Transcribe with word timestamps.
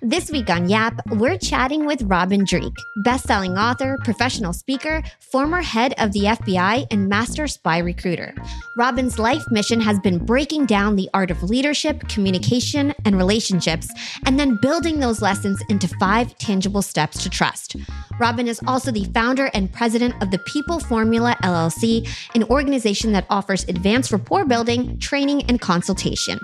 This 0.00 0.30
week 0.30 0.48
on 0.48 0.68
Yap, 0.68 0.94
we're 1.10 1.36
chatting 1.36 1.84
with 1.84 2.02
Robin 2.02 2.44
Dreeke, 2.44 2.72
best-selling 2.98 3.58
author, 3.58 3.98
professional 4.04 4.52
speaker, 4.52 5.02
former 5.18 5.60
head 5.60 5.92
of 5.98 6.12
the 6.12 6.20
FBI, 6.20 6.86
and 6.92 7.08
master 7.08 7.48
spy 7.48 7.78
recruiter. 7.78 8.32
Robin's 8.76 9.18
life 9.18 9.42
mission 9.50 9.80
has 9.80 9.98
been 9.98 10.24
breaking 10.24 10.66
down 10.66 10.94
the 10.94 11.10
art 11.14 11.32
of 11.32 11.42
leadership, 11.42 12.06
communication, 12.08 12.94
and 13.04 13.16
relationships, 13.16 13.88
and 14.24 14.38
then 14.38 14.58
building 14.62 15.00
those 15.00 15.20
lessons 15.20 15.60
into 15.68 15.88
five 15.98 16.38
tangible 16.38 16.82
steps 16.82 17.22
to 17.24 17.28
trust. 17.28 17.74
Robin 18.20 18.46
is 18.46 18.60
also 18.66 18.92
the 18.92 19.04
founder 19.06 19.50
and 19.54 19.72
president 19.72 20.14
of 20.22 20.30
the 20.30 20.38
People 20.38 20.78
Formula 20.78 21.36
LLC, 21.42 22.08
an 22.34 22.44
organization 22.44 23.12
that 23.12 23.26
offers 23.30 23.64
advanced 23.64 24.12
rapport 24.12 24.44
building, 24.44 24.98
training, 24.98 25.42
and 25.48 25.60
consultation. 25.60 26.38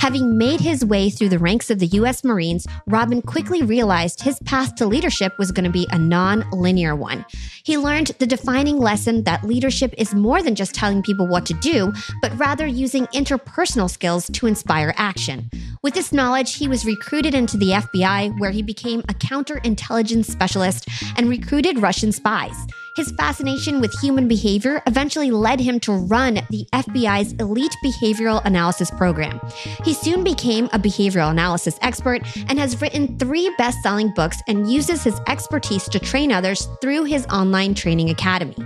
Having 0.00 0.38
made 0.38 0.60
his 0.60 0.84
way 0.84 1.10
through 1.10 1.28
the 1.28 1.38
ranks 1.38 1.70
of 1.70 1.78
the 1.78 1.86
U.S. 1.88 2.24
Marines, 2.24 2.53
Robin 2.86 3.22
quickly 3.22 3.62
realized 3.62 4.22
his 4.22 4.38
path 4.44 4.74
to 4.76 4.86
leadership 4.86 5.38
was 5.38 5.52
going 5.52 5.64
to 5.64 5.70
be 5.70 5.86
a 5.90 5.98
non 5.98 6.48
linear 6.50 6.94
one. 6.94 7.24
He 7.64 7.78
learned 7.78 8.08
the 8.18 8.26
defining 8.26 8.78
lesson 8.78 9.24
that 9.24 9.44
leadership 9.44 9.94
is 9.96 10.14
more 10.14 10.42
than 10.42 10.54
just 10.54 10.74
telling 10.74 11.02
people 11.02 11.26
what 11.26 11.46
to 11.46 11.54
do, 11.54 11.92
but 12.20 12.36
rather 12.38 12.66
using 12.66 13.06
interpersonal 13.06 13.90
skills 13.90 14.28
to 14.30 14.46
inspire 14.46 14.94
action. 14.96 15.50
With 15.82 15.94
this 15.94 16.12
knowledge, 16.12 16.54
he 16.56 16.68
was 16.68 16.84
recruited 16.84 17.34
into 17.34 17.56
the 17.56 17.70
FBI, 17.70 18.38
where 18.38 18.50
he 18.50 18.62
became 18.62 19.00
a 19.00 19.14
counterintelligence 19.14 20.26
specialist 20.26 20.88
and 21.16 21.28
recruited 21.28 21.80
Russian 21.80 22.12
spies. 22.12 22.56
His 22.96 23.10
fascination 23.10 23.80
with 23.80 23.92
human 24.00 24.28
behavior 24.28 24.80
eventually 24.86 25.32
led 25.32 25.58
him 25.58 25.80
to 25.80 25.92
run 25.92 26.34
the 26.48 26.64
FBI's 26.72 27.32
elite 27.34 27.74
behavioral 27.84 28.40
analysis 28.44 28.88
program. 28.92 29.40
He 29.84 29.92
soon 29.92 30.22
became 30.22 30.66
a 30.66 30.78
behavioral 30.78 31.32
analysis 31.32 31.76
expert 31.82 32.22
and 32.48 32.56
has 32.56 32.80
written 32.80 33.18
three 33.18 33.52
best 33.58 33.82
selling 33.82 34.14
books 34.14 34.40
and 34.46 34.70
uses 34.70 35.02
his 35.02 35.20
expertise 35.26 35.88
to 35.88 35.98
train 35.98 36.30
others 36.30 36.68
through 36.80 37.02
his 37.02 37.26
online 37.26 37.74
training 37.74 38.10
academy. 38.10 38.56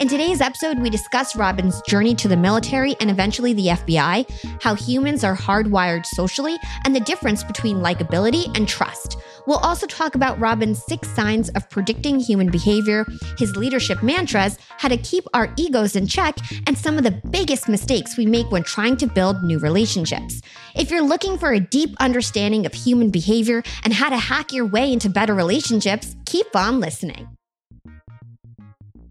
In 0.00 0.08
today's 0.08 0.40
episode, 0.40 0.78
we 0.78 0.88
discuss 0.88 1.36
Robin's 1.36 1.82
journey 1.82 2.14
to 2.14 2.28
the 2.28 2.38
military 2.38 2.96
and 3.00 3.10
eventually 3.10 3.52
the 3.52 3.66
FBI, 3.66 4.62
how 4.62 4.74
humans 4.74 5.24
are 5.24 5.36
hardwired 5.36 6.06
socially, 6.06 6.56
and 6.86 6.96
the 6.96 7.00
difference 7.00 7.44
between 7.44 7.78
likability 7.78 8.56
and 8.56 8.66
trust. 8.66 9.18
We'll 9.48 9.56
also 9.56 9.86
talk 9.86 10.14
about 10.14 10.38
Robin's 10.38 10.84
six 10.84 11.08
signs 11.08 11.48
of 11.48 11.70
predicting 11.70 12.20
human 12.20 12.50
behavior, 12.50 13.06
his 13.38 13.56
leadership 13.56 14.02
mantras, 14.02 14.58
how 14.76 14.88
to 14.88 14.98
keep 14.98 15.24
our 15.32 15.50
egos 15.56 15.96
in 15.96 16.06
check, 16.06 16.36
and 16.66 16.76
some 16.76 16.98
of 16.98 17.02
the 17.02 17.18
biggest 17.30 17.66
mistakes 17.66 18.18
we 18.18 18.26
make 18.26 18.50
when 18.50 18.62
trying 18.62 18.98
to 18.98 19.06
build 19.06 19.42
new 19.42 19.58
relationships. 19.58 20.42
If 20.76 20.90
you're 20.90 21.00
looking 21.00 21.38
for 21.38 21.50
a 21.50 21.60
deep 21.60 21.96
understanding 21.98 22.66
of 22.66 22.74
human 22.74 23.08
behavior 23.08 23.62
and 23.84 23.94
how 23.94 24.10
to 24.10 24.18
hack 24.18 24.52
your 24.52 24.66
way 24.66 24.92
into 24.92 25.08
better 25.08 25.32
relationships, 25.32 26.14
keep 26.26 26.54
on 26.54 26.78
listening. 26.78 27.26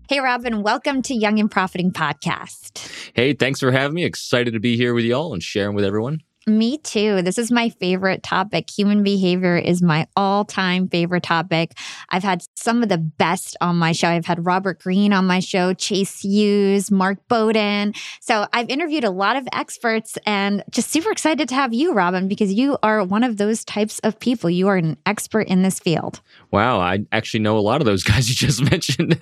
Hey, 0.08 0.20
Robin, 0.20 0.62
welcome 0.62 1.02
to 1.02 1.16
Young 1.16 1.40
and 1.40 1.50
Profiting 1.50 1.92
Podcast. 1.92 2.88
Hey, 3.16 3.34
thanks 3.34 3.60
for 3.60 3.72
having 3.72 3.96
me. 3.96 4.04
Excited 4.04 4.54
to 4.54 4.60
be 4.60 4.78
here 4.78 4.94
with 4.94 5.04
y'all 5.04 5.34
and 5.34 5.42
sharing 5.42 5.76
with 5.76 5.84
everyone. 5.84 6.22
Me 6.48 6.78
too. 6.78 7.22
This 7.24 7.38
is 7.38 7.52
my 7.52 7.68
favorite 7.68 8.24
topic. 8.24 8.70
Human 8.70 9.04
behavior 9.04 9.58
is 9.58 9.82
my 9.82 10.08
all 10.16 10.46
time 10.46 10.88
favorite 10.88 11.24
topic. 11.24 11.74
I've 12.08 12.24
had 12.24 12.42
some 12.56 12.82
of 12.82 12.88
the 12.88 12.98
best 12.98 13.58
on 13.60 13.76
my 13.76 13.92
show. 13.92 14.08
I've 14.08 14.26
had 14.26 14.46
Robert 14.46 14.80
Greene 14.80 15.12
on 15.12 15.28
my 15.28 15.42
show, 15.42 15.74
Chase 15.74 16.22
Hughes, 16.22 16.90
Mark 16.90 17.20
Bowden. 17.28 17.94
So 18.22 18.48
I've 18.54 18.70
interviewed 18.70 19.04
a 19.04 19.10
lot 19.10 19.36
of 19.36 19.46
experts 19.52 20.18
and 20.26 20.64
just 20.72 20.90
super 20.90 21.12
excited 21.12 21.50
to 21.50 21.56
have 21.56 21.74
you, 21.74 21.94
Robin, 21.94 22.30
because 22.30 22.54
you 22.54 22.78
are 22.82 23.04
one 23.04 23.24
of 23.26 23.36
those 23.36 23.66
types 23.66 24.00
of 24.00 24.18
people. 24.18 24.50
You 24.50 24.70
are 24.70 24.78
an 24.78 24.96
expert 25.06 25.48
in 25.50 25.64
this 25.64 25.80
field. 25.80 26.22
Wow. 26.52 26.80
I 26.80 27.06
actually 27.12 27.42
know 27.42 27.58
a 27.58 27.60
lot 27.60 27.82
of 27.82 27.86
those 27.86 28.04
guys 28.06 28.30
you 28.30 28.36
just 28.36 28.62
mentioned. 28.72 29.20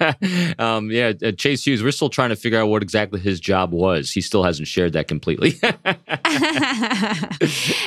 um, 0.60 0.92
yeah, 0.92 1.14
uh, 1.24 1.32
Chase 1.32 1.66
Hughes, 1.66 1.82
we're 1.82 1.92
still 1.92 2.10
trying 2.10 2.30
to 2.30 2.36
figure 2.36 2.60
out 2.60 2.68
what 2.68 2.84
exactly 2.84 3.20
his 3.20 3.40
job 3.40 3.72
was. 3.72 4.12
He 4.12 4.22
still 4.22 4.44
hasn't 4.44 4.68
shared 4.68 4.94
that 4.94 5.08
completely. 5.08 5.60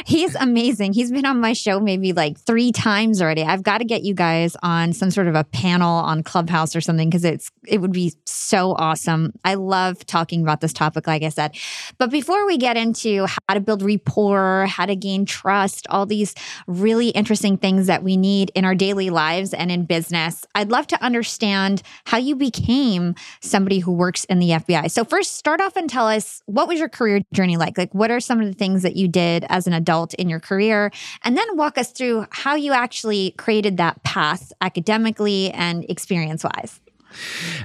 He's 0.07 0.35
amazing. 0.35 0.93
He's 0.93 1.11
been 1.11 1.27
on 1.27 1.41
my 1.41 1.53
show 1.53 1.81
maybe 1.81 2.13
like 2.13 2.39
three 2.39 2.73
times 2.73 3.21
already. 3.21 3.43
I've 3.43 3.63
got 3.63 3.79
to 3.79 3.85
get 3.85 4.03
you 4.03 4.15
guys 4.15 4.57
on 4.63 4.93
some 4.93 5.11
sort 5.11 5.27
of 5.27 5.35
a 5.35 5.45
panel 5.45 5.89
on 5.91 6.23
Clubhouse 6.23 6.75
or 6.75 6.81
something 6.81 7.09
because 7.09 7.25
it's 7.25 7.51
it 7.67 7.81
would 7.81 7.93
be 7.93 8.13
so 8.25 8.75
awesome. 8.79 9.33
I 9.45 9.55
love 9.55 10.05
talking 10.07 10.43
about 10.43 10.61
this 10.61 10.73
topic, 10.73 11.07
like 11.07 11.23
I 11.23 11.29
said. 11.29 11.57
But 11.99 12.11
before 12.11 12.47
we 12.47 12.57
get 12.57 12.77
into 12.77 13.27
how 13.27 13.55
to 13.55 13.61
build 13.61 13.83
rapport, 13.83 14.67
how 14.67 14.87
to 14.87 14.97
gain 14.97 15.27
trust, 15.27 15.87
all 15.91 16.07
these 16.07 16.35
really 16.67 17.09
interesting 17.11 17.59
things 17.59 17.87
that 17.87 18.03
we 18.03 18.17
need 18.17 18.51
in 18.55 18.65
our 18.65 18.75
daily 18.75 19.11
lives 19.11 19.53
and 19.53 19.71
in 19.71 19.85
business, 19.85 20.45
I'd 20.55 20.71
love 20.71 20.87
to 20.89 21.03
understand 21.03 21.83
how 22.07 22.19
you 22.19 22.37
became 22.37 23.15
somebody 23.41 23.81
who 23.81 23.93
works 23.93 24.25
in 24.25 24.39
the 24.39 24.51
FBI. 24.51 24.91
So 24.91 25.05
first, 25.05 25.35
start 25.35 25.61
off 25.61 25.77
and 25.77 25.91
tell 25.91 26.07
us 26.07 26.43
what 26.47 26.69
was 26.69 26.79
your 26.79 26.89
career 26.89 27.21
journey 27.33 27.57
like? 27.57 27.77
Like, 27.77 27.95
what 27.95 28.11
are 28.11 28.21
some 28.21 28.41
of 28.41 28.47
the 28.47 28.55
things 28.55 28.83
that 28.83 28.97
you 28.97 29.09
did 29.09 29.18
as 29.49 29.67
an 29.67 29.73
adult 29.73 30.15
in 30.15 30.29
your 30.29 30.41
career? 30.41 30.91
And 31.25 31.37
then 31.37 31.57
walk 31.57 31.79
us 31.79 31.93
through 31.93 32.27
how 32.31 32.55
you 32.55 32.73
actually 32.73 33.33
created 33.33 33.77
that 33.77 34.03
path 34.03 34.53
academically 34.61 35.51
and 35.53 35.85
experience 35.89 36.45
wise. 36.45 36.81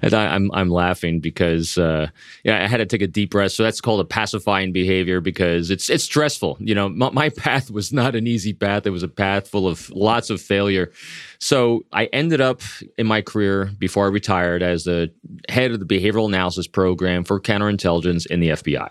And 0.01 0.13
I, 0.13 0.25
am 0.25 0.51
I'm, 0.51 0.51
I'm 0.53 0.69
laughing 0.69 1.19
because 1.19 1.77
uh, 1.77 2.07
yeah, 2.43 2.63
I 2.63 2.67
had 2.67 2.77
to 2.77 2.85
take 2.85 3.01
a 3.01 3.07
deep 3.07 3.31
breath. 3.31 3.51
So 3.53 3.63
that's 3.63 3.81
called 3.81 3.99
a 3.99 4.05
pacifying 4.05 4.71
behavior 4.71 5.21
because 5.21 5.69
it's 5.69 5.89
it's 5.89 6.03
stressful. 6.03 6.57
You 6.59 6.75
know, 6.75 6.89
my, 6.89 7.09
my 7.11 7.29
path 7.37 7.71
was 7.71 7.91
not 7.93 8.15
an 8.15 8.27
easy 8.27 8.53
path. 8.53 8.85
It 8.85 8.91
was 8.91 9.03
a 9.03 9.07
path 9.07 9.47
full 9.47 9.67
of 9.67 9.89
lots 9.91 10.29
of 10.29 10.41
failure. 10.41 10.91
So 11.39 11.83
I 11.91 12.05
ended 12.05 12.41
up 12.41 12.61
in 12.97 13.05
my 13.07 13.21
career 13.21 13.71
before 13.77 14.05
I 14.05 14.09
retired 14.09 14.63
as 14.63 14.85
the 14.85 15.11
head 15.49 15.71
of 15.71 15.79
the 15.79 15.85
behavioral 15.85 16.27
analysis 16.27 16.67
program 16.67 17.23
for 17.23 17.39
counterintelligence 17.39 18.25
in 18.27 18.39
the 18.39 18.49
FBI. 18.49 18.89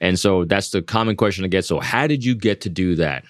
And 0.00 0.18
so 0.18 0.44
that's 0.44 0.70
the 0.70 0.82
common 0.82 1.16
question 1.16 1.44
I 1.44 1.48
get. 1.48 1.64
So 1.64 1.80
how 1.80 2.06
did 2.06 2.24
you 2.24 2.34
get 2.34 2.60
to 2.62 2.68
do 2.68 2.94
that? 2.96 3.24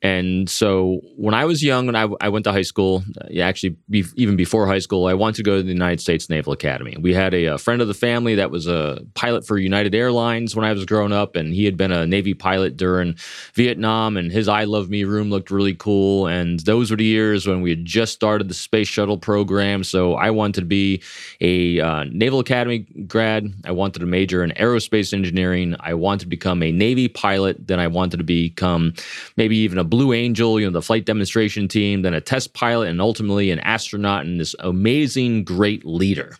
And 0.00 0.48
so 0.48 1.00
when 1.16 1.34
I 1.34 1.44
was 1.44 1.62
young, 1.62 1.86
when 1.86 1.96
I, 1.96 2.08
I 2.20 2.28
went 2.28 2.44
to 2.44 2.52
high 2.52 2.62
school, 2.62 3.02
uh, 3.20 3.40
actually 3.40 3.76
be, 3.90 4.04
even 4.14 4.36
before 4.36 4.66
high 4.66 4.78
school, 4.78 5.06
I 5.06 5.14
wanted 5.14 5.36
to 5.36 5.42
go 5.42 5.56
to 5.56 5.62
the 5.62 5.72
United 5.72 6.00
States 6.00 6.30
Naval 6.30 6.52
Academy. 6.52 6.96
We 7.00 7.14
had 7.14 7.34
a, 7.34 7.46
a, 7.46 7.58
friend 7.58 7.82
of 7.82 7.88
the 7.88 7.94
family 7.94 8.36
that 8.36 8.52
was 8.52 8.68
a 8.68 9.00
pilot 9.14 9.44
for 9.44 9.58
United 9.58 9.96
Airlines 9.96 10.54
when 10.54 10.64
I 10.64 10.72
was 10.72 10.84
growing 10.84 11.12
up, 11.12 11.34
and 11.34 11.52
he 11.52 11.64
had 11.64 11.76
been 11.76 11.90
a 11.90 12.06
Navy 12.06 12.32
pilot 12.32 12.76
during 12.76 13.16
Vietnam, 13.54 14.16
and 14.16 14.30
his 14.30 14.46
I 14.46 14.64
Love 14.64 14.88
Me 14.88 15.02
room 15.02 15.30
looked 15.30 15.50
really 15.50 15.74
cool. 15.74 16.28
And 16.28 16.60
those 16.60 16.92
were 16.92 16.96
the 16.96 17.04
years 17.04 17.48
when 17.48 17.60
we 17.60 17.70
had 17.70 17.84
just 17.84 18.12
started 18.12 18.48
the 18.48 18.54
space 18.54 18.88
shuttle 18.88 19.18
program. 19.18 19.82
So 19.82 20.14
I 20.14 20.30
wanted 20.30 20.60
to 20.60 20.66
be 20.66 21.02
a 21.40 21.80
uh, 21.80 22.04
Naval 22.04 22.38
Academy 22.38 22.86
grad. 23.06 23.52
I 23.64 23.72
wanted 23.72 23.98
to 23.98 24.06
major 24.06 24.44
in 24.44 24.50
aerospace 24.52 25.12
engineering. 25.12 25.74
I 25.80 25.94
wanted 25.94 26.20
to 26.20 26.26
become 26.26 26.62
a 26.62 26.70
Navy 26.70 27.08
pilot. 27.08 27.66
Then 27.66 27.80
I 27.80 27.88
wanted 27.88 28.18
to 28.18 28.24
become 28.24 28.94
maybe 29.36 29.56
even 29.56 29.78
a 29.78 29.87
Blue 29.88 30.12
Angel, 30.12 30.58
you 30.60 30.66
know, 30.66 30.72
the 30.72 30.82
flight 30.82 31.04
demonstration 31.04 31.68
team, 31.68 32.02
then 32.02 32.14
a 32.14 32.20
test 32.20 32.54
pilot, 32.54 32.88
and 32.88 33.00
ultimately 33.00 33.50
an 33.50 33.60
astronaut 33.60 34.24
and 34.24 34.40
this 34.40 34.54
amazing, 34.60 35.44
great 35.44 35.84
leader. 35.84 36.36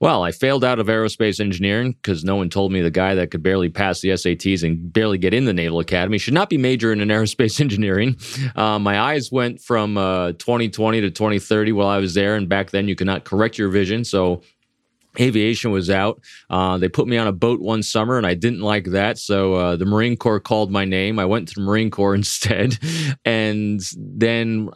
Well, 0.00 0.22
I 0.22 0.32
failed 0.32 0.64
out 0.64 0.78
of 0.78 0.86
aerospace 0.86 1.40
engineering 1.40 1.92
because 1.92 2.24
no 2.24 2.34
one 2.34 2.48
told 2.48 2.72
me 2.72 2.80
the 2.80 2.90
guy 2.90 3.14
that 3.16 3.30
could 3.30 3.42
barely 3.42 3.68
pass 3.68 4.00
the 4.00 4.08
SATs 4.08 4.62
and 4.62 4.90
barely 4.90 5.18
get 5.18 5.34
in 5.34 5.44
the 5.44 5.52
Naval 5.52 5.78
Academy 5.78 6.16
should 6.16 6.32
not 6.32 6.48
be 6.48 6.56
majoring 6.56 7.00
in 7.00 7.08
aerospace 7.08 7.60
engineering. 7.60 8.16
Uh, 8.56 8.78
my 8.78 8.98
eyes 8.98 9.30
went 9.30 9.60
from 9.60 9.98
uh, 9.98 10.32
2020 10.32 11.02
to 11.02 11.10
2030 11.10 11.72
while 11.72 11.88
I 11.88 11.98
was 11.98 12.14
there, 12.14 12.34
and 12.36 12.48
back 12.48 12.70
then 12.70 12.88
you 12.88 12.96
could 12.96 13.06
not 13.06 13.24
correct 13.24 13.58
your 13.58 13.68
vision. 13.68 14.04
So 14.04 14.40
aviation 15.18 15.70
was 15.70 15.90
out. 15.90 16.20
Uh, 16.48 16.78
they 16.78 16.88
put 16.88 17.08
me 17.08 17.16
on 17.16 17.26
a 17.26 17.32
boat 17.32 17.60
one 17.60 17.82
summer, 17.82 18.16
and 18.16 18.26
I 18.26 18.34
didn't 18.34 18.60
like 18.60 18.86
that. 18.86 19.18
So 19.18 19.54
uh, 19.54 19.76
the 19.76 19.86
Marine 19.86 20.16
Corps 20.16 20.40
called 20.40 20.70
my 20.70 20.84
name. 20.84 21.18
I 21.18 21.24
went 21.24 21.48
to 21.48 21.54
the 21.54 21.62
Marine 21.62 21.90
Corps 21.90 22.14
instead, 22.20 22.78
and 23.24 23.80
then 23.96 24.70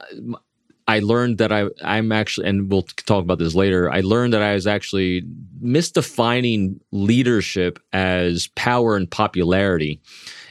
I 0.86 0.98
learned 0.98 1.38
that 1.38 1.52
I 1.52 1.66
I'm 1.82 2.12
actually, 2.12 2.48
and 2.48 2.70
we'll 2.70 2.82
talk 2.82 3.22
about 3.22 3.38
this 3.38 3.54
later. 3.54 3.90
I 3.90 4.00
learned 4.00 4.34
that 4.34 4.42
I 4.42 4.54
was 4.54 4.66
actually 4.66 5.22
misdefining 5.62 6.78
leadership 6.92 7.78
as 7.92 8.48
power 8.48 8.96
and 8.96 9.10
popularity, 9.10 10.00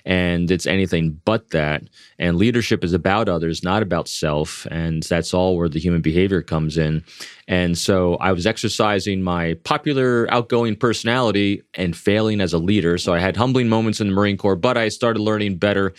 and 0.05 0.51
it's 0.51 0.65
anything 0.65 1.21
but 1.25 1.51
that. 1.51 1.83
And 2.19 2.37
leadership 2.37 2.83
is 2.83 2.93
about 2.93 3.29
others, 3.29 3.63
not 3.63 3.81
about 3.81 4.07
self, 4.07 4.67
and 4.69 5.03
that's 5.03 5.33
all 5.33 5.57
where 5.57 5.69
the 5.69 5.79
human 5.79 6.01
behavior 6.01 6.41
comes 6.41 6.77
in. 6.77 7.03
And 7.47 7.77
so 7.77 8.15
I 8.15 8.31
was 8.31 8.45
exercising 8.45 9.21
my 9.21 9.55
popular, 9.63 10.27
outgoing 10.31 10.75
personality 10.75 11.61
and 11.73 11.95
failing 11.95 12.41
as 12.41 12.53
a 12.53 12.57
leader. 12.57 12.97
So 12.97 13.13
I 13.13 13.19
had 13.19 13.37
humbling 13.37 13.69
moments 13.69 13.99
in 13.99 14.07
the 14.07 14.13
Marine 14.13 14.37
Corps, 14.37 14.55
but 14.55 14.77
I 14.77 14.89
started 14.89 15.21
learning 15.21 15.57
better 15.57 15.93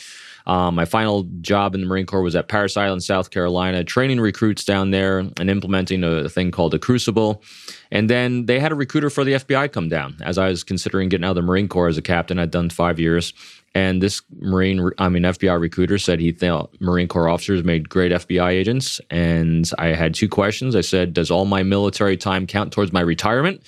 um, 0.47 0.75
my 0.75 0.85
final 0.85 1.23
job 1.41 1.75
in 1.75 1.81
the 1.81 1.87
Marine 1.87 2.07
Corps 2.07 2.23
was 2.23 2.37
at 2.37 2.49
Parris 2.49 2.77
Island, 2.77 3.03
South 3.03 3.31
Carolina, 3.31 3.83
training 3.83 4.21
recruits 4.21 4.65
down 4.65 4.91
there 4.91 5.19
and 5.19 5.51
implementing 5.51 6.05
a, 6.05 6.29
thing 6.29 6.51
called 6.51 6.75
a 6.75 6.79
crucible. 6.79 7.43
And 7.91 8.11
then 8.11 8.47
they 8.47 8.61
had 8.61 8.73
a 8.73 8.75
recruiter 8.75 9.09
for 9.09 9.25
the 9.25 9.35
FBI 9.35 9.73
come 9.73 9.89
down 9.89 10.17
as 10.23 10.37
I 10.37 10.49
was 10.49 10.63
considering 10.63 11.09
getting 11.09 11.25
out 11.25 11.31
of 11.31 11.37
the 11.37 11.43
Marine 11.43 11.69
Corps 11.69 11.89
as 11.89 11.97
a 11.97 12.03
captain. 12.03 12.39
I'd 12.39 12.51
done 12.51 12.71
five 12.71 12.99
years. 12.99 13.33
And 13.75 14.01
this 14.01 14.23
Marine, 14.39 14.91
I 14.99 15.09
mean, 15.09 15.25
FBI 15.25 15.61
recruiter 15.61 15.99
said 15.99 16.21
he 16.21 16.31
thought 16.31 16.73
Marine 16.81 17.09
Corps 17.09 17.29
officers 17.29 17.65
made 17.65 17.89
great 17.89 18.13
FBI 18.13 18.51
agents. 18.51 19.01
And 19.11 19.69
I 19.79 19.89
had 19.89 20.15
two 20.15 20.29
questions. 20.29 20.77
I 20.77 20.81
said, 20.81 21.13
Does 21.13 21.31
all 21.31 21.45
my 21.45 21.65
military 21.65 22.17
time 22.17 22.47
count 22.47 22.73
towards 22.73 22.93
my 22.93 23.01
retirement? 23.01 23.63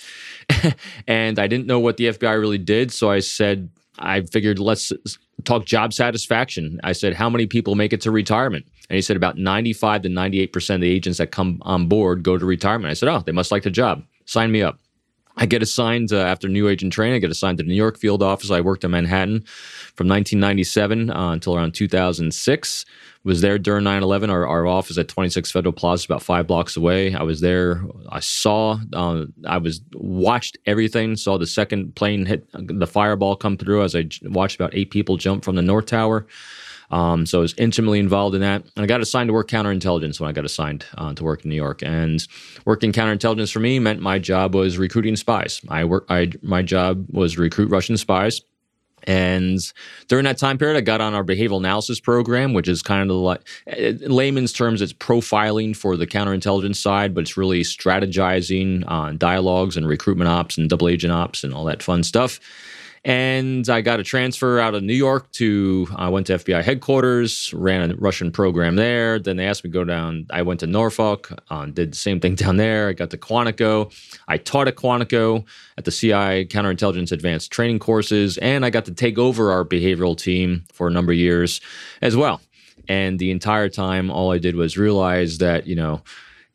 and 1.09 1.39
I 1.39 1.49
didn't 1.49 1.67
know 1.67 1.81
what 1.81 1.97
the 1.97 2.07
FBI 2.07 2.39
really 2.39 2.59
did. 2.59 2.93
So 2.93 3.11
I 3.11 3.19
said, 3.19 3.69
I 3.99 4.21
figured 4.21 4.61
let's 4.61 4.93
talk 5.45 5.65
job 5.65 5.93
satisfaction. 5.93 6.79
I 6.85 6.93
said, 6.93 7.15
How 7.15 7.29
many 7.29 7.47
people 7.47 7.75
make 7.75 7.93
it 7.93 8.01
to 8.03 8.13
retirement? 8.13 8.67
And 8.89 8.95
he 8.95 9.03
said, 9.03 9.17
About 9.17 9.39
95 9.39 10.03
to 10.03 10.09
98% 10.09 10.75
of 10.77 10.81
the 10.83 10.91
agents 10.91 11.19
that 11.19 11.33
come 11.33 11.59
on 11.63 11.89
board 11.89 12.23
go 12.23 12.39
to 12.39 12.47
retirement. 12.47 12.93
I 12.93 12.95
said, 12.95 13.09
Oh, 13.09 13.21
they 13.27 13.33
must 13.33 13.51
like 13.51 13.65
the 13.65 13.71
job. 13.71 14.05
Sign 14.25 14.53
me 14.53 14.63
up. 14.63 14.79
I 15.37 15.47
get 15.47 15.63
assigned 15.63 16.13
uh, 16.13 16.19
after 16.19 16.49
new 16.49 16.69
agent 16.69 16.93
training. 16.93 17.17
I 17.17 17.19
get 17.19 17.31
assigned 17.31 17.59
to 17.59 17.65
the 17.65 17.69
New 17.69 17.75
York 17.75 17.99
field 17.99 18.23
office. 18.23 18.51
I 18.51 18.61
worked 18.61 18.85
in 18.85 18.91
Manhattan 18.91 19.43
from 19.95 20.09
1997 20.09 21.11
uh, 21.11 21.31
until 21.31 21.57
around 21.57 21.73
2006. 21.73 22.85
Was 23.25 23.41
there 23.41 23.59
during 23.59 23.85
9/11. 23.85 24.31
Our, 24.31 24.47
our 24.47 24.67
office 24.67 24.97
at 24.99 25.09
26 25.09 25.51
Federal 25.51 25.73
Plaza, 25.73 26.07
about 26.07 26.23
five 26.23 26.47
blocks 26.47 26.77
away. 26.77 27.13
I 27.15 27.25
was 27.25 27.41
there. 27.41 27.83
I 28.09 28.21
saw. 28.21 28.79
Uh, 28.93 29.27
I 29.45 29.59
was 29.59 29.81
watched 29.95 30.57
everything. 30.65 31.17
Saw 31.17 31.37
the 31.37 31.47
second 31.47 31.97
plane 31.97 32.25
hit 32.25 32.47
the 32.53 32.87
fireball 32.87 33.35
come 33.35 33.57
through 33.57 33.83
as 33.83 33.97
I 33.97 34.09
watched 34.23 34.55
about 34.55 34.75
eight 34.75 34.91
people 34.93 35.17
jump 35.17 35.45
from 35.45 35.57
the 35.57 35.63
North 35.63 35.87
Tower. 35.87 36.27
Um, 36.91 37.27
so 37.27 37.39
I 37.39 37.43
was 37.43 37.55
intimately 37.59 37.99
involved 37.99 38.35
in 38.35 38.41
that. 38.43 38.63
And 38.77 38.85
I 38.85 38.87
got 38.87 39.01
assigned 39.01 39.29
to 39.29 39.35
work 39.35 39.49
counterintelligence 39.49 40.21
when 40.21 40.29
I 40.29 40.33
got 40.33 40.45
assigned 40.45 40.85
uh, 40.97 41.15
to 41.15 41.25
work 41.25 41.45
in 41.45 41.51
New 41.51 41.57
York. 41.57 41.83
And 41.83 42.27
working 42.65 42.93
counterintelligence 42.93 43.53
for 43.53 43.61
me 43.61 43.79
meant 43.79 44.01
my 44.01 44.19
job 44.19 44.55
was 44.55 44.79
recruiting 44.79 45.17
spies. 45.17 45.61
I 45.69 45.85
work. 45.85 46.07
I 46.09 46.33
my 46.43 46.63
job 46.63 47.07
was 47.11 47.39
recruit 47.39 47.71
Russian 47.71 47.97
spies. 47.97 48.41
And 49.07 49.61
during 50.09 50.25
that 50.25 50.39
time 50.39 50.59
period, 50.59 50.77
I 50.77 50.81
got 50.81 51.01
on 51.01 51.15
our 51.15 51.23
behavioral 51.23 51.59
analysis 51.59 52.01
program, 52.01 52.55
which 52.55 52.67
is 52.67 52.83
kind 52.83 53.09
of 53.11 53.17
like, 53.19 53.41
layman's 54.01 54.53
terms, 54.53 54.83
it's 54.83 54.93
profiling 54.93 55.77
for 55.77 55.97
the 55.97 56.09
counterintelligence 56.09 56.77
side, 56.77 57.15
but 57.15 57.21
it's 57.21 57.37
really 57.37 57.61
strategizing 57.61 58.83
on 58.91 59.17
dialogues 59.17 59.77
and 59.77 59.87
recruitment 59.87 60.29
ops 60.29 60.59
and 60.59 60.69
double 60.69 60.89
agent 60.89 61.13
ops 61.13 61.45
and 61.45 61.55
all 61.55 61.65
that 61.67 61.85
fun 61.85 62.03
stuff. 62.03 62.41
And 63.07 63.69
I 63.69 63.83
got 63.83 64.01
a 64.01 64.03
transfer 64.03 64.59
out 64.59 64.75
of 64.75 64.83
New 64.83 64.93
York 64.93 65.31
to, 65.35 65.87
I 65.95 66.09
went 66.09 66.27
to 66.27 66.39
FBI 66.39 66.65
headquarters, 66.65 67.55
ran 67.55 67.93
a 67.93 67.95
Russian 67.95 68.33
program 68.33 68.75
there. 68.75 69.21
Then 69.21 69.37
they 69.37 69.47
asked 69.47 69.63
me 69.63 69.71
to 69.71 69.73
go 69.73 69.85
down. 69.85 70.27
I 70.31 70.43
went 70.43 70.59
to 70.61 70.67
Norfolk, 70.67 71.31
uh, 71.49 71.67
did 71.67 71.93
the 71.93 71.97
same 71.97 72.19
thing 72.19 72.35
down 72.35 72.57
there. 72.57 72.89
I 72.89 72.95
got 72.95 73.11
to 73.11 73.17
Quantico. 73.17 73.95
I 74.27 74.39
taught 74.39 74.67
at 74.67 74.75
Quantico 74.75 75.45
at 75.79 75.85
the 75.85 75.93
CI 75.93 76.47
Counterintelligence 76.47 77.13
Advanced 77.13 77.53
Training 77.53 77.79
courses. 77.79 78.39
And 78.39 78.67
I 78.67 78.71
got 78.71 78.87
to 78.87 78.93
take 78.93 79.19
over 79.19 79.53
our 79.53 79.65
behavioral 79.65 80.19
team 80.19 80.65
for 80.73 80.89
a 80.89 80.91
number 80.91 81.13
of 81.13 81.19
years 81.19 81.61
as 82.03 82.17
well. 82.17 82.41
And 82.89 83.21
the 83.21 83.31
entire 83.31 83.69
time, 83.69 84.11
all 84.11 84.33
I 84.33 84.39
did 84.39 84.57
was 84.57 84.77
realize 84.77 85.39
that, 85.39 85.69
you 85.69 85.77
know, 85.77 86.03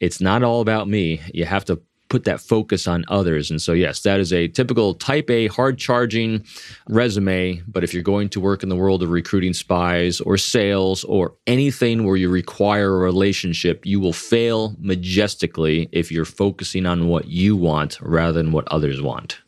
it's 0.01 0.19
not 0.19 0.43
all 0.43 0.59
about 0.59 0.89
me. 0.89 1.21
You 1.33 1.45
have 1.45 1.63
to 1.65 1.81
put 2.11 2.25
that 2.25 2.41
focus 2.41 2.87
on 2.87 3.05
others. 3.07 3.49
And 3.49 3.61
so, 3.61 3.71
yes, 3.71 4.01
that 4.01 4.19
is 4.19 4.33
a 4.33 4.49
typical 4.49 4.93
type 4.93 5.29
A 5.29 5.47
hard 5.47 5.77
charging 5.77 6.43
resume. 6.89 7.63
But 7.67 7.85
if 7.85 7.93
you're 7.93 8.03
going 8.03 8.27
to 8.29 8.41
work 8.41 8.63
in 8.63 8.69
the 8.69 8.75
world 8.75 9.01
of 9.01 9.09
recruiting 9.09 9.53
spies 9.53 10.19
or 10.19 10.37
sales 10.37 11.05
or 11.05 11.33
anything 11.47 12.05
where 12.05 12.17
you 12.17 12.29
require 12.29 12.93
a 12.93 12.99
relationship, 12.99 13.85
you 13.85 14.01
will 14.01 14.11
fail 14.11 14.75
majestically 14.77 15.87
if 15.93 16.11
you're 16.11 16.25
focusing 16.25 16.85
on 16.85 17.07
what 17.07 17.29
you 17.29 17.55
want 17.55 17.97
rather 18.01 18.33
than 18.33 18.51
what 18.51 18.67
others 18.67 19.01
want. 19.01 19.39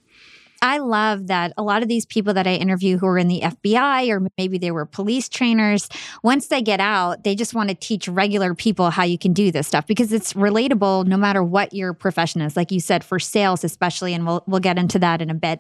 I 0.63 0.77
love 0.77 1.27
that 1.27 1.51
a 1.57 1.61
lot 1.61 1.83
of 1.83 1.89
these 1.89 2.05
people 2.05 2.33
that 2.35 2.47
I 2.47 2.53
interview 2.53 2.97
who 2.97 3.05
are 3.05 3.17
in 3.17 3.27
the 3.27 3.41
FBI 3.41 4.07
or 4.09 4.25
maybe 4.37 4.57
they 4.57 4.71
were 4.71 4.85
police 4.85 5.27
trainers, 5.27 5.89
once 6.23 6.47
they 6.47 6.61
get 6.61 6.79
out, 6.79 7.25
they 7.25 7.35
just 7.35 7.53
want 7.53 7.67
to 7.67 7.75
teach 7.75 8.07
regular 8.07 8.55
people 8.55 8.89
how 8.89 9.03
you 9.03 9.17
can 9.17 9.33
do 9.33 9.51
this 9.51 9.67
stuff 9.67 9.85
because 9.85 10.13
it's 10.13 10.31
relatable 10.31 11.05
no 11.05 11.17
matter 11.17 11.43
what 11.43 11.73
your 11.73 11.91
profession 11.91 12.39
is. 12.39 12.55
Like 12.55 12.71
you 12.71 12.79
said, 12.79 13.03
for 13.03 13.19
sales, 13.19 13.65
especially, 13.65 14.13
and 14.13 14.25
we'll 14.25 14.41
we'll 14.47 14.61
get 14.61 14.77
into 14.77 14.99
that 14.99 15.21
in 15.21 15.29
a 15.29 15.33
bit. 15.33 15.59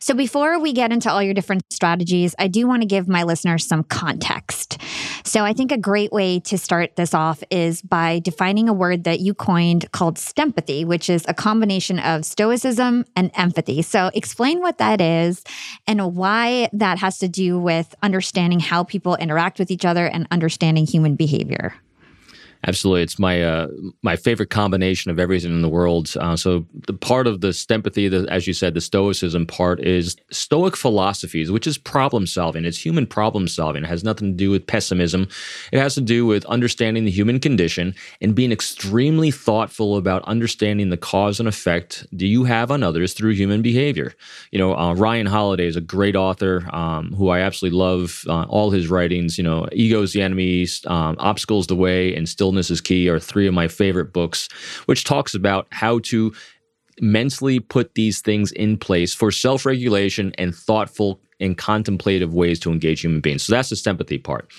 So 0.00 0.14
before 0.14 0.58
we 0.58 0.72
get 0.72 0.90
into 0.90 1.08
all 1.08 1.22
your 1.22 1.32
different 1.34 1.62
strategies, 1.70 2.34
I 2.36 2.48
do 2.48 2.66
want 2.66 2.82
to 2.82 2.86
give 2.86 3.06
my 3.06 3.22
listeners 3.22 3.64
some 3.64 3.84
context. 3.84 4.78
So 5.24 5.44
I 5.44 5.52
think 5.52 5.70
a 5.70 5.78
great 5.78 6.10
way 6.10 6.40
to 6.40 6.58
start 6.58 6.96
this 6.96 7.14
off 7.14 7.44
is 7.50 7.82
by 7.82 8.18
defining 8.18 8.68
a 8.68 8.72
word 8.72 9.04
that 9.04 9.20
you 9.20 9.32
coined 9.32 9.92
called 9.92 10.16
stempathy, 10.16 10.84
which 10.84 11.08
is 11.08 11.24
a 11.28 11.34
combination 11.34 12.00
of 12.00 12.24
stoicism 12.24 13.04
and 13.14 13.30
empathy. 13.34 13.82
So 13.82 14.10
explain 14.12 14.39
explain 14.40 14.62
what 14.62 14.78
that 14.78 15.02
is 15.02 15.44
and 15.86 16.16
why 16.16 16.66
that 16.72 16.96
has 16.96 17.18
to 17.18 17.28
do 17.28 17.58
with 17.58 17.94
understanding 18.02 18.58
how 18.58 18.82
people 18.82 19.14
interact 19.16 19.58
with 19.58 19.70
each 19.70 19.84
other 19.84 20.06
and 20.06 20.26
understanding 20.30 20.86
human 20.86 21.14
behavior. 21.14 21.74
Absolutely, 22.66 23.02
it's 23.02 23.18
my 23.18 23.42
uh, 23.42 23.68
my 24.02 24.16
favorite 24.16 24.50
combination 24.50 25.10
of 25.10 25.18
everything 25.18 25.50
in 25.50 25.62
the 25.62 25.68
world. 25.68 26.12
Uh, 26.20 26.36
so 26.36 26.66
the 26.86 26.92
part 26.92 27.26
of 27.26 27.40
the 27.40 27.54
stempathy, 27.54 28.10
the, 28.10 28.26
as 28.30 28.46
you 28.46 28.52
said, 28.52 28.74
the 28.74 28.82
stoicism 28.82 29.46
part 29.46 29.80
is 29.80 30.14
Stoic 30.30 30.76
philosophies, 30.76 31.50
which 31.50 31.66
is 31.66 31.78
problem 31.78 32.26
solving. 32.26 32.66
It's 32.66 32.84
human 32.84 33.06
problem 33.06 33.48
solving. 33.48 33.84
It 33.84 33.86
has 33.88 34.04
nothing 34.04 34.32
to 34.32 34.36
do 34.36 34.50
with 34.50 34.66
pessimism. 34.66 35.26
It 35.72 35.78
has 35.78 35.94
to 35.94 36.02
do 36.02 36.26
with 36.26 36.44
understanding 36.46 37.06
the 37.06 37.10
human 37.10 37.40
condition 37.40 37.94
and 38.20 38.34
being 38.34 38.52
extremely 38.52 39.30
thoughtful 39.30 39.96
about 39.96 40.22
understanding 40.24 40.90
the 40.90 40.98
cause 40.98 41.40
and 41.40 41.48
effect 41.48 42.06
do 42.14 42.26
you 42.26 42.44
have 42.44 42.70
on 42.70 42.82
others 42.82 43.14
through 43.14 43.32
human 43.32 43.62
behavior. 43.62 44.12
You 44.50 44.58
know, 44.58 44.76
uh, 44.76 44.92
Ryan 44.94 45.26
Holiday 45.26 45.66
is 45.66 45.76
a 45.76 45.80
great 45.80 46.14
author 46.14 46.68
um, 46.74 47.14
who 47.14 47.30
I 47.30 47.40
absolutely 47.40 47.78
love. 47.78 48.22
Uh, 48.28 48.42
all 48.50 48.70
his 48.70 48.88
writings, 48.88 49.38
you 49.38 49.44
know, 49.44 49.66
"Ego 49.72 50.02
is 50.02 50.12
the 50.12 50.20
enemy," 50.20 50.66
um, 50.86 51.16
"Obstacles 51.18 51.66
the 51.66 51.76
way," 51.76 52.14
and 52.14 52.28
still 52.28 52.49
Is 52.56 52.80
Key 52.80 53.08
are 53.08 53.20
three 53.20 53.46
of 53.46 53.54
my 53.54 53.68
favorite 53.68 54.12
books, 54.12 54.48
which 54.86 55.04
talks 55.04 55.34
about 55.34 55.66
how 55.70 55.98
to 56.00 56.32
mentally 57.00 57.60
put 57.60 57.94
these 57.94 58.20
things 58.20 58.52
in 58.52 58.76
place 58.76 59.14
for 59.14 59.30
self 59.30 59.64
regulation 59.64 60.32
and 60.38 60.54
thoughtful 60.54 61.20
and 61.40 61.56
contemplative 61.56 62.34
ways 62.34 62.60
to 62.60 62.70
engage 62.70 63.00
human 63.00 63.20
beings. 63.20 63.42
So 63.42 63.54
that's 63.54 63.70
the 63.70 63.76
sympathy 63.76 64.18
part. 64.18 64.50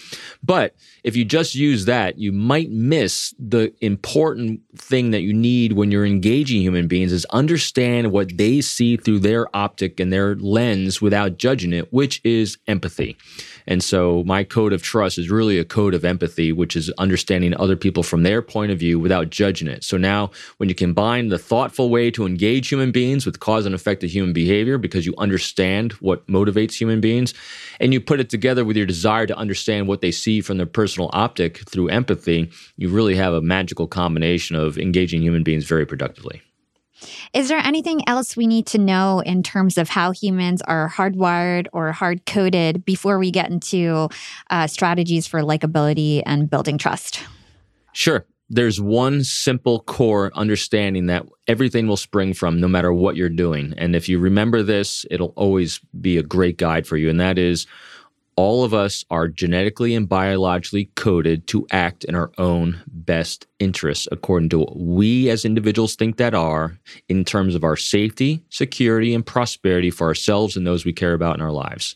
But 0.43 0.75
if 1.03 1.15
you 1.15 1.23
just 1.23 1.53
use 1.53 1.85
that, 1.85 2.17
you 2.17 2.31
might 2.31 2.71
miss 2.71 3.33
the 3.37 3.73
important 3.81 4.61
thing 4.75 5.11
that 5.11 5.21
you 5.21 5.31
need 5.31 5.73
when 5.73 5.91
you're 5.91 6.05
engaging 6.05 6.61
human 6.61 6.87
beings 6.87 7.11
is 7.11 7.25
understand 7.25 8.11
what 8.11 8.35
they 8.35 8.61
see 8.61 8.97
through 8.97 9.19
their 9.19 9.55
optic 9.55 9.99
and 9.99 10.11
their 10.11 10.35
lens 10.35 11.01
without 11.01 11.37
judging 11.37 11.71
it, 11.71 11.93
which 11.93 12.19
is 12.23 12.57
empathy. 12.67 13.15
And 13.71 13.81
so 13.81 14.21
my 14.25 14.43
code 14.43 14.73
of 14.73 14.81
trust 14.81 15.17
is 15.17 15.29
really 15.29 15.57
a 15.57 15.63
code 15.63 15.93
of 15.93 16.03
empathy, 16.03 16.51
which 16.51 16.75
is 16.75 16.89
understanding 16.97 17.55
other 17.55 17.77
people 17.77 18.03
from 18.03 18.23
their 18.23 18.41
point 18.41 18.69
of 18.69 18.77
view 18.77 18.99
without 18.99 19.29
judging 19.29 19.69
it. 19.69 19.85
So 19.85 19.95
now 19.95 20.31
when 20.57 20.67
you 20.67 20.75
combine 20.75 21.29
the 21.29 21.37
thoughtful 21.37 21.89
way 21.89 22.11
to 22.11 22.25
engage 22.25 22.67
human 22.67 22.91
beings 22.91 23.25
with 23.25 23.39
cause 23.39 23.65
and 23.65 23.73
effect 23.73 24.03
of 24.03 24.09
human 24.09 24.33
behavior 24.33 24.77
because 24.77 25.05
you 25.05 25.13
understand 25.17 25.93
what 26.01 26.27
motivates 26.27 26.73
human 26.73 26.99
beings 26.99 27.33
and 27.79 27.93
you 27.93 28.01
put 28.01 28.19
it 28.19 28.29
together 28.29 28.65
with 28.65 28.75
your 28.75 28.85
desire 28.85 29.25
to 29.25 29.37
understand 29.37 29.87
what 29.87 30.01
they 30.01 30.11
see 30.11 30.41
from 30.41 30.57
their 30.57 30.65
personal 30.65 31.09
optic 31.13 31.59
through 31.59 31.87
empathy, 31.87 32.51
you 32.75 32.89
really 32.89 33.15
have 33.15 33.33
a 33.33 33.39
magical 33.39 33.87
combination 33.87 34.57
of 34.57 34.77
engaging 34.77 35.21
human 35.21 35.43
beings 35.43 35.63
very 35.63 35.85
productively. 35.85 36.41
Is 37.33 37.47
there 37.47 37.59
anything 37.59 38.07
else 38.07 38.37
we 38.37 38.47
need 38.47 38.65
to 38.67 38.77
know 38.77 39.21
in 39.21 39.43
terms 39.43 39.77
of 39.77 39.89
how 39.89 40.11
humans 40.11 40.61
are 40.63 40.89
hardwired 40.89 41.67
or 41.73 41.91
hard 41.91 42.25
coded 42.25 42.85
before 42.85 43.19
we 43.19 43.31
get 43.31 43.49
into 43.49 44.09
uh, 44.49 44.67
strategies 44.67 45.27
for 45.27 45.41
likability 45.41 46.21
and 46.25 46.49
building 46.49 46.77
trust? 46.77 47.23
Sure. 47.93 48.25
There's 48.49 48.81
one 48.81 49.23
simple 49.23 49.79
core 49.83 50.29
understanding 50.35 51.05
that 51.05 51.25
everything 51.47 51.87
will 51.87 51.97
spring 51.97 52.33
from 52.33 52.59
no 52.59 52.67
matter 52.67 52.91
what 52.91 53.15
you're 53.15 53.29
doing. 53.29 53.73
And 53.77 53.95
if 53.95 54.09
you 54.09 54.19
remember 54.19 54.61
this, 54.61 55.05
it'll 55.09 55.33
always 55.37 55.79
be 56.01 56.17
a 56.17 56.23
great 56.23 56.57
guide 56.57 56.85
for 56.85 56.97
you. 56.97 57.09
And 57.09 57.19
that 57.21 57.37
is 57.37 57.65
all 58.41 58.63
of 58.63 58.73
us 58.73 59.05
are 59.11 59.27
genetically 59.27 59.93
and 59.93 60.09
biologically 60.09 60.85
coded 60.95 61.45
to 61.45 61.67
act 61.69 62.03
in 62.05 62.15
our 62.15 62.31
own 62.39 62.81
best 62.87 63.45
interests 63.59 64.07
according 64.11 64.49
to 64.49 64.57
what 64.57 64.75
we 64.77 65.29
as 65.29 65.45
individuals 65.45 65.95
think 65.95 66.17
that 66.17 66.33
are 66.33 66.75
in 67.07 67.23
terms 67.23 67.53
of 67.53 67.63
our 67.63 67.75
safety, 67.75 68.43
security, 68.49 69.13
and 69.13 69.23
prosperity 69.23 69.91
for 69.91 70.07
ourselves 70.07 70.57
and 70.57 70.65
those 70.65 70.83
we 70.83 70.91
care 70.91 71.13
about 71.13 71.35
in 71.35 71.41
our 71.43 71.51
lives. 71.51 71.95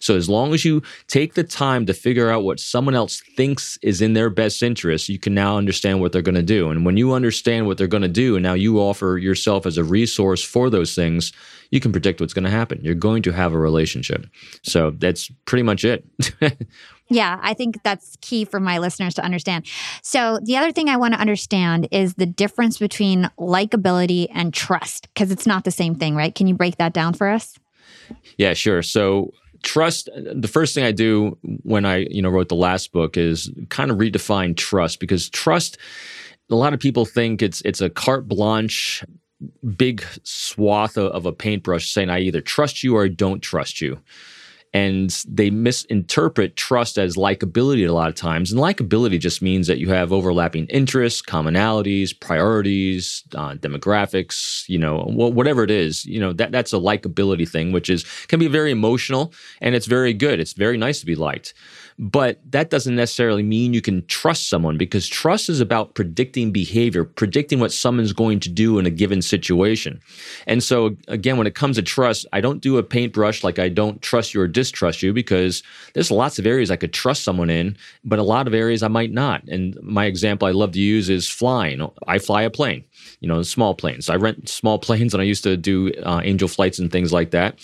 So 0.00 0.16
as 0.16 0.28
long 0.28 0.52
as 0.52 0.64
you 0.64 0.82
take 1.06 1.34
the 1.34 1.44
time 1.44 1.86
to 1.86 1.94
figure 1.94 2.28
out 2.28 2.42
what 2.42 2.58
someone 2.58 2.96
else 2.96 3.22
thinks 3.36 3.78
is 3.80 4.02
in 4.02 4.14
their 4.14 4.30
best 4.30 4.64
interest, 4.64 5.08
you 5.08 5.20
can 5.20 5.32
now 5.32 5.56
understand 5.56 6.00
what 6.00 6.10
they're 6.10 6.22
going 6.22 6.34
to 6.34 6.42
do. 6.42 6.70
And 6.70 6.84
when 6.84 6.96
you 6.96 7.12
understand 7.12 7.66
what 7.66 7.78
they're 7.78 7.86
going 7.86 8.02
to 8.02 8.08
do, 8.08 8.34
and 8.34 8.42
now 8.42 8.54
you 8.54 8.80
offer 8.80 9.16
yourself 9.16 9.64
as 9.64 9.78
a 9.78 9.84
resource 9.84 10.42
for 10.42 10.70
those 10.70 10.96
things, 10.96 11.32
you 11.70 11.80
can 11.80 11.92
predict 11.92 12.20
what's 12.20 12.34
going 12.34 12.44
to 12.44 12.50
happen. 12.50 12.80
You're 12.82 12.94
going 12.94 13.22
to 13.22 13.32
have 13.32 13.52
a 13.52 13.58
relationship. 13.58 14.26
So 14.62 14.90
that's 14.90 15.30
pretty 15.46 15.62
much 15.62 15.84
it. 15.84 16.04
Yeah, 17.10 17.38
I 17.42 17.52
think 17.52 17.82
that's 17.82 18.16
key 18.22 18.44
for 18.44 18.60
my 18.60 18.78
listeners 18.78 19.14
to 19.14 19.22
understand. 19.22 19.66
So, 20.02 20.38
the 20.42 20.56
other 20.56 20.72
thing 20.72 20.88
I 20.88 20.96
want 20.96 21.12
to 21.14 21.20
understand 21.20 21.86
is 21.90 22.14
the 22.14 22.26
difference 22.26 22.78
between 22.78 23.30
likability 23.38 24.26
and 24.32 24.54
trust, 24.54 25.08
because 25.12 25.30
it's 25.30 25.46
not 25.46 25.64
the 25.64 25.70
same 25.70 25.94
thing, 25.94 26.16
right? 26.16 26.34
Can 26.34 26.46
you 26.46 26.54
break 26.54 26.78
that 26.78 26.94
down 26.94 27.12
for 27.12 27.28
us? 27.28 27.58
Yeah, 28.38 28.54
sure. 28.54 28.82
So, 28.82 29.32
trust 29.62 30.10
the 30.14 30.46
first 30.46 30.74
thing 30.74 30.84
i 30.84 30.92
do 30.92 31.38
when 31.62 31.86
i 31.86 32.06
you 32.10 32.20
know 32.20 32.28
wrote 32.28 32.50
the 32.50 32.54
last 32.54 32.92
book 32.92 33.16
is 33.16 33.50
kind 33.70 33.90
of 33.90 33.96
redefine 33.96 34.54
trust 34.54 35.00
because 35.00 35.30
trust 35.30 35.78
a 36.50 36.54
lot 36.54 36.74
of 36.74 36.80
people 36.80 37.06
think 37.06 37.40
it's 37.40 37.62
it's 37.62 37.80
a 37.80 37.88
carte 37.88 38.28
blanche 38.28 39.02
big 39.76 40.04
swath 40.22 40.96
of, 40.96 41.26
a 41.26 41.32
paintbrush 41.32 41.90
saying 41.90 42.10
i 42.10 42.18
either 42.18 42.40
trust 42.40 42.82
you 42.82 42.96
or 42.96 43.04
i 43.04 43.08
don't 43.08 43.40
trust 43.40 43.80
you 43.80 43.98
and 44.74 45.22
they 45.28 45.50
misinterpret 45.50 46.56
trust 46.56 46.98
as 46.98 47.14
likability 47.14 47.88
a 47.88 47.92
lot 47.92 48.08
of 48.08 48.16
times. 48.16 48.50
And 48.50 48.60
likability 48.60 49.20
just 49.20 49.40
means 49.40 49.68
that 49.68 49.78
you 49.78 49.88
have 49.90 50.12
overlapping 50.12 50.66
interests, 50.66 51.22
commonalities, 51.22 52.18
priorities, 52.18 53.22
uh, 53.36 53.54
demographics, 53.54 54.68
you 54.68 54.80
know, 54.80 55.04
whatever 55.04 55.62
it 55.62 55.70
is, 55.70 56.04
you 56.04 56.18
know, 56.18 56.32
that, 56.32 56.50
that's 56.50 56.72
a 56.72 56.78
likability 56.78 57.48
thing, 57.48 57.70
which 57.70 57.88
is 57.88 58.04
can 58.26 58.40
be 58.40 58.48
very 58.48 58.72
emotional 58.72 59.32
and 59.60 59.76
it's 59.76 59.86
very 59.86 60.12
good. 60.12 60.40
It's 60.40 60.54
very 60.54 60.76
nice 60.76 60.98
to 60.98 61.06
be 61.06 61.14
liked. 61.14 61.54
But 61.98 62.40
that 62.50 62.70
doesn't 62.70 62.96
necessarily 62.96 63.44
mean 63.44 63.72
you 63.72 63.80
can 63.80 64.04
trust 64.06 64.48
someone 64.48 64.76
because 64.76 65.06
trust 65.06 65.48
is 65.48 65.60
about 65.60 65.94
predicting 65.94 66.50
behavior, 66.50 67.04
predicting 67.04 67.60
what 67.60 67.72
someone's 67.72 68.12
going 68.12 68.40
to 68.40 68.48
do 68.48 68.80
in 68.80 68.86
a 68.86 68.90
given 68.90 69.22
situation. 69.22 70.00
And 70.48 70.62
so, 70.62 70.96
again, 71.06 71.36
when 71.36 71.46
it 71.46 71.54
comes 71.54 71.76
to 71.76 71.82
trust, 71.82 72.26
I 72.32 72.40
don't 72.40 72.60
do 72.60 72.78
a 72.78 72.82
paintbrush 72.82 73.44
like 73.44 73.60
I 73.60 73.68
don't 73.68 74.02
trust 74.02 74.34
you 74.34 74.40
or 74.40 74.48
distrust 74.48 75.02
you 75.04 75.12
because 75.12 75.62
there's 75.92 76.10
lots 76.10 76.38
of 76.38 76.46
areas 76.46 76.70
I 76.70 76.76
could 76.76 76.92
trust 76.92 77.22
someone 77.22 77.50
in, 77.50 77.76
but 78.04 78.18
a 78.18 78.24
lot 78.24 78.48
of 78.48 78.54
areas 78.54 78.82
I 78.82 78.88
might 78.88 79.12
not. 79.12 79.44
And 79.44 79.78
my 79.80 80.06
example 80.06 80.48
I 80.48 80.52
love 80.52 80.72
to 80.72 80.80
use 80.80 81.08
is 81.08 81.28
flying. 81.28 81.88
I 82.08 82.18
fly 82.18 82.42
a 82.42 82.50
plane, 82.50 82.84
you 83.20 83.28
know, 83.28 83.42
small 83.42 83.74
planes. 83.74 84.10
I 84.10 84.16
rent 84.16 84.48
small 84.48 84.78
planes 84.84 85.14
and 85.14 85.20
I 85.20 85.24
used 85.24 85.44
to 85.44 85.56
do 85.56 85.92
uh, 86.02 86.20
angel 86.24 86.48
flights 86.48 86.80
and 86.80 86.90
things 86.90 87.12
like 87.12 87.30
that. 87.30 87.60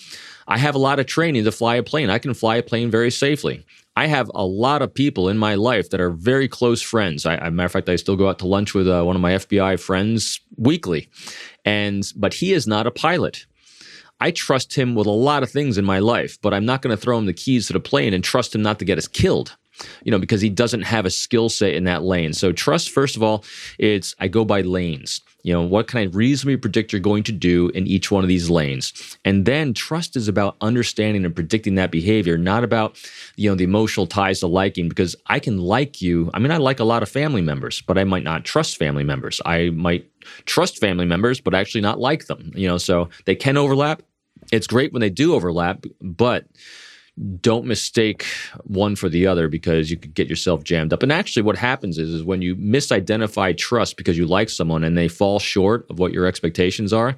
I 0.46 0.58
have 0.58 0.74
a 0.74 0.78
lot 0.78 0.98
of 0.98 1.06
training 1.06 1.44
to 1.44 1.52
fly 1.52 1.76
a 1.76 1.82
plane. 1.82 2.10
I 2.10 2.18
can 2.18 2.34
fly 2.34 2.56
a 2.56 2.62
plane 2.62 2.90
very 2.90 3.10
safely. 3.10 3.64
I 4.00 4.06
have 4.06 4.30
a 4.34 4.46
lot 4.46 4.80
of 4.80 4.94
people 4.94 5.28
in 5.28 5.36
my 5.36 5.56
life 5.56 5.90
that 5.90 6.00
are 6.00 6.08
very 6.08 6.48
close 6.48 6.80
friends. 6.80 7.26
I, 7.26 7.50
matter 7.50 7.66
of 7.66 7.72
fact, 7.72 7.90
I 7.90 7.96
still 7.96 8.16
go 8.16 8.30
out 8.30 8.38
to 8.38 8.46
lunch 8.46 8.72
with 8.72 8.88
uh, 8.88 9.02
one 9.02 9.14
of 9.14 9.20
my 9.20 9.32
FBI 9.32 9.78
friends 9.78 10.40
weekly, 10.56 11.10
and 11.66 12.10
but 12.16 12.32
he 12.32 12.54
is 12.54 12.66
not 12.66 12.86
a 12.86 12.90
pilot. 12.90 13.44
I 14.18 14.30
trust 14.30 14.72
him 14.72 14.94
with 14.94 15.06
a 15.06 15.10
lot 15.10 15.42
of 15.42 15.50
things 15.50 15.76
in 15.76 15.84
my 15.84 15.98
life, 15.98 16.38
but 16.40 16.54
I'm 16.54 16.64
not 16.64 16.80
going 16.80 16.96
to 16.96 17.02
throw 17.02 17.18
him 17.18 17.26
the 17.26 17.34
keys 17.34 17.66
to 17.66 17.74
the 17.74 17.80
plane 17.80 18.14
and 18.14 18.24
trust 18.24 18.54
him 18.54 18.62
not 18.62 18.78
to 18.78 18.86
get 18.86 18.96
us 18.96 19.06
killed 19.06 19.58
you 20.04 20.10
know, 20.10 20.18
because 20.18 20.40
he 20.40 20.48
doesn't 20.48 20.82
have 20.82 21.06
a 21.06 21.10
skill 21.10 21.48
set 21.48 21.74
in 21.74 21.84
that 21.84 22.02
lane. 22.02 22.32
So 22.32 22.52
trust, 22.52 22.90
first 22.90 23.16
of 23.16 23.22
all, 23.22 23.44
it's 23.78 24.14
I 24.18 24.28
go 24.28 24.44
by 24.44 24.62
lanes. 24.62 25.20
You 25.42 25.54
know, 25.54 25.62
what 25.62 25.88
can 25.88 25.98
I 25.98 26.02
reasonably 26.04 26.58
predict 26.58 26.92
you're 26.92 27.00
going 27.00 27.22
to 27.22 27.32
do 27.32 27.68
in 27.70 27.86
each 27.86 28.10
one 28.10 28.22
of 28.22 28.28
these 28.28 28.50
lanes? 28.50 29.16
And 29.24 29.46
then 29.46 29.72
trust 29.72 30.14
is 30.14 30.28
about 30.28 30.56
understanding 30.60 31.24
and 31.24 31.34
predicting 31.34 31.76
that 31.76 31.90
behavior, 31.90 32.36
not 32.36 32.62
about, 32.62 32.98
you 33.36 33.48
know, 33.48 33.56
the 33.56 33.64
emotional 33.64 34.06
ties 34.06 34.40
to 34.40 34.46
liking, 34.46 34.90
because 34.90 35.16
I 35.26 35.38
can 35.38 35.58
like 35.58 36.02
you. 36.02 36.30
I 36.34 36.40
mean, 36.40 36.50
I 36.50 36.58
like 36.58 36.78
a 36.78 36.84
lot 36.84 37.02
of 37.02 37.08
family 37.08 37.40
members, 37.40 37.80
but 37.80 37.96
I 37.96 38.04
might 38.04 38.22
not 38.22 38.44
trust 38.44 38.76
family 38.76 39.04
members. 39.04 39.40
I 39.46 39.70
might 39.70 40.10
trust 40.44 40.78
family 40.78 41.06
members, 41.06 41.40
but 41.40 41.54
actually 41.54 41.80
not 41.80 41.98
like 41.98 42.26
them. 42.26 42.52
You 42.54 42.68
know, 42.68 42.76
so 42.76 43.08
they 43.24 43.34
can 43.34 43.56
overlap. 43.56 44.02
It's 44.52 44.66
great 44.66 44.92
when 44.92 45.00
they 45.00 45.10
do 45.10 45.34
overlap, 45.34 45.86
but 46.02 46.44
don't 47.40 47.66
mistake 47.66 48.24
one 48.64 48.96
for 48.96 49.08
the 49.08 49.26
other 49.26 49.48
because 49.48 49.90
you 49.90 49.96
could 49.96 50.14
get 50.14 50.28
yourself 50.28 50.64
jammed 50.64 50.92
up. 50.92 51.02
And 51.02 51.12
actually, 51.12 51.42
what 51.42 51.56
happens 51.56 51.98
is, 51.98 52.10
is 52.10 52.24
when 52.24 52.42
you 52.42 52.56
misidentify 52.56 53.56
trust 53.56 53.96
because 53.96 54.16
you 54.16 54.26
like 54.26 54.48
someone 54.48 54.84
and 54.84 54.96
they 54.96 55.08
fall 55.08 55.38
short 55.38 55.86
of 55.90 55.98
what 55.98 56.12
your 56.12 56.26
expectations 56.26 56.92
are, 56.92 57.16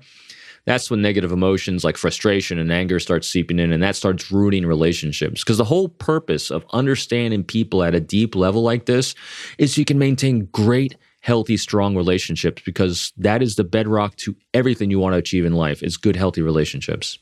that's 0.65 0.91
when 0.91 1.03
negative 1.03 1.33
emotions 1.33 1.85
like 1.85 1.97
frustration 1.97 2.59
and 2.59 2.71
anger 2.71 3.01
start 3.01 3.25
seeping 3.25 3.59
in 3.59 3.73
and 3.73 3.83
that 3.83 3.97
starts 3.97 4.31
ruining 4.31 4.67
relationships. 4.67 5.43
Because 5.43 5.59
the 5.59 5.65
whole 5.65 5.89
purpose 5.89 6.51
of 6.51 6.65
understanding 6.73 7.45
people 7.45 7.83
at 7.83 7.95
a 7.95 8.01
deep 8.01 8.35
level 8.35 8.63
like 8.63 8.87
this 8.87 9.15
is 9.59 9.79
you 9.79 9.85
can 9.85 9.99
maintain 9.99 10.47
great 10.53 10.97
healthy 11.21 11.57
strong 11.57 11.97
relationships 11.97 12.63
because 12.65 13.13
that 13.17 13.43
is 13.43 13.55
the 13.55 13.65
bedrock 13.65 14.17
to 14.17 14.37
everything 14.55 14.91
you 14.91 14.99
want 14.99 15.15
to 15.15 15.19
achieve 15.19 15.45
in 15.45 15.53
life 15.53 15.83
is 15.83 15.97
good 15.97 16.17
healthy 16.17 16.43
relationships 16.43 17.19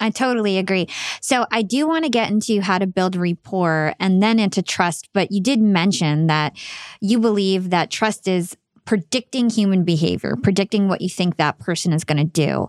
I 0.00 0.10
totally 0.10 0.58
agree. 0.58 0.88
So 1.20 1.46
I 1.52 1.62
do 1.62 1.86
want 1.86 2.04
to 2.04 2.10
get 2.10 2.30
into 2.30 2.60
how 2.60 2.78
to 2.78 2.86
build 2.86 3.16
rapport 3.16 3.94
and 4.00 4.22
then 4.22 4.38
into 4.38 4.62
trust. 4.62 5.08
But 5.12 5.30
you 5.30 5.40
did 5.40 5.60
mention 5.60 6.26
that 6.26 6.56
you 7.00 7.18
believe 7.18 7.70
that 7.70 7.90
trust 7.90 8.26
is 8.26 8.56
predicting 8.84 9.50
human 9.50 9.84
behavior, 9.84 10.36
predicting 10.42 10.88
what 10.88 11.00
you 11.00 11.08
think 11.08 11.36
that 11.36 11.58
person 11.58 11.92
is 11.92 12.02
going 12.02 12.18
to 12.18 12.24
do. 12.24 12.66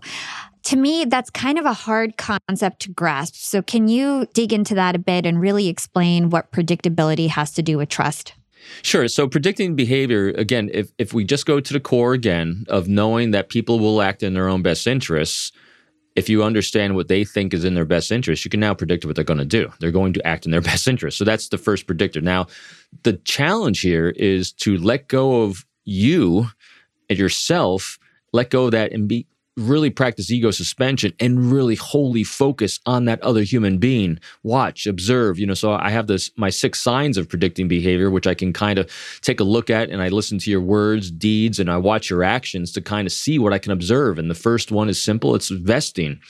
To 0.64 0.76
me, 0.76 1.04
that's 1.04 1.30
kind 1.30 1.58
of 1.58 1.64
a 1.64 1.72
hard 1.72 2.16
concept 2.16 2.82
to 2.82 2.90
grasp. 2.90 3.34
So, 3.34 3.62
can 3.62 3.88
you 3.88 4.26
dig 4.32 4.52
into 4.52 4.76
that 4.76 4.94
a 4.94 5.00
bit 5.00 5.26
and 5.26 5.40
really 5.40 5.66
explain 5.66 6.30
what 6.30 6.52
predictability 6.52 7.28
has 7.28 7.50
to 7.54 7.62
do 7.62 7.78
with 7.78 7.88
trust? 7.88 8.34
Sure. 8.82 9.08
So 9.08 9.26
predicting 9.26 9.74
behavior, 9.74 10.28
again, 10.28 10.70
if, 10.72 10.92
if 10.98 11.12
we 11.12 11.24
just 11.24 11.46
go 11.46 11.60
to 11.60 11.72
the 11.72 11.80
core 11.80 12.12
again 12.12 12.64
of 12.68 12.88
knowing 12.88 13.32
that 13.32 13.48
people 13.48 13.78
will 13.78 14.00
act 14.00 14.22
in 14.22 14.34
their 14.34 14.48
own 14.48 14.62
best 14.62 14.86
interests, 14.86 15.52
if 16.14 16.28
you 16.28 16.42
understand 16.42 16.94
what 16.94 17.08
they 17.08 17.24
think 17.24 17.54
is 17.54 17.64
in 17.64 17.74
their 17.74 17.84
best 17.84 18.12
interest, 18.12 18.44
you 18.44 18.50
can 18.50 18.60
now 18.60 18.74
predict 18.74 19.04
what 19.04 19.16
they're 19.16 19.24
going 19.24 19.38
to 19.38 19.44
do. 19.44 19.72
They're 19.80 19.90
going 19.90 20.12
to 20.14 20.26
act 20.26 20.44
in 20.44 20.50
their 20.50 20.60
best 20.72 20.86
interest. 20.86 21.18
So 21.18 21.24
that's 21.24 21.48
the 21.48 21.58
first 21.58 21.86
predictor. 21.86 22.20
Now, 22.20 22.46
the 23.02 23.14
challenge 23.14 23.80
here 23.80 24.10
is 24.10 24.52
to 24.52 24.76
let 24.78 25.08
go 25.08 25.42
of 25.42 25.64
you 25.84 26.46
and 27.08 27.18
yourself, 27.18 27.98
let 28.32 28.50
go 28.50 28.66
of 28.66 28.72
that 28.72 28.92
and 28.92 29.08
be 29.08 29.26
really 29.56 29.90
practice 29.90 30.30
ego 30.30 30.50
suspension 30.50 31.12
and 31.20 31.52
really 31.52 31.74
wholly 31.74 32.24
focus 32.24 32.80
on 32.86 33.04
that 33.04 33.20
other 33.22 33.42
human 33.42 33.78
being. 33.78 34.18
Watch 34.42 34.86
observe 34.86 35.38
you 35.38 35.46
know 35.46 35.54
so 35.54 35.72
i 35.72 35.90
have 35.90 36.06
this 36.06 36.30
my 36.36 36.50
six 36.50 36.80
signs 36.80 37.16
of 37.16 37.28
predicting 37.28 37.68
behavior 37.68 38.10
which 38.10 38.26
i 38.26 38.34
can 38.34 38.52
kind 38.52 38.78
of 38.78 38.90
take 39.20 39.40
a 39.40 39.44
look 39.44 39.70
at 39.70 39.90
and 39.90 40.02
i 40.02 40.08
listen 40.08 40.38
to 40.38 40.50
your 40.50 40.60
words 40.60 41.10
deeds 41.10 41.58
and 41.58 41.70
i 41.70 41.76
watch 41.76 42.10
your 42.10 42.22
actions 42.22 42.72
to 42.72 42.80
kind 42.80 43.06
of 43.06 43.12
see 43.12 43.38
what 43.38 43.52
i 43.52 43.58
can 43.58 43.72
observe. 43.72 44.18
And 44.18 44.30
the 44.30 44.34
first 44.34 44.70
one 44.70 44.88
is 44.88 45.00
simple 45.00 45.34
it's 45.34 45.48
vesting 45.48 46.20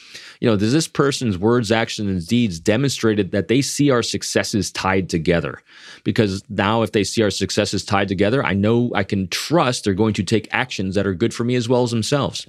you 0.43 0.49
know 0.49 0.57
does 0.57 0.73
this 0.73 0.89
person's 0.89 1.39
words 1.39 1.71
actions 1.71 2.11
and 2.11 2.27
deeds 2.27 2.59
demonstrated 2.59 3.31
that 3.31 3.47
they 3.47 3.63
see 3.63 3.91
our 3.91 4.03
successes 4.03 4.73
tied 4.73 5.09
together 5.09 5.63
because 6.03 6.43
now 6.51 6.83
if 6.83 6.91
they 6.91 7.05
see 7.05 7.23
our 7.23 7.31
successes 7.31 7.85
tied 7.85 8.09
together 8.09 8.45
i 8.45 8.53
know 8.53 8.91
i 8.97 9.05
can 9.05 9.29
trust 9.29 9.85
they're 9.85 9.95
going 9.95 10.13
to 10.13 10.25
take 10.25 10.49
actions 10.51 10.97
that 10.97 11.07
are 11.07 11.15
good 11.15 11.33
for 11.33 11.45
me 11.45 11.55
as 11.55 11.69
well 11.69 11.85
as 11.85 11.93
themselves 11.93 12.47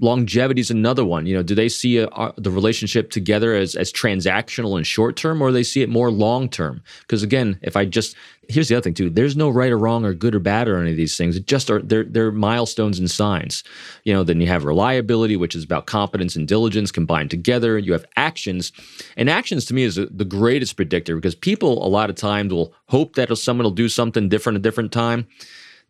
Longevity 0.00 0.60
is 0.60 0.70
another 0.70 1.04
one. 1.04 1.26
You 1.26 1.36
know, 1.36 1.42
do 1.42 1.54
they 1.54 1.68
see 1.68 1.98
a, 1.98 2.06
a, 2.08 2.32
the 2.36 2.50
relationship 2.50 3.10
together 3.10 3.54
as 3.54 3.74
as 3.74 3.92
transactional 3.92 4.76
and 4.76 4.86
short 4.86 5.16
term, 5.16 5.42
or 5.42 5.52
they 5.52 5.62
see 5.62 5.82
it 5.82 5.88
more 5.88 6.10
long 6.10 6.48
term? 6.48 6.82
Because 7.02 7.22
again, 7.22 7.58
if 7.62 7.76
I 7.76 7.84
just 7.84 8.16
here's 8.48 8.68
the 8.68 8.74
other 8.76 8.82
thing 8.82 8.94
too. 8.94 9.10
There's 9.10 9.36
no 9.36 9.50
right 9.50 9.72
or 9.72 9.78
wrong 9.78 10.04
or 10.04 10.14
good 10.14 10.34
or 10.34 10.40
bad 10.40 10.68
or 10.68 10.80
any 10.80 10.92
of 10.92 10.96
these 10.96 11.16
things. 11.16 11.36
It 11.36 11.46
just 11.46 11.70
are 11.70 11.80
they're 11.82 12.04
they're 12.04 12.32
milestones 12.32 12.98
and 12.98 13.10
signs. 13.10 13.64
You 14.04 14.14
know, 14.14 14.24
then 14.24 14.40
you 14.40 14.46
have 14.48 14.64
reliability, 14.64 15.36
which 15.36 15.54
is 15.54 15.64
about 15.64 15.86
competence 15.86 16.36
and 16.36 16.48
diligence 16.48 16.92
combined 16.92 17.30
together. 17.30 17.78
You 17.78 17.92
have 17.92 18.06
actions, 18.16 18.72
and 19.16 19.30
actions 19.30 19.64
to 19.66 19.74
me 19.74 19.84
is 19.84 19.96
the 19.96 20.24
greatest 20.24 20.76
predictor 20.76 21.16
because 21.16 21.34
people 21.34 21.86
a 21.86 21.88
lot 21.88 22.10
of 22.10 22.16
times 22.16 22.52
will 22.52 22.74
hope 22.86 23.14
that 23.16 23.36
someone 23.38 23.64
will 23.64 23.70
do 23.72 23.88
something 23.88 24.28
different 24.28 24.58
a 24.58 24.60
different 24.60 24.92
time 24.92 25.26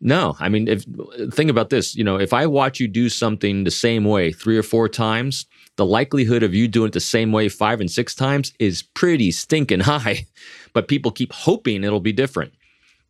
No, 0.01 0.35
I 0.39 0.49
mean, 0.49 0.67
if 0.67 0.85
think 1.33 1.49
about 1.49 1.69
this, 1.69 1.95
you 1.95 2.03
know, 2.03 2.17
if 2.19 2.33
I 2.33 2.47
watch 2.47 2.79
you 2.79 2.87
do 2.87 3.09
something 3.09 3.63
the 3.63 3.71
same 3.71 4.05
way 4.05 4.31
three 4.33 4.57
or 4.57 4.63
four 4.63 4.89
times, 4.89 5.45
the 5.77 5.85
likelihood 5.85 6.43
of 6.43 6.53
you 6.53 6.67
doing 6.67 6.87
it 6.89 6.93
the 6.93 6.99
same 6.99 7.31
way 7.31 7.49
five 7.49 7.79
and 7.81 7.89
six 7.89 8.13
times 8.15 8.53
is 8.59 8.83
pretty 8.83 9.31
stinking 9.31 9.81
high. 9.81 10.27
But 10.73 10.87
people 10.87 11.11
keep 11.11 11.31
hoping 11.33 11.83
it'll 11.83 11.99
be 11.99 12.11
different. 12.11 12.53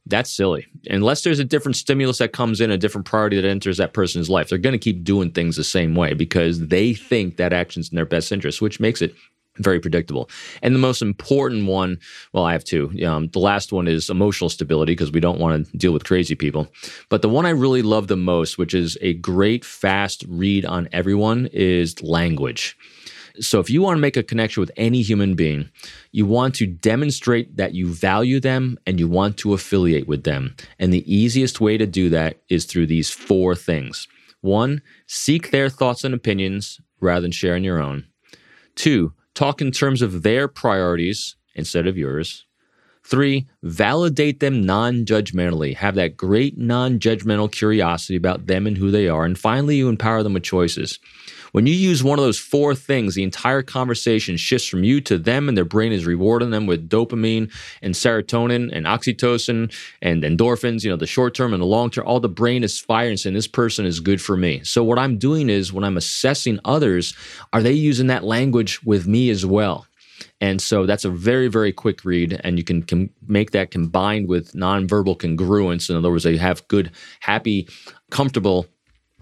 That's 0.05 0.29
silly. 0.29 0.67
Unless 0.89 1.23
there's 1.23 1.39
a 1.39 1.45
different 1.45 1.77
stimulus 1.77 2.17
that 2.17 2.33
comes 2.33 2.59
in, 2.59 2.71
a 2.71 2.77
different 2.77 3.07
priority 3.07 3.39
that 3.39 3.47
enters 3.47 3.77
that 3.77 3.93
person's 3.93 4.29
life, 4.29 4.49
they're 4.49 4.57
going 4.57 4.73
to 4.73 4.77
keep 4.77 5.03
doing 5.03 5.31
things 5.31 5.55
the 5.55 5.63
same 5.63 5.95
way 5.95 6.13
because 6.13 6.67
they 6.67 6.93
think 6.93 7.37
that 7.37 7.53
action's 7.53 7.89
in 7.89 7.95
their 7.95 8.05
best 8.05 8.31
interest, 8.31 8.61
which 8.61 8.81
makes 8.81 9.01
it 9.01 9.15
very 9.57 9.79
predictable. 9.79 10.29
And 10.61 10.73
the 10.73 10.79
most 10.79 11.01
important 11.01 11.67
one, 11.67 11.99
well, 12.33 12.43
I 12.43 12.53
have 12.53 12.63
two. 12.63 12.91
Um, 13.05 13.27
the 13.29 13.39
last 13.39 13.71
one 13.71 13.87
is 13.87 14.09
emotional 14.09 14.49
stability 14.49 14.93
because 14.93 15.11
we 15.11 15.19
don't 15.19 15.39
want 15.39 15.65
to 15.65 15.77
deal 15.77 15.93
with 15.93 16.05
crazy 16.05 16.35
people. 16.35 16.67
But 17.09 17.21
the 17.21 17.29
one 17.29 17.45
I 17.45 17.51
really 17.51 17.83
love 17.83 18.07
the 18.07 18.17
most, 18.17 18.57
which 18.57 18.73
is 18.73 18.97
a 19.01 19.13
great 19.13 19.63
fast 19.63 20.25
read 20.27 20.65
on 20.65 20.89
everyone, 20.91 21.49
is 21.53 22.01
language. 22.01 22.75
So 23.39 23.59
if 23.59 23.69
you 23.69 23.81
want 23.81 23.97
to 23.97 24.01
make 24.01 24.17
a 24.17 24.23
connection 24.23 24.61
with 24.61 24.71
any 24.77 25.01
human 25.01 25.33
being, 25.33 25.69
you 26.11 26.25
want 26.25 26.53
to 26.55 26.67
demonstrate 26.67 27.57
that 27.57 27.73
you 27.73 27.87
value 27.87 28.39
them 28.39 28.77
and 28.85 28.99
you 28.99 29.07
want 29.07 29.37
to 29.37 29.53
affiliate 29.53 30.07
with 30.07 30.23
them. 30.23 30.55
And 30.77 30.93
the 30.93 31.13
easiest 31.13 31.59
way 31.59 31.77
to 31.77 31.87
do 31.87 32.09
that 32.09 32.37
is 32.49 32.65
through 32.65 32.87
these 32.87 33.09
four 33.09 33.55
things. 33.55 34.07
One, 34.41 34.81
seek 35.07 35.49
their 35.49 35.69
thoughts 35.69 36.03
and 36.03 36.13
opinions 36.13 36.79
rather 36.99 37.21
than 37.21 37.31
sharing 37.31 37.63
your 37.63 37.81
own. 37.81 38.05
Two, 38.75 39.13
talk 39.33 39.61
in 39.61 39.71
terms 39.71 40.01
of 40.01 40.23
their 40.23 40.47
priorities 40.47 41.35
instead 41.55 41.87
of 41.87 41.97
yours. 41.97 42.45
Three, 43.05 43.47
validate 43.61 44.39
them 44.39 44.65
non 44.65 45.05
judgmentally. 45.05 45.75
Have 45.75 45.95
that 45.95 46.15
great 46.15 46.57
non 46.57 46.99
judgmental 46.99 47.51
curiosity 47.51 48.15
about 48.15 48.47
them 48.47 48.65
and 48.65 48.77
who 48.77 48.91
they 48.91 49.09
are. 49.09 49.25
And 49.25 49.37
finally, 49.37 49.75
you 49.75 49.89
empower 49.89 50.23
them 50.23 50.33
with 50.33 50.43
choices. 50.43 50.99
When 51.53 51.67
you 51.67 51.73
use 51.75 52.03
one 52.03 52.17
of 52.17 52.25
those 52.25 52.39
four 52.39 52.73
things, 52.73 53.13
the 53.13 53.21
entire 53.21 53.61
conversation 53.61 54.37
shifts 54.37 54.67
from 54.67 54.83
you 54.83 54.99
to 55.01 55.19
them, 55.19 55.47
and 55.47 55.55
their 55.55 55.63
brain 55.63 55.91
is 55.91 56.03
rewarding 56.03 56.49
them 56.49 56.65
with 56.65 56.89
dopamine 56.89 57.53
and 57.83 57.93
serotonin 57.93 58.71
and 58.73 58.87
oxytocin 58.87 59.71
and 60.01 60.23
endorphins, 60.23 60.83
you 60.83 60.89
know, 60.89 60.97
the 60.97 61.05
short 61.05 61.35
term 61.35 61.53
and 61.53 61.61
the 61.61 61.67
long 61.67 61.91
term. 61.91 62.07
All 62.07 62.19
the 62.19 62.27
brain 62.27 62.63
is 62.63 62.79
firing, 62.79 63.17
saying, 63.17 63.35
This 63.35 63.47
person 63.47 63.85
is 63.85 63.99
good 63.99 64.19
for 64.19 64.35
me. 64.35 64.63
So, 64.63 64.83
what 64.83 64.97
I'm 64.97 65.19
doing 65.19 65.47
is 65.47 65.71
when 65.71 65.83
I'm 65.83 65.95
assessing 65.95 66.59
others, 66.65 67.15
are 67.53 67.61
they 67.61 67.73
using 67.73 68.07
that 68.07 68.23
language 68.23 68.81
with 68.83 69.05
me 69.05 69.29
as 69.29 69.45
well? 69.45 69.85
And 70.41 70.59
so 70.59 70.87
that's 70.87 71.05
a 71.05 71.09
very, 71.09 71.49
very 71.49 71.71
quick 71.71 72.03
read, 72.03 72.41
and 72.43 72.57
you 72.57 72.63
can, 72.63 72.81
can 72.81 73.11
make 73.27 73.51
that 73.51 73.69
combined 73.69 74.27
with 74.27 74.53
nonverbal 74.53 75.17
congruence. 75.17 75.89
In 75.89 75.95
other 75.95 76.09
words, 76.09 76.23
they 76.23 76.35
have 76.37 76.67
good, 76.67 76.91
happy, 77.19 77.69
comfortable 78.09 78.65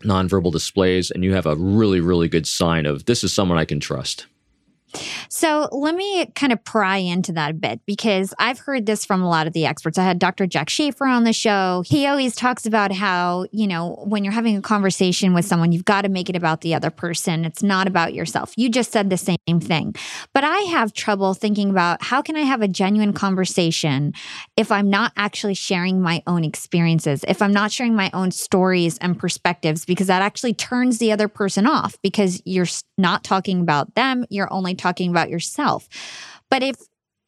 nonverbal 0.04 0.52
displays, 0.52 1.12
and 1.12 1.24
you 1.24 1.34
have 1.34 1.46
a 1.46 1.56
really, 1.56 2.00
really 2.00 2.28
good 2.28 2.48
sign 2.48 2.86
of 2.86 3.06
this 3.06 3.24
is 3.24 3.34
someone 3.34 3.58
I 3.58 3.66
can 3.66 3.80
trust. 3.80 4.26
So 5.30 5.70
let 5.72 5.96
me 5.96 6.26
kind 6.36 6.52
of 6.52 6.64
pry 6.64 6.98
into 6.98 7.32
that 7.34 7.52
a 7.52 7.54
bit 7.54 7.82
because 7.86 8.34
I've 8.38 8.60
heard 8.60 8.86
this 8.86 9.06
from 9.06 9.22
a 9.22 9.30
lot 9.30 9.48
of 9.48 9.54
the 9.54 9.66
experts. 9.66 9.98
I 9.98 10.04
had 10.04 10.20
Dr. 10.20 10.48
Jack 10.48 10.68
Schafer 10.68 11.08
on 11.08 11.24
the 11.24 11.34
show. 11.34 11.84
He 11.86 12.06
always 12.06 12.36
talks 12.36 12.66
about 12.66 12.92
how, 12.92 13.46
you 13.52 13.68
know, 13.68 14.04
when 14.06 14.24
you're 14.24 14.34
having 14.34 14.58
a 14.58 14.62
conversation 14.62 15.34
with 15.34 15.46
someone, 15.46 15.72
you've 15.72 15.86
got 15.86 16.02
to 16.02 16.10
make 16.10 16.30
it 16.30 16.36
about 16.36 16.62
the 16.62 16.74
other 16.74 16.90
person. 16.90 17.46
It's 17.46 17.64
not 17.64 17.88
about 17.88 18.14
yourself. 18.14 18.54
You 18.58 18.70
just 18.70 18.92
said 18.92 19.10
the 19.10 19.18
same 19.18 19.60
thing. 19.60 19.96
But 20.34 20.44
I 20.44 20.58
have 20.72 20.94
trouble 20.94 21.34
thinking 21.34 21.70
about 21.70 22.04
how 22.04 22.22
can 22.22 22.36
I 22.36 22.42
have 22.42 22.62
a 22.62 22.68
genuine 22.68 23.14
conversation 23.14 24.14
if 24.58 24.72
I'm 24.72 24.90
not 24.90 25.14
actually 25.18 25.54
sharing 25.54 26.02
my 26.02 26.22
own 26.28 26.44
experiences, 26.44 27.24
if 27.28 27.42
I'm 27.42 27.54
not 27.54 27.72
sharing 27.72 27.96
my 27.96 28.10
own 28.14 28.32
stories 28.32 28.98
and 29.00 29.18
perspectives, 29.18 29.86
because 29.86 30.08
that 30.08 30.22
actually 30.22 30.54
turns 30.54 30.98
the 30.98 31.12
other 31.12 31.28
person 31.28 31.66
off 31.66 31.96
because 32.02 32.42
you're 32.46 32.66
not 33.02 33.24
talking 33.24 33.60
about 33.60 33.96
them. 33.96 34.26
You're 34.30 34.52
only 34.54 34.76
talking 34.76 35.10
about 35.10 35.30
yourself. 35.30 35.90
But 36.50 36.64
if 36.64 36.76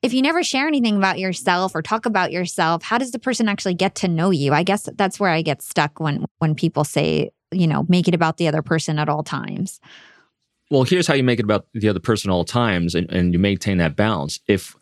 if 0.02 0.14
you 0.14 0.22
never 0.22 0.44
share 0.44 0.68
anything 0.68 0.98
about 0.98 1.18
yourself 1.18 1.74
or 1.74 1.82
talk 1.82 2.06
about 2.06 2.32
yourself, 2.34 2.84
how 2.84 2.98
does 2.98 3.12
the 3.12 3.20
person 3.20 3.48
actually 3.48 3.74
get 3.74 3.96
to 3.96 4.10
know 4.10 4.32
you? 4.32 4.52
I 4.52 4.64
guess 4.64 4.90
that's 4.96 5.20
where 5.20 5.30
I 5.30 5.42
get 5.42 5.62
stuck 5.62 6.00
when 6.00 6.26
when 6.40 6.56
people 6.56 6.84
say, 6.84 7.32
you 7.52 7.68
know, 7.68 7.86
make 7.88 8.08
it 8.08 8.14
about 8.14 8.38
the 8.38 8.48
other 8.48 8.62
person 8.62 9.00
at 9.00 9.10
all 9.10 9.24
times. 9.24 9.80
Well, 10.70 10.84
here's 10.84 11.08
how 11.08 11.14
you 11.14 11.24
make 11.24 11.40
it 11.40 11.44
about 11.44 11.68
the 11.74 11.88
other 11.88 12.00
person 12.00 12.32
all 12.32 12.46
times 12.46 12.96
and, 12.96 13.10
and 13.12 13.32
you 13.32 13.40
maintain 13.40 13.78
that 13.78 13.96
balance. 13.96 14.40
If 14.48 14.76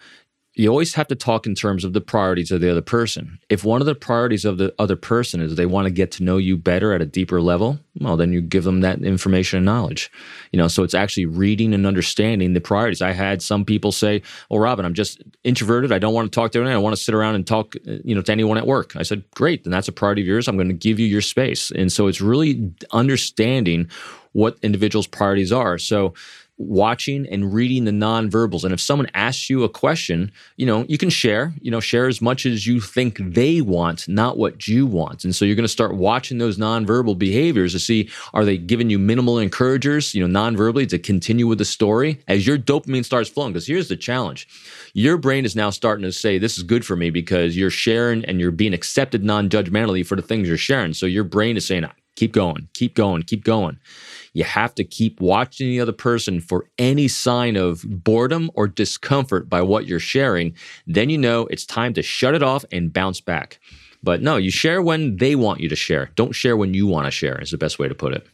you 0.53 0.69
always 0.69 0.93
have 0.95 1.07
to 1.07 1.15
talk 1.15 1.47
in 1.47 1.55
terms 1.55 1.85
of 1.85 1.93
the 1.93 2.01
priorities 2.01 2.51
of 2.51 2.59
the 2.59 2.69
other 2.69 2.81
person. 2.81 3.39
If 3.49 3.63
one 3.63 3.79
of 3.79 3.85
the 3.85 3.95
priorities 3.95 4.43
of 4.43 4.57
the 4.57 4.73
other 4.77 4.97
person 4.97 5.39
is 5.39 5.55
they 5.55 5.65
want 5.65 5.85
to 5.85 5.91
get 5.91 6.11
to 6.13 6.23
know 6.23 6.37
you 6.37 6.57
better 6.57 6.93
at 6.93 7.01
a 7.01 7.05
deeper 7.05 7.41
level, 7.41 7.79
well, 8.01 8.17
then 8.17 8.33
you 8.33 8.41
give 8.41 8.65
them 8.65 8.81
that 8.81 9.01
information 9.01 9.57
and 9.57 9.65
knowledge. 9.65 10.11
You 10.51 10.57
know, 10.57 10.67
so 10.67 10.83
it's 10.83 10.93
actually 10.93 11.25
reading 11.25 11.73
and 11.73 11.87
understanding 11.87 12.53
the 12.53 12.59
priorities. 12.59 13.01
I 13.01 13.11
had 13.11 13.41
some 13.41 13.63
people 13.63 13.93
say, 13.93 14.21
"Well, 14.49 14.59
Robin, 14.59 14.85
I'm 14.85 14.93
just 14.93 15.23
introverted. 15.45 15.93
I 15.93 15.99
don't 15.99 16.13
want 16.13 16.29
to 16.29 16.35
talk 16.35 16.51
to 16.51 16.59
anyone. 16.59 16.75
I 16.75 16.79
want 16.79 16.97
to 16.97 17.01
sit 17.01 17.15
around 17.15 17.35
and 17.35 17.47
talk, 17.47 17.75
uh, 17.87 17.99
you 18.03 18.13
know, 18.13 18.21
to 18.21 18.31
anyone 18.31 18.57
at 18.57 18.67
work." 18.67 18.93
I 18.97 19.03
said, 19.03 19.23
"Great, 19.35 19.63
then 19.63 19.71
that's 19.71 19.87
a 19.87 19.93
priority 19.93 20.21
of 20.21 20.27
yours. 20.27 20.49
I'm 20.49 20.57
going 20.57 20.67
to 20.67 20.73
give 20.73 20.99
you 20.99 21.07
your 21.07 21.21
space." 21.21 21.71
And 21.71 21.91
so 21.91 22.07
it's 22.07 22.19
really 22.19 22.71
understanding 22.91 23.89
what 24.33 24.57
individuals' 24.61 25.07
priorities 25.07 25.51
are. 25.51 25.77
So 25.77 26.13
watching 26.67 27.27
and 27.27 27.53
reading 27.53 27.85
the 27.85 27.91
nonverbals. 27.91 28.63
And 28.63 28.73
if 28.73 28.79
someone 28.79 29.09
asks 29.13 29.49
you 29.49 29.63
a 29.63 29.69
question, 29.69 30.31
you 30.57 30.65
know, 30.65 30.85
you 30.87 30.97
can 30.97 31.09
share, 31.09 31.53
you 31.61 31.71
know, 31.71 31.79
share 31.79 32.07
as 32.07 32.21
much 32.21 32.45
as 32.45 32.67
you 32.67 32.79
think 32.79 33.17
they 33.19 33.61
want, 33.61 34.07
not 34.07 34.37
what 34.37 34.67
you 34.67 34.85
want. 34.85 35.23
And 35.23 35.35
so 35.35 35.45
you're 35.45 35.55
going 35.55 35.63
to 35.63 35.69
start 35.69 35.95
watching 35.95 36.37
those 36.37 36.57
nonverbal 36.57 37.17
behaviors 37.17 37.73
to 37.73 37.79
see 37.79 38.09
are 38.33 38.45
they 38.45 38.57
giving 38.57 38.89
you 38.89 38.99
minimal 38.99 39.39
encouragers, 39.39 40.13
you 40.13 40.25
know, 40.25 40.39
nonverbally 40.39 40.87
to 40.89 40.99
continue 40.99 41.47
with 41.47 41.57
the 41.57 41.65
story 41.65 42.21
as 42.27 42.45
your 42.45 42.57
dopamine 42.57 43.05
starts 43.05 43.29
flowing. 43.29 43.53
Because 43.53 43.67
here's 43.67 43.89
the 43.89 43.97
challenge 43.97 44.47
your 44.93 45.17
brain 45.17 45.45
is 45.45 45.55
now 45.55 45.69
starting 45.69 46.03
to 46.03 46.11
say, 46.11 46.37
This 46.37 46.57
is 46.57 46.63
good 46.63 46.85
for 46.85 46.95
me 46.95 47.09
because 47.09 47.57
you're 47.57 47.69
sharing 47.69 48.25
and 48.25 48.39
you're 48.39 48.51
being 48.51 48.73
accepted 48.73 49.23
non 49.23 49.49
judgmentally 49.49 50.05
for 50.05 50.15
the 50.15 50.21
things 50.21 50.47
you're 50.47 50.57
sharing. 50.57 50.93
So 50.93 51.05
your 51.05 51.23
brain 51.23 51.57
is 51.57 51.65
saying, 51.65 51.85
Keep 52.15 52.33
going, 52.33 52.67
keep 52.73 52.93
going, 52.93 53.23
keep 53.23 53.43
going. 53.43 53.79
You 54.33 54.43
have 54.43 54.73
to 54.75 54.83
keep 54.83 55.19
watching 55.19 55.67
the 55.67 55.81
other 55.81 55.91
person 55.91 56.39
for 56.39 56.65
any 56.77 57.07
sign 57.07 57.57
of 57.57 57.83
boredom 57.85 58.49
or 58.53 58.67
discomfort 58.67 59.49
by 59.49 59.61
what 59.61 59.85
you're 59.85 59.99
sharing. 59.99 60.55
Then 60.87 61.09
you 61.09 61.17
know 61.17 61.47
it's 61.47 61.65
time 61.65 61.93
to 61.95 62.01
shut 62.01 62.35
it 62.35 62.43
off 62.43 62.63
and 62.71 62.93
bounce 62.93 63.21
back. 63.21 63.59
But 64.03 64.21
no, 64.21 64.37
you 64.37 64.49
share 64.49 64.81
when 64.81 65.17
they 65.17 65.35
want 65.35 65.59
you 65.59 65.69
to 65.69 65.75
share. 65.75 66.11
Don't 66.15 66.33
share 66.33 66.57
when 66.57 66.73
you 66.73 66.87
want 66.87 67.05
to 67.05 67.11
share, 67.11 67.39
is 67.41 67.51
the 67.51 67.57
best 67.57 67.77
way 67.77 67.87
to 67.87 67.95
put 67.95 68.13
it. 68.13 68.25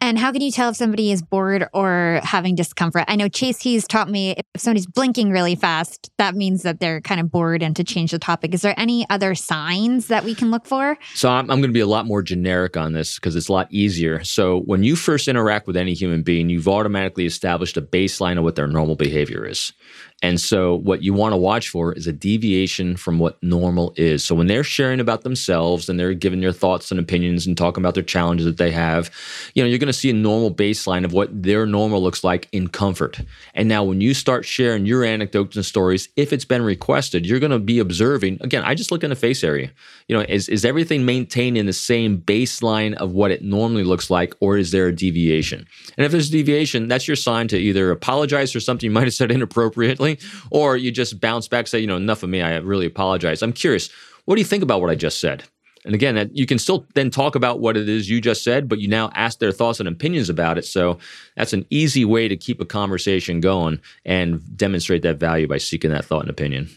And 0.00 0.18
how 0.18 0.32
can 0.32 0.40
you 0.40 0.50
tell 0.50 0.70
if 0.70 0.76
somebody 0.76 1.10
is 1.10 1.22
bored 1.22 1.66
or 1.72 2.20
having 2.22 2.54
discomfort? 2.54 3.04
I 3.08 3.16
know 3.16 3.28
Chase 3.28 3.60
Hughes 3.60 3.86
taught 3.86 4.08
me 4.08 4.30
if 4.54 4.60
somebody's 4.60 4.86
blinking 4.86 5.30
really 5.30 5.54
fast, 5.54 6.10
that 6.18 6.34
means 6.34 6.62
that 6.62 6.80
they're 6.80 7.00
kind 7.00 7.20
of 7.20 7.30
bored 7.30 7.62
and 7.62 7.74
to 7.76 7.84
change 7.84 8.12
the 8.12 8.18
topic. 8.18 8.54
Is 8.54 8.62
there 8.62 8.74
any 8.76 9.08
other 9.10 9.34
signs 9.34 10.06
that 10.06 10.24
we 10.24 10.34
can 10.34 10.50
look 10.50 10.66
for? 10.66 10.96
So 11.14 11.28
I'm, 11.28 11.50
I'm 11.50 11.58
going 11.58 11.70
to 11.70 11.74
be 11.74 11.80
a 11.80 11.86
lot 11.86 12.06
more 12.06 12.22
generic 12.22 12.76
on 12.76 12.92
this 12.92 13.16
because 13.16 13.34
it's 13.36 13.48
a 13.48 13.52
lot 13.52 13.66
easier. 13.70 14.22
So 14.24 14.60
when 14.60 14.82
you 14.82 14.96
first 14.96 15.28
interact 15.28 15.66
with 15.66 15.76
any 15.76 15.94
human 15.94 16.22
being, 16.22 16.48
you've 16.48 16.68
automatically 16.68 17.26
established 17.26 17.76
a 17.76 17.82
baseline 17.82 18.38
of 18.38 18.44
what 18.44 18.56
their 18.56 18.66
normal 18.66 18.96
behavior 18.96 19.44
is. 19.46 19.72
And 20.20 20.40
so, 20.40 20.74
what 20.74 21.02
you 21.02 21.14
want 21.14 21.32
to 21.32 21.36
watch 21.36 21.68
for 21.68 21.92
is 21.92 22.08
a 22.08 22.12
deviation 22.12 22.96
from 22.96 23.20
what 23.20 23.40
normal 23.40 23.92
is. 23.96 24.24
So, 24.24 24.34
when 24.34 24.48
they're 24.48 24.64
sharing 24.64 24.98
about 24.98 25.22
themselves 25.22 25.88
and 25.88 25.98
they're 25.98 26.12
giving 26.12 26.40
their 26.40 26.52
thoughts 26.52 26.90
and 26.90 26.98
opinions 26.98 27.46
and 27.46 27.56
talking 27.56 27.82
about 27.82 27.94
their 27.94 28.02
challenges 28.02 28.44
that 28.44 28.56
they 28.56 28.72
have, 28.72 29.12
you 29.54 29.62
know, 29.62 29.68
you're 29.68 29.78
going 29.78 29.86
to 29.86 29.92
see 29.92 30.10
a 30.10 30.14
normal 30.14 30.52
baseline 30.52 31.04
of 31.04 31.12
what 31.12 31.42
their 31.42 31.66
normal 31.66 32.02
looks 32.02 32.24
like 32.24 32.48
in 32.50 32.66
comfort. 32.66 33.20
And 33.54 33.68
now, 33.68 33.84
when 33.84 34.00
you 34.00 34.12
start 34.12 34.44
sharing 34.44 34.86
your 34.86 35.04
anecdotes 35.04 35.54
and 35.54 35.64
stories, 35.64 36.08
if 36.16 36.32
it's 36.32 36.44
been 36.44 36.62
requested, 36.62 37.24
you're 37.24 37.40
going 37.40 37.52
to 37.52 37.60
be 37.60 37.78
observing. 37.78 38.38
Again, 38.40 38.64
I 38.64 38.74
just 38.74 38.90
look 38.90 39.04
in 39.04 39.10
the 39.10 39.16
face 39.16 39.44
area. 39.44 39.70
You 40.08 40.16
know, 40.16 40.24
is, 40.28 40.48
is 40.48 40.64
everything 40.64 41.04
maintained 41.04 41.56
in 41.56 41.66
the 41.66 41.72
same 41.72 42.18
baseline 42.18 42.94
of 42.94 43.12
what 43.12 43.30
it 43.30 43.42
normally 43.42 43.84
looks 43.84 44.10
like, 44.10 44.34
or 44.40 44.58
is 44.58 44.72
there 44.72 44.88
a 44.88 44.94
deviation? 44.94 45.68
And 45.98 46.06
if 46.06 46.12
there's 46.12 46.28
a 46.28 46.32
deviation, 46.32 46.86
that's 46.86 47.08
your 47.08 47.16
sign 47.16 47.48
to 47.48 47.58
either 47.58 47.90
apologize 47.90 48.52
for 48.52 48.60
something 48.60 48.86
you 48.86 48.90
might 48.92 49.04
have 49.04 49.14
said 49.14 49.32
inappropriately 49.32 50.20
or 50.50 50.76
you 50.76 50.92
just 50.92 51.20
bounce 51.20 51.48
back, 51.48 51.66
say, 51.66 51.80
you 51.80 51.88
know, 51.88 51.96
enough 51.96 52.22
of 52.22 52.30
me. 52.30 52.40
I 52.40 52.56
really 52.58 52.86
apologize. 52.86 53.42
I'm 53.42 53.52
curious. 53.52 53.90
What 54.24 54.36
do 54.36 54.40
you 54.40 54.46
think 54.46 54.62
about 54.62 54.80
what 54.80 54.90
I 54.90 54.94
just 54.94 55.20
said? 55.20 55.42
And 55.84 55.94
again, 55.94 56.30
you 56.32 56.46
can 56.46 56.58
still 56.58 56.86
then 56.94 57.10
talk 57.10 57.34
about 57.34 57.60
what 57.60 57.76
it 57.76 57.88
is 57.88 58.08
you 58.08 58.20
just 58.20 58.44
said, 58.44 58.68
but 58.68 58.78
you 58.78 58.88
now 58.88 59.10
ask 59.14 59.38
their 59.38 59.52
thoughts 59.52 59.80
and 59.80 59.88
opinions 59.88 60.28
about 60.28 60.56
it. 60.58 60.66
So 60.66 60.98
that's 61.36 61.52
an 61.52 61.66
easy 61.70 62.04
way 62.04 62.28
to 62.28 62.36
keep 62.36 62.60
a 62.60 62.64
conversation 62.64 63.40
going 63.40 63.80
and 64.04 64.40
demonstrate 64.56 65.02
that 65.02 65.18
value 65.18 65.48
by 65.48 65.58
seeking 65.58 65.90
that 65.90 66.04
thought 66.04 66.22
and 66.22 66.30
opinion. 66.30 66.68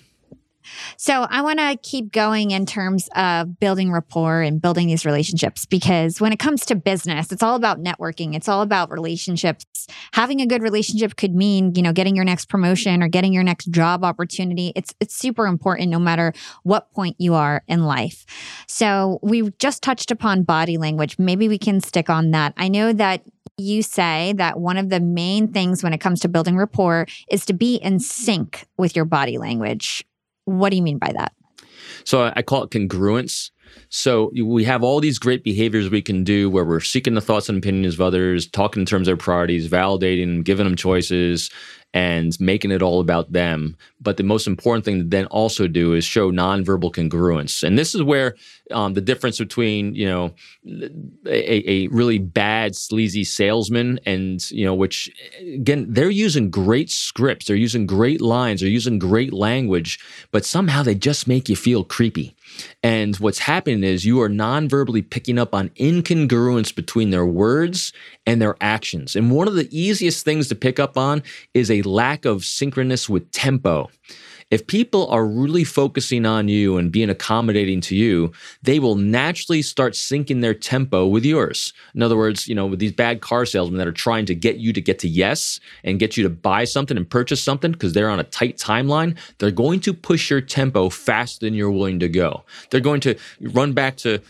So 0.97 1.27
I 1.29 1.41
want 1.41 1.59
to 1.59 1.77
keep 1.81 2.11
going 2.11 2.51
in 2.51 2.65
terms 2.65 3.09
of 3.15 3.59
building 3.59 3.91
rapport 3.91 4.41
and 4.41 4.61
building 4.61 4.87
these 4.87 5.05
relationships 5.05 5.65
because 5.65 6.21
when 6.21 6.31
it 6.31 6.39
comes 6.39 6.65
to 6.67 6.75
business, 6.75 7.31
it's 7.31 7.43
all 7.43 7.55
about 7.55 7.83
networking. 7.83 8.35
It's 8.35 8.47
all 8.47 8.61
about 8.61 8.91
relationships. 8.91 9.65
Having 10.13 10.41
a 10.41 10.45
good 10.45 10.61
relationship 10.61 11.15
could 11.15 11.33
mean, 11.33 11.73
you 11.75 11.81
know, 11.81 11.93
getting 11.93 12.15
your 12.15 12.25
next 12.25 12.49
promotion 12.49 13.01
or 13.01 13.07
getting 13.07 13.33
your 13.33 13.43
next 13.43 13.71
job 13.71 14.03
opportunity. 14.03 14.71
It's 14.75 14.93
it's 14.99 15.15
super 15.15 15.47
important 15.47 15.89
no 15.89 15.99
matter 15.99 16.33
what 16.63 16.91
point 16.93 17.15
you 17.19 17.33
are 17.33 17.63
in 17.67 17.83
life. 17.83 18.25
So 18.67 19.19
we 19.21 19.51
just 19.59 19.81
touched 19.81 20.11
upon 20.11 20.43
body 20.43 20.77
language. 20.77 21.17
Maybe 21.19 21.47
we 21.47 21.57
can 21.57 21.81
stick 21.81 22.09
on 22.09 22.31
that. 22.31 22.53
I 22.57 22.67
know 22.67 22.93
that 22.93 23.21
you 23.57 23.83
say 23.83 24.33
that 24.37 24.59
one 24.59 24.77
of 24.77 24.89
the 24.89 24.99
main 24.99 25.51
things 25.51 25.83
when 25.83 25.93
it 25.93 25.99
comes 25.99 26.19
to 26.21 26.27
building 26.27 26.57
rapport 26.57 27.05
is 27.29 27.45
to 27.45 27.53
be 27.53 27.75
in 27.75 27.99
sync 27.99 28.65
with 28.77 28.95
your 28.95 29.05
body 29.05 29.37
language. 29.37 30.05
What 30.45 30.69
do 30.69 30.77
you 30.77 30.83
mean 30.83 30.97
by 30.97 31.11
that? 31.13 31.33
So 32.03 32.31
I 32.35 32.41
call 32.41 32.63
it 32.63 32.71
congruence. 32.71 33.51
So 33.89 34.31
we 34.35 34.63
have 34.65 34.83
all 34.83 34.99
these 34.99 35.19
great 35.19 35.43
behaviors 35.43 35.89
we 35.89 36.01
can 36.01 36.23
do 36.23 36.49
where 36.49 36.65
we're 36.65 36.79
seeking 36.81 37.13
the 37.13 37.21
thoughts 37.21 37.47
and 37.47 37.57
opinions 37.57 37.93
of 37.93 38.01
others, 38.01 38.47
talking 38.47 38.81
in 38.81 38.85
terms 38.85 39.07
of 39.07 39.11
their 39.11 39.23
priorities, 39.23 39.69
validating, 39.69 40.43
giving 40.43 40.65
them 40.65 40.75
choices, 40.75 41.49
and 41.93 42.39
making 42.39 42.71
it 42.71 42.81
all 42.81 43.01
about 43.01 43.33
them. 43.33 43.75
But 43.99 44.17
the 44.17 44.23
most 44.23 44.47
important 44.47 44.85
thing 44.85 44.99
to 44.99 45.03
then 45.03 45.25
also 45.25 45.67
do 45.67 45.93
is 45.93 46.05
show 46.05 46.31
nonverbal 46.31 46.93
congruence. 46.93 47.63
And 47.63 47.77
this 47.77 47.93
is 47.93 48.01
where 48.01 48.35
um, 48.71 48.93
the 48.93 49.01
difference 49.01 49.37
between, 49.37 49.93
you 49.93 50.07
know, 50.07 50.33
a, 51.25 51.69
a, 51.69 51.87
really 51.87 52.17
bad, 52.17 52.75
sleazy 52.75 53.25
salesman 53.25 53.99
and, 54.05 54.49
you 54.51 54.65
know, 54.65 54.73
which, 54.73 55.11
again, 55.41 55.85
they're 55.89 56.09
using 56.09 56.49
great 56.49 56.89
scripts, 56.89 57.47
they're 57.47 57.55
using 57.57 57.85
great 57.85 58.21
lines, 58.21 58.61
they're 58.61 58.69
using 58.69 58.97
great 58.97 59.33
language, 59.33 59.99
but 60.31 60.45
somehow 60.45 60.83
they 60.83 60.95
just 60.95 61.27
make 61.27 61.49
you 61.49 61.55
feel 61.55 61.83
creepy. 61.83 62.35
And 62.83 63.15
what's 63.17 63.39
happening 63.39 63.83
is 63.83 64.05
you 64.05 64.21
are 64.21 64.29
non-verbally 64.29 65.01
picking 65.03 65.37
up 65.37 65.53
on 65.53 65.69
incongruence 65.69 66.73
between 66.73 67.09
their 67.09 67.25
words 67.25 67.93
and 68.25 68.41
their 68.41 68.55
actions. 68.61 69.15
And 69.15 69.31
one 69.31 69.47
of 69.47 69.55
the 69.55 69.69
easiest 69.71 70.25
things 70.25 70.47
to 70.49 70.55
pick 70.55 70.79
up 70.79 70.97
on 70.97 71.23
is 71.53 71.69
a 71.69 71.81
lack 71.83 72.25
of 72.25 72.43
synchronous 72.43 73.09
with 73.09 73.31
tempo. 73.31 73.89
If 74.51 74.67
people 74.67 75.07
are 75.07 75.25
really 75.25 75.63
focusing 75.63 76.25
on 76.25 76.49
you 76.49 76.77
and 76.77 76.91
being 76.91 77.09
accommodating 77.09 77.81
to 77.81 77.95
you, 77.95 78.31
they 78.61 78.79
will 78.79 78.95
naturally 78.95 79.61
start 79.61 79.93
syncing 79.93 80.41
their 80.41 80.53
tempo 80.53 81.07
with 81.07 81.25
yours. 81.25 81.73
In 81.95 82.03
other 82.03 82.17
words, 82.17 82.47
you 82.47 82.53
know, 82.53 82.65
with 82.65 82.79
these 82.79 82.91
bad 82.91 83.21
car 83.21 83.45
salesmen 83.45 83.77
that 83.79 83.87
are 83.87 83.93
trying 83.93 84.25
to 84.25 84.35
get 84.35 84.57
you 84.57 84.73
to 84.73 84.81
get 84.81 84.99
to 84.99 85.07
yes 85.07 85.59
and 85.83 85.99
get 85.99 86.17
you 86.17 86.23
to 86.23 86.29
buy 86.29 86.65
something 86.65 86.97
and 86.97 87.09
purchase 87.09 87.41
something 87.41 87.71
because 87.71 87.93
they're 87.93 88.09
on 88.09 88.19
a 88.19 88.25
tight 88.25 88.57
timeline, 88.57 89.17
they're 89.37 89.51
going 89.51 89.79
to 89.79 89.93
push 89.93 90.29
your 90.29 90.41
tempo 90.41 90.89
faster 90.89 91.45
than 91.45 91.53
you're 91.53 91.71
willing 91.71 91.99
to 91.99 92.09
go. 92.09 92.43
They're 92.69 92.81
going 92.81 93.01
to 93.01 93.15
run 93.39 93.73
back 93.73 93.97
to 93.97 94.21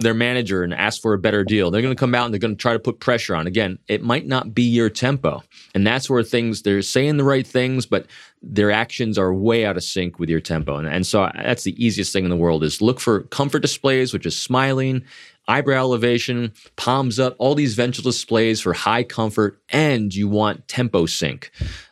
their 0.00 0.14
manager 0.14 0.62
and 0.62 0.74
ask 0.74 1.00
for 1.00 1.14
a 1.14 1.18
better 1.18 1.44
deal. 1.44 1.70
They're 1.70 1.82
going 1.82 1.94
to 1.94 1.98
come 1.98 2.14
out 2.14 2.24
and 2.24 2.34
they're 2.34 2.40
going 2.40 2.56
to 2.56 2.60
try 2.60 2.72
to 2.72 2.78
put 2.78 3.00
pressure 3.00 3.34
on. 3.34 3.46
Again, 3.46 3.78
it 3.88 4.02
might 4.02 4.26
not 4.26 4.54
be 4.54 4.62
your 4.62 4.90
tempo. 4.90 5.42
And 5.74 5.86
that's 5.86 6.10
where 6.10 6.22
things, 6.22 6.62
they're 6.62 6.82
saying 6.82 7.16
the 7.16 7.24
right 7.24 7.46
things, 7.46 7.86
but 7.86 8.06
their 8.46 8.70
actions 8.70 9.18
are 9.18 9.32
way 9.32 9.64
out 9.64 9.76
of 9.76 9.82
sync 9.82 10.18
with 10.18 10.28
your 10.28 10.40
tempo. 10.40 10.76
And, 10.76 10.86
and 10.86 11.06
so 11.06 11.30
that's 11.34 11.64
the 11.64 11.84
easiest 11.84 12.12
thing 12.12 12.24
in 12.24 12.30
the 12.30 12.36
world 12.36 12.62
is 12.62 12.82
look 12.82 13.00
for 13.00 13.22
comfort 13.24 13.60
displays, 13.60 14.12
which 14.12 14.26
is 14.26 14.40
smiling, 14.40 15.04
eyebrow 15.48 15.78
elevation, 15.78 16.52
palms 16.76 17.18
up, 17.18 17.34
all 17.38 17.54
these 17.54 17.74
ventral 17.74 18.02
displays 18.02 18.60
for 18.60 18.72
high 18.72 19.02
comfort, 19.02 19.60
and 19.70 20.14
you 20.14 20.28
want 20.28 20.66
tempo 20.68 21.06
sync. 21.06 21.50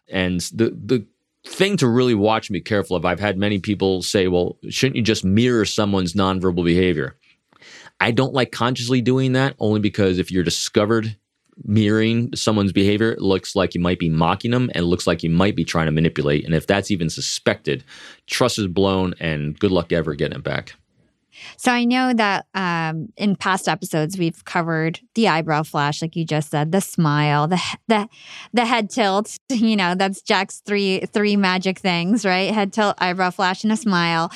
And 0.09 0.41
the, 0.41 0.71
the 0.71 1.07
thing 1.47 1.77
to 1.79 1.88
really 1.88 2.15
watch 2.15 2.49
and 2.49 2.55
be 2.55 2.61
careful 2.61 2.97
of, 2.97 3.05
I've 3.05 3.21
had 3.21 3.37
many 3.37 3.59
people 3.59 4.03
say, 4.03 4.29
well, 4.29 4.59
shouldn't 4.69 4.97
you 4.97 5.03
just 5.03 5.25
mirror 5.25 5.65
someone's 5.65 6.15
nonverbal 6.15 6.65
behavior? 6.65 7.17
I 8.01 8.11
don't 8.11 8.35
like 8.35 8.51
consciously 8.53 9.01
doing 9.01 9.33
that 9.33 9.55
only 9.59 9.81
because 9.81 10.19
if 10.19 10.31
you're 10.31 10.43
discovered 10.43 11.17
mirroring 11.65 12.35
someone's 12.35 12.73
behavior, 12.73 13.17
looks 13.19 13.55
like 13.55 13.75
you 13.75 13.81
might 13.81 13.99
be 13.99 14.09
mocking 14.09 14.51
them 14.51 14.71
and 14.75 14.87
looks 14.87 15.07
like 15.07 15.23
you 15.23 15.31
might 15.31 15.57
be 15.57 15.65
trying 15.65 15.87
to 15.87 15.93
manipulate. 15.93 16.45
And 16.45 16.55
if 16.55 16.67
that's 16.67 16.91
even 16.91 17.11
suspected, 17.11 17.85
trust 18.27 18.59
is 18.59 18.67
blown 18.67 19.15
and 19.21 19.59
good 19.59 19.71
luck 19.71 19.93
ever 19.93 20.15
getting 20.15 20.38
it 20.38 20.45
back. 20.45 20.75
So 21.57 21.72
I 21.72 21.85
know 21.85 22.12
that 22.14 22.46
um, 22.55 23.09
in 23.16 23.37
past 23.37 23.68
episodes 23.68 24.18
we've 24.18 24.44
covered 24.44 25.00
the 25.14 25.28
eyebrow 25.28 25.62
flash, 25.62 26.02
like 26.02 26.16
you 26.16 26.24
just 26.24 26.50
said, 26.50 26.72
the 26.72 26.81
smile, 26.81 27.48
the 27.48 27.61
the 27.88 28.09
the 28.52 28.64
head 28.64 28.90
tilt. 28.90 29.38
You 29.62 29.76
know, 29.76 29.94
that's 29.94 30.22
Jack's 30.22 30.61
three 30.66 31.00
three 31.12 31.37
magic 31.37 31.78
things, 31.78 32.24
right? 32.24 32.52
Head 32.52 32.72
tilt, 32.72 32.96
eyebrow 32.98 33.31
flash, 33.31 33.62
and 33.62 33.72
a 33.72 33.76
smile. 33.76 34.33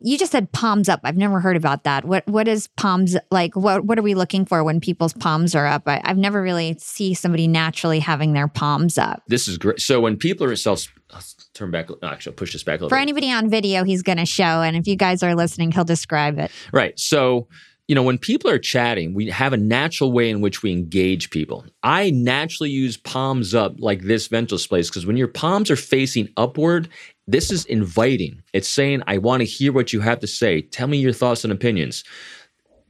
You 0.00 0.16
just 0.16 0.30
said 0.30 0.52
palms 0.52 0.88
up. 0.88 1.00
I've 1.02 1.16
never 1.16 1.40
heard 1.40 1.56
about 1.56 1.84
that. 1.84 2.04
What 2.04 2.26
what 2.28 2.46
is 2.46 2.68
palms 2.76 3.16
like? 3.30 3.56
What 3.56 3.84
what 3.84 3.98
are 3.98 4.02
we 4.02 4.14
looking 4.14 4.44
for 4.44 4.62
when 4.62 4.80
people's 4.80 5.14
palms 5.14 5.54
are 5.54 5.66
up? 5.66 5.82
I, 5.86 6.00
have 6.04 6.16
never 6.16 6.40
really 6.40 6.76
see 6.78 7.12
somebody 7.14 7.48
naturally 7.48 7.98
having 7.98 8.34
their 8.34 8.46
palms 8.46 8.98
up. 8.98 9.22
This 9.26 9.48
is 9.48 9.58
great. 9.58 9.80
So 9.80 10.00
when 10.00 10.16
people 10.16 10.46
are 10.46 10.56
self 10.56 10.86
turn 11.54 11.70
back. 11.70 11.88
Actually, 12.02 12.36
push 12.36 12.52
this 12.52 12.62
back 12.62 12.80
a 12.80 12.84
little. 12.84 12.88
For 12.88 12.96
bit. 12.96 13.02
anybody 13.02 13.30
on 13.30 13.48
video, 13.48 13.84
he's 13.84 14.02
going 14.02 14.18
to 14.18 14.26
show, 14.26 14.62
and 14.62 14.76
if 14.76 14.86
you 14.86 14.96
guys 14.96 15.22
are 15.22 15.34
listening, 15.34 15.72
he'll 15.72 15.84
describe 15.84 16.38
it. 16.38 16.50
Right. 16.72 16.98
So 16.98 17.48
you 17.88 17.94
know, 17.94 18.02
when 18.02 18.18
people 18.18 18.50
are 18.50 18.58
chatting, 18.58 19.14
we 19.14 19.30
have 19.30 19.54
a 19.54 19.56
natural 19.56 20.12
way 20.12 20.28
in 20.28 20.42
which 20.42 20.62
we 20.62 20.70
engage 20.70 21.30
people. 21.30 21.64
I 21.82 22.10
naturally 22.10 22.70
use 22.70 22.98
palms 22.98 23.54
up 23.54 23.76
like 23.78 24.02
this 24.02 24.28
ventral 24.28 24.58
space 24.58 24.90
because 24.90 25.06
when 25.06 25.16
your 25.16 25.26
palms 25.26 25.70
are 25.70 25.76
facing 25.76 26.28
upward, 26.36 26.90
this 27.26 27.50
is 27.50 27.64
inviting. 27.64 28.42
It's 28.52 28.68
saying, 28.68 29.02
I 29.06 29.16
want 29.16 29.40
to 29.40 29.46
hear 29.46 29.72
what 29.72 29.94
you 29.94 30.00
have 30.00 30.20
to 30.20 30.26
say. 30.26 30.60
Tell 30.60 30.86
me 30.86 30.98
your 30.98 31.14
thoughts 31.14 31.44
and 31.44 31.52
opinions. 31.52 32.04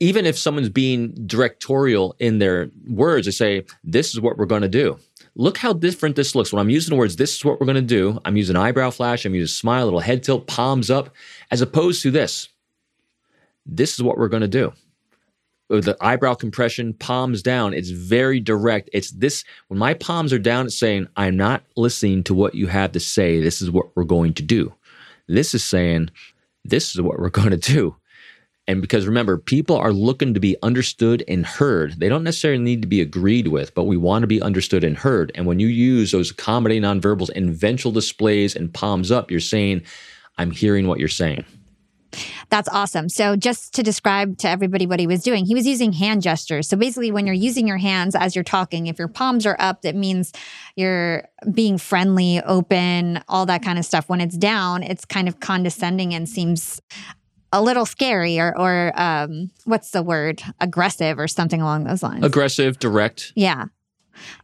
Even 0.00 0.26
if 0.26 0.36
someone's 0.36 0.68
being 0.68 1.12
directorial 1.26 2.16
in 2.18 2.40
their 2.40 2.68
words, 2.88 3.26
they 3.26 3.32
say, 3.32 3.64
This 3.84 4.14
is 4.14 4.20
what 4.20 4.36
we're 4.36 4.46
going 4.46 4.62
to 4.62 4.68
do. 4.68 4.98
Look 5.38 5.56
how 5.56 5.72
different 5.72 6.16
this 6.16 6.34
looks. 6.34 6.52
When 6.52 6.60
I'm 6.60 6.68
using 6.68 6.90
the 6.90 6.98
words, 6.98 7.16
this 7.16 7.34
is 7.34 7.44
what 7.44 7.58
we're 7.58 7.66
going 7.66 7.76
to 7.76 7.82
do, 7.82 8.18
I'm 8.26 8.36
using 8.36 8.56
eyebrow 8.56 8.90
flash, 8.90 9.24
I'm 9.24 9.34
using 9.34 9.54
smile, 9.54 9.84
little 9.84 10.00
head 10.00 10.22
tilt, 10.22 10.46
palms 10.46 10.90
up, 10.90 11.14
as 11.50 11.62
opposed 11.62 12.02
to 12.02 12.10
this. 12.10 12.48
This 13.64 13.94
is 13.94 14.02
what 14.02 14.18
we're 14.18 14.28
going 14.28 14.42
to 14.42 14.48
do 14.48 14.72
the 15.68 15.96
eyebrow 16.00 16.34
compression, 16.34 16.94
palms 16.94 17.42
down. 17.42 17.74
It's 17.74 17.90
very 17.90 18.40
direct. 18.40 18.88
It's 18.92 19.10
this 19.10 19.44
when 19.68 19.78
my 19.78 19.94
palms 19.94 20.32
are 20.32 20.38
down, 20.38 20.66
it's 20.66 20.78
saying, 20.78 21.08
I'm 21.16 21.36
not 21.36 21.62
listening 21.76 22.24
to 22.24 22.34
what 22.34 22.54
you 22.54 22.66
have 22.68 22.92
to 22.92 23.00
say. 23.00 23.40
This 23.40 23.60
is 23.60 23.70
what 23.70 23.94
we're 23.94 24.04
going 24.04 24.34
to 24.34 24.42
do. 24.42 24.72
This 25.26 25.54
is 25.54 25.62
saying, 25.62 26.10
this 26.64 26.94
is 26.94 27.02
what 27.02 27.18
we're 27.18 27.28
going 27.28 27.50
to 27.50 27.56
do. 27.56 27.96
And 28.68 28.82
because 28.82 29.06
remember, 29.06 29.38
people 29.38 29.76
are 29.76 29.92
looking 29.92 30.34
to 30.34 30.40
be 30.40 30.54
understood 30.62 31.24
and 31.26 31.46
heard. 31.46 31.98
They 31.98 32.10
don't 32.10 32.22
necessarily 32.22 32.62
need 32.62 32.82
to 32.82 32.88
be 32.88 33.00
agreed 33.00 33.48
with, 33.48 33.74
but 33.74 33.84
we 33.84 33.96
want 33.96 34.22
to 34.24 34.26
be 34.26 34.42
understood 34.42 34.84
and 34.84 34.96
heard. 34.96 35.32
And 35.34 35.46
when 35.46 35.58
you 35.58 35.68
use 35.68 36.12
those 36.12 36.30
accommodating 36.30 36.82
nonverbals 36.82 37.30
and 37.34 37.54
ventral 37.54 37.92
displays 37.92 38.54
and 38.54 38.72
palms 38.72 39.10
up, 39.10 39.30
you're 39.30 39.40
saying, 39.40 39.82
I'm 40.36 40.50
hearing 40.50 40.86
what 40.86 40.98
you're 40.98 41.08
saying. 41.08 41.46
That's 42.50 42.68
awesome. 42.70 43.08
So, 43.08 43.36
just 43.36 43.74
to 43.74 43.82
describe 43.82 44.38
to 44.38 44.48
everybody 44.48 44.86
what 44.86 44.98
he 44.98 45.06
was 45.06 45.22
doing, 45.22 45.44
he 45.44 45.54
was 45.54 45.66
using 45.66 45.92
hand 45.92 46.22
gestures. 46.22 46.66
So, 46.66 46.76
basically, 46.76 47.10
when 47.10 47.26
you're 47.26 47.34
using 47.34 47.66
your 47.66 47.76
hands 47.76 48.14
as 48.14 48.34
you're 48.34 48.44
talking, 48.44 48.86
if 48.86 48.98
your 48.98 49.08
palms 49.08 49.44
are 49.44 49.56
up, 49.58 49.82
that 49.82 49.94
means 49.94 50.32
you're 50.74 51.28
being 51.52 51.76
friendly, 51.76 52.40
open, 52.40 53.22
all 53.28 53.44
that 53.46 53.62
kind 53.62 53.78
of 53.78 53.84
stuff. 53.84 54.08
When 54.08 54.22
it's 54.22 54.38
down, 54.38 54.82
it's 54.82 55.04
kind 55.04 55.28
of 55.28 55.40
condescending 55.40 56.14
and 56.14 56.26
seems 56.26 56.80
a 57.52 57.62
little 57.62 57.86
scary 57.86 58.38
or, 58.38 58.56
or 58.58 58.92
um, 58.94 59.50
what's 59.64 59.90
the 59.90 60.02
word? 60.02 60.42
Aggressive 60.60 61.18
or 61.18 61.28
something 61.28 61.60
along 61.60 61.84
those 61.84 62.02
lines. 62.02 62.24
Aggressive, 62.24 62.78
direct. 62.78 63.32
Yeah. 63.34 63.66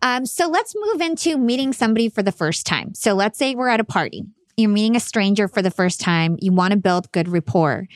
Um, 0.02 0.24
so 0.24 0.48
let's 0.48 0.74
move 0.76 1.00
into 1.00 1.36
meeting 1.36 1.72
somebody 1.72 2.08
for 2.08 2.22
the 2.22 2.32
first 2.32 2.66
time. 2.66 2.94
So 2.94 3.14
let's 3.14 3.38
say 3.38 3.54
we're 3.54 3.68
at 3.68 3.80
a 3.80 3.84
party 3.84 4.24
you're 4.56 4.70
meeting 4.70 4.96
a 4.96 5.00
stranger 5.00 5.48
for 5.48 5.62
the 5.62 5.70
first 5.70 6.00
time, 6.00 6.36
you 6.40 6.52
want 6.52 6.72
to 6.72 6.78
build 6.78 7.10
good 7.12 7.28
rapport. 7.28 7.88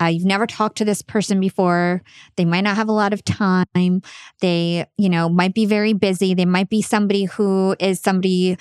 Uh, 0.00 0.06
you've 0.06 0.24
never 0.24 0.46
talked 0.46 0.78
to 0.78 0.84
this 0.84 1.00
person 1.00 1.38
before. 1.38 2.02
They 2.36 2.44
might 2.44 2.62
not 2.62 2.76
have 2.76 2.88
a 2.88 2.92
lot 2.92 3.12
of 3.12 3.24
time. 3.24 4.02
They, 4.40 4.84
you 4.96 5.08
know, 5.08 5.28
might 5.28 5.54
be 5.54 5.64
very 5.64 5.92
busy. 5.92 6.34
They 6.34 6.44
might 6.44 6.68
be 6.68 6.82
somebody 6.82 7.24
who 7.24 7.76
is 7.78 8.00
somebody 8.00 8.56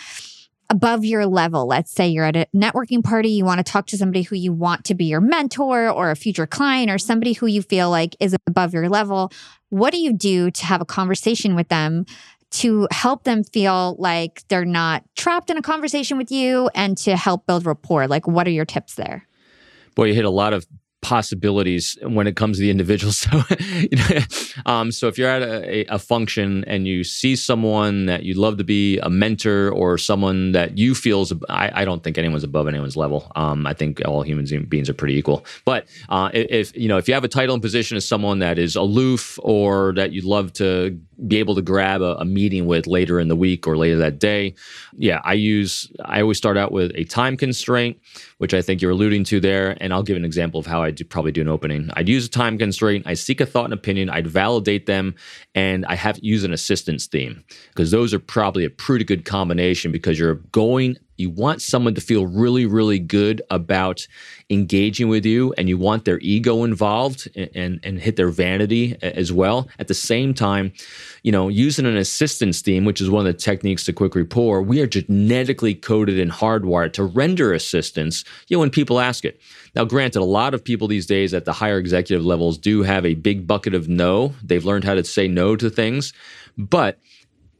above 0.71 1.03
your 1.03 1.25
level. 1.25 1.67
Let's 1.67 1.91
say 1.91 2.07
you're 2.07 2.23
at 2.23 2.38
a 2.38 2.47
networking 2.55 3.03
party, 3.03 3.29
you 3.29 3.43
want 3.43 3.60
to 3.60 3.69
talk 3.69 3.88
to 3.88 3.97
somebody 3.97 4.21
who 4.21 4.38
you 4.38 4.53
want 4.53 4.86
to 4.86 4.95
be 4.95 5.03
your 5.03 5.19
mentor 5.19 5.89
or 5.89 6.12
a 6.12 6.15
future 6.15 6.47
client 6.47 6.89
or 6.89 6.97
somebody 6.97 7.34
who 7.34 7.45
you 7.45 7.62
feel 7.62 7.89
like 7.89 8.15
is 8.21 8.34
above 8.47 8.73
your 8.73 8.88
level. 8.88 9.34
What 9.67 9.91
do 9.91 9.99
you 9.99 10.13
do 10.13 10.49
to 10.49 10.65
have 10.65 10.79
a 10.79 10.86
conversation 10.86 11.55
with 11.55 11.67
them 11.67 12.05
to 12.51 12.88
help 12.89 13.25
them 13.25 13.43
feel 13.43 13.97
like 13.99 14.47
they're 14.47 14.63
not 14.63 15.03
trapped 15.17 15.49
in 15.49 15.57
a 15.57 15.62
conversation 15.62 16.17
with 16.17 16.31
you 16.31 16.69
and 16.73 16.97
to 16.99 17.17
help 17.17 17.45
build 17.45 17.65
rapport? 17.65 18.07
Like, 18.07 18.25
what 18.25 18.47
are 18.47 18.51
your 18.51 18.65
tips 18.65 18.95
there? 18.95 19.27
Boy, 19.95 20.05
you 20.05 20.13
hit 20.13 20.23
a 20.23 20.29
lot 20.29 20.53
of 20.53 20.65
possibilities 21.01 21.97
when 22.03 22.27
it 22.27 22.35
comes 22.35 22.57
to 22.57 22.61
the 22.61 22.69
individual. 22.69 23.11
So, 23.21 23.43
you 23.57 23.97
know, 23.97 24.21
um, 24.65 24.91
so 24.91 25.07
if 25.07 25.17
you're 25.17 25.29
at 25.29 25.43
a, 25.43 25.85
a, 25.93 25.99
function 25.99 26.63
and 26.65 26.87
you 26.87 27.03
see 27.03 27.35
someone 27.35 28.05
that 28.05 28.23
you'd 28.23 28.37
love 28.37 28.57
to 28.57 28.63
be 28.63 28.97
a 28.99 29.09
mentor 29.09 29.69
or 29.69 29.97
someone 29.97 30.53
that 30.53 30.77
you 30.77 30.95
feel 30.95 31.21
is, 31.21 31.33
I, 31.49 31.81
I 31.81 31.85
don't 31.85 32.03
think 32.03 32.17
anyone's 32.17 32.43
above 32.43 32.67
anyone's 32.67 32.97
level. 32.97 33.31
Um, 33.35 33.67
I 33.67 33.73
think 33.73 34.01
all 34.05 34.23
human 34.23 34.45
beings 34.65 34.89
are 34.89 34.93
pretty 34.93 35.15
equal. 35.15 35.45
But 35.65 35.87
uh, 36.09 36.29
if 36.33 36.75
you 36.75 36.87
know, 36.87 36.97
if 36.97 37.07
you 37.07 37.13
have 37.13 37.23
a 37.23 37.27
title 37.27 37.53
and 37.53 37.61
position 37.61 37.97
as 37.97 38.07
someone 38.07 38.39
that 38.39 38.57
is 38.57 38.75
aloof 38.75 39.37
or 39.43 39.93
that 39.95 40.13
you'd 40.13 40.25
love 40.25 40.53
to 40.53 40.97
be 41.27 41.37
able 41.37 41.55
to 41.55 41.61
grab 41.61 42.01
a, 42.01 42.15
a 42.15 42.25
meeting 42.25 42.65
with 42.65 42.87
later 42.87 43.19
in 43.19 43.27
the 43.27 43.35
week 43.35 43.67
or 43.67 43.77
later 43.77 43.97
that 43.97 44.19
day, 44.19 44.55
yeah, 44.97 45.21
I 45.23 45.33
use. 45.33 45.91
I 46.05 46.21
always 46.21 46.37
start 46.37 46.57
out 46.57 46.71
with 46.71 46.91
a 46.95 47.03
time 47.05 47.37
constraint, 47.37 47.99
which 48.41 48.56
I 48.56 48.62
think 48.63 48.82
you're 48.82 48.89
alluding 48.89 49.23
to 49.25 49.39
there, 49.39 49.77
and 49.80 49.93
I'll 49.93 50.01
give 50.01 50.17
an 50.17 50.25
example 50.25 50.60
of 50.60 50.65
how 50.65 50.82
I 50.82 50.89
do 50.89 51.04
probably 51.04 51.32
do 51.32 51.41
an 51.41 51.47
opening. 51.47 51.91
I'd 51.93 52.10
use 52.10 52.25
a 52.25 52.30
time 52.30 52.58
constraint. 52.58 53.06
I 53.06 53.13
seek 53.13 53.39
a 53.39 53.45
thought 53.45 53.65
and 53.65 53.73
opinion. 53.73 54.10
I'd 54.10 54.25
validate 54.25 54.88
them, 54.88 55.13
and 55.54 55.86
I 55.86 55.93
have 55.93 56.17
use 56.23 56.43
an 56.43 56.51
assistance 56.51 57.06
theme 57.06 57.43
because 57.69 57.91
those 57.91 58.15
are 58.15 58.19
probably 58.19 58.65
a 58.65 58.71
pretty 58.71 59.06
good 59.06 59.25
combination 59.25 59.91
because 59.91 60.17
you're 60.17 60.41
going 60.51 60.97
you 61.21 61.30
want 61.30 61.62
someone 61.62 61.93
to 61.93 62.01
feel 62.01 62.25
really, 62.25 62.65
really 62.65 62.97
good 62.97 63.43
about 63.51 64.08
engaging 64.51 65.07
with 65.07 65.25
you, 65.25 65.53
and 65.57 65.69
you 65.69 65.77
want 65.77 66.05
their 66.05 66.19
ego 66.19 66.63
involved 66.63 67.29
and, 67.35 67.49
and, 67.55 67.79
and 67.83 67.99
hit 67.99 68.17
their 68.17 68.29
vanity 68.29 68.97
as 69.01 69.31
well. 69.31 69.67
At 69.79 69.87
the 69.87 69.93
same 69.93 70.33
time, 70.33 70.73
you 71.23 71.31
know, 71.31 71.47
using 71.47 71.85
an 71.85 71.97
assistance 71.97 72.61
theme, 72.61 72.83
which 72.83 72.99
is 72.99 73.09
one 73.09 73.25
of 73.25 73.33
the 73.33 73.39
techniques 73.39 73.85
to 73.85 73.93
quick 73.93 74.13
rapport, 74.13 74.61
we 74.61 74.81
are 74.81 74.87
genetically 74.87 75.73
coded 75.73 76.19
and 76.19 76.31
hardwired 76.31 76.93
to 76.93 77.03
render 77.03 77.53
assistance, 77.53 78.25
you 78.47 78.57
know, 78.57 78.61
when 78.61 78.69
people 78.69 78.99
ask 78.99 79.23
it. 79.23 79.39
Now, 79.75 79.85
granted, 79.85 80.19
a 80.19 80.25
lot 80.25 80.53
of 80.53 80.63
people 80.63 80.87
these 80.87 81.05
days 81.05 81.33
at 81.33 81.45
the 81.45 81.53
higher 81.53 81.77
executive 81.77 82.25
levels 82.25 82.57
do 82.57 82.83
have 82.83 83.05
a 83.05 83.13
big 83.13 83.47
bucket 83.47 83.73
of 83.73 83.87
no. 83.87 84.33
They've 84.43 84.65
learned 84.65 84.83
how 84.83 84.95
to 84.95 85.03
say 85.03 85.27
no 85.27 85.55
to 85.55 85.69
things. 85.69 86.11
But 86.57 86.99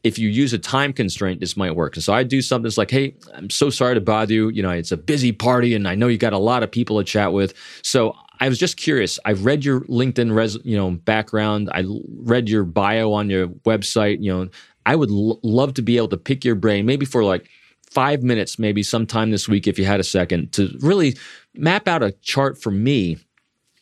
if 0.04 0.18
you 0.18 0.30
use 0.30 0.54
a 0.54 0.58
time 0.58 0.94
constraint, 0.94 1.40
this 1.40 1.56
might 1.56 1.76
work. 1.76 1.96
So 1.96 2.14
I 2.14 2.24
do 2.24 2.42
something 2.42 2.64
that's 2.64 2.78
like, 2.78 2.92
hey, 2.92 3.16
I'm 3.34 3.50
so 3.50 3.70
sorry 3.70 3.96
to 3.96 4.02
bother 4.02 4.34
you. 4.34 4.50
You 4.50 4.64
know, 4.64 4.72
it's 4.72 4.92
a 4.92 4.98
busy 4.98 5.32
party 5.32 5.76
and 5.76 5.88
I 5.88 5.96
know 5.96 6.08
you 6.08 6.18
got 6.18 6.34
a 6.34 6.40
lot 6.40 6.64
of 6.64 6.72
people 6.72 6.98
to 6.98 7.04
chat 7.04 7.34
with. 7.34 7.54
So 7.84 8.16
I 8.40 8.50
was 8.50 8.58
just 8.58 8.78
curious. 8.78 9.20
I've 9.26 9.46
read 9.46 9.64
your 9.64 9.82
LinkedIn 9.82 10.36
res, 10.36 10.58
you 10.64 10.76
know, 10.76 10.92
background. 10.92 11.70
I 11.74 11.86
read 12.18 12.50
your 12.50 12.64
bio 12.64 13.14
on 13.14 13.30
your 13.30 13.48
website. 13.48 14.22
You 14.22 14.34
know, 14.34 14.50
I 14.86 14.96
would 14.96 15.12
l- 15.12 15.40
love 15.44 15.76
to 15.76 15.84
be 15.84 15.98
able 15.98 16.08
to 16.10 16.18
pick 16.18 16.44
your 16.44 16.56
brain, 16.56 16.86
maybe 16.88 17.06
for 17.06 17.24
like 17.24 17.48
five 17.92 18.24
minutes, 18.24 18.58
maybe 18.58 18.82
sometime 18.82 19.30
this 19.30 19.48
week, 19.48 19.68
if 19.68 19.78
you 19.78 19.86
had 19.86 20.00
a 20.00 20.04
second, 20.04 20.52
to 20.54 20.76
really 20.80 21.16
map 21.54 21.88
out 21.88 22.02
a 22.02 22.12
chart 22.22 22.60
for 22.60 22.72
me 22.72 23.18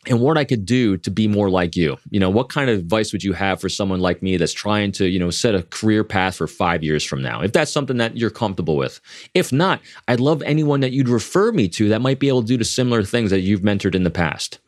and 0.07 0.21
what 0.21 0.37
I 0.37 0.45
could 0.45 0.65
do 0.65 0.97
to 0.97 1.11
be 1.11 1.27
more 1.27 1.49
like 1.49 1.75
you. 1.75 1.97
You 2.09 2.19
know, 2.19 2.29
what 2.29 2.49
kind 2.49 2.69
of 2.69 2.79
advice 2.79 3.11
would 3.11 3.23
you 3.23 3.33
have 3.33 3.59
for 3.59 3.67
someone 3.67 3.99
like 3.99 4.23
me 4.23 4.37
that's 4.37 4.53
trying 4.53 4.91
to, 4.93 5.07
you 5.07 5.19
know, 5.19 5.29
set 5.29 5.55
a 5.55 5.63
career 5.63 6.03
path 6.03 6.35
for 6.35 6.47
five 6.47 6.83
years 6.83 7.03
from 7.03 7.21
now? 7.21 7.41
If 7.41 7.51
that's 7.51 7.71
something 7.71 7.97
that 7.97 8.15
you're 8.15 8.29
comfortable 8.29 8.77
with. 8.77 9.01
If 9.33 9.51
not, 9.51 9.81
I'd 10.07 10.21
love 10.21 10.41
anyone 10.43 10.79
that 10.79 10.93
you'd 10.93 11.09
refer 11.09 11.51
me 11.51 11.67
to 11.69 11.89
that 11.89 12.01
might 12.01 12.19
be 12.19 12.29
able 12.29 12.41
to 12.41 12.47
do 12.47 12.57
the 12.57 12.65
similar 12.65 13.03
things 13.03 13.29
that 13.31 13.41
you've 13.41 13.61
mentored 13.61 13.95
in 13.95 14.03
the 14.03 14.09
past. 14.09 14.59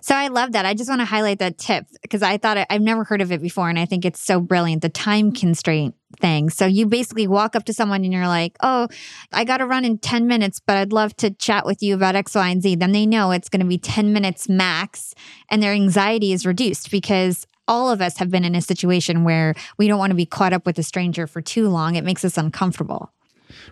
So 0.00 0.14
I 0.14 0.28
love 0.28 0.52
that. 0.52 0.66
I 0.66 0.74
just 0.74 0.88
want 0.88 1.00
to 1.00 1.04
highlight 1.04 1.38
that 1.38 1.58
tip 1.58 1.86
because 2.02 2.22
I 2.22 2.38
thought 2.38 2.66
I've 2.68 2.80
never 2.80 3.04
heard 3.04 3.20
of 3.20 3.30
it 3.30 3.40
before. 3.40 3.68
And 3.68 3.78
I 3.78 3.84
think 3.86 4.04
it's 4.04 4.20
so 4.20 4.40
brilliant 4.40 4.82
the 4.82 4.88
time 4.88 5.26
mm-hmm. 5.26 5.40
constraint 5.40 5.94
thing. 6.18 6.50
So 6.50 6.66
you 6.66 6.86
basically 6.86 7.28
walk 7.28 7.54
up 7.54 7.64
to 7.66 7.72
someone 7.72 8.02
and 8.02 8.12
you're 8.12 8.26
like, 8.26 8.56
oh, 8.62 8.88
I 9.32 9.44
got 9.44 9.58
to 9.58 9.66
run 9.66 9.84
in 9.84 9.98
10 9.98 10.26
minutes, 10.26 10.60
but 10.60 10.76
I'd 10.76 10.92
love 10.92 11.16
to 11.18 11.30
chat 11.30 11.64
with 11.64 11.82
you 11.82 11.94
about 11.94 12.16
X, 12.16 12.34
Y, 12.34 12.48
and 12.48 12.62
Z. 12.62 12.76
Then 12.76 12.92
they 12.92 13.06
know 13.06 13.30
it's 13.30 13.48
going 13.48 13.60
to 13.60 13.66
be 13.66 13.78
10 13.78 14.12
minutes 14.12 14.48
max 14.48 15.14
and 15.50 15.62
their 15.62 15.72
anxiety 15.72 16.32
is 16.32 16.44
reduced 16.44 16.90
because 16.90 17.46
all 17.68 17.90
of 17.90 18.00
us 18.00 18.18
have 18.18 18.30
been 18.30 18.44
in 18.44 18.56
a 18.56 18.60
situation 18.60 19.22
where 19.22 19.54
we 19.78 19.86
don't 19.86 19.98
want 19.98 20.10
to 20.10 20.16
be 20.16 20.26
caught 20.26 20.52
up 20.52 20.66
with 20.66 20.78
a 20.78 20.82
stranger 20.82 21.28
for 21.28 21.40
too 21.40 21.68
long. 21.68 21.94
It 21.94 22.02
makes 22.02 22.24
us 22.24 22.36
uncomfortable. 22.36 23.12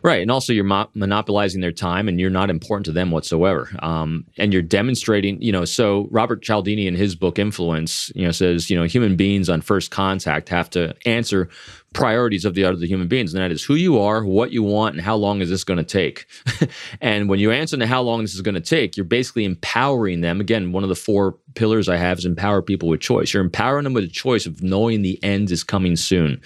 Right. 0.02 0.22
And 0.22 0.30
also, 0.30 0.52
you're 0.52 0.64
mo- 0.64 0.90
monopolizing 0.94 1.60
their 1.60 1.72
time 1.72 2.08
and 2.08 2.20
you're 2.20 2.30
not 2.30 2.50
important 2.50 2.86
to 2.86 2.92
them 2.92 3.10
whatsoever. 3.10 3.70
Um, 3.80 4.24
and 4.36 4.52
you're 4.52 4.62
demonstrating, 4.62 5.40
you 5.40 5.52
know, 5.52 5.64
so 5.64 6.08
Robert 6.10 6.42
Cialdini 6.42 6.86
in 6.86 6.94
his 6.94 7.14
book 7.14 7.38
Influence, 7.38 8.10
you 8.14 8.24
know, 8.24 8.32
says, 8.32 8.70
you 8.70 8.76
know, 8.78 8.84
human 8.84 9.16
beings 9.16 9.48
on 9.48 9.60
first 9.60 9.90
contact 9.90 10.48
have 10.48 10.70
to 10.70 10.94
answer 11.06 11.48
priorities 11.92 12.44
of 12.44 12.54
the 12.54 12.64
other 12.64 12.84
human 12.84 13.08
beings. 13.08 13.32
And 13.32 13.42
that 13.42 13.50
is 13.50 13.64
who 13.64 13.74
you 13.74 13.98
are, 13.98 14.24
what 14.24 14.52
you 14.52 14.62
want, 14.62 14.94
and 14.94 15.04
how 15.04 15.16
long 15.16 15.40
is 15.40 15.50
this 15.50 15.64
going 15.64 15.78
to 15.78 15.84
take. 15.84 16.26
and 17.00 17.28
when 17.28 17.40
you 17.40 17.50
answer 17.50 17.76
to 17.76 17.86
how 17.86 18.02
long 18.02 18.22
this 18.22 18.34
is 18.34 18.42
going 18.42 18.54
to 18.54 18.60
take, 18.60 18.96
you're 18.96 19.04
basically 19.04 19.44
empowering 19.44 20.20
them. 20.20 20.40
Again, 20.40 20.72
one 20.72 20.82
of 20.82 20.88
the 20.88 20.94
four 20.94 21.36
pillars 21.54 21.88
I 21.88 21.96
have 21.96 22.18
is 22.18 22.24
empower 22.24 22.62
people 22.62 22.88
with 22.88 23.00
choice. 23.00 23.32
You're 23.32 23.42
empowering 23.42 23.84
them 23.84 23.94
with 23.94 24.04
a 24.04 24.08
choice 24.08 24.46
of 24.46 24.62
knowing 24.62 25.02
the 25.02 25.22
end 25.24 25.50
is 25.50 25.64
coming 25.64 25.96
soon. 25.96 26.40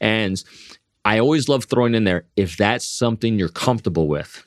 And 0.00 0.42
I 1.04 1.18
always 1.18 1.48
love 1.48 1.64
throwing 1.64 1.94
in 1.94 2.04
there 2.04 2.24
if 2.36 2.56
that's 2.56 2.86
something 2.86 3.38
you're 3.38 3.48
comfortable 3.48 4.08
with 4.08 4.44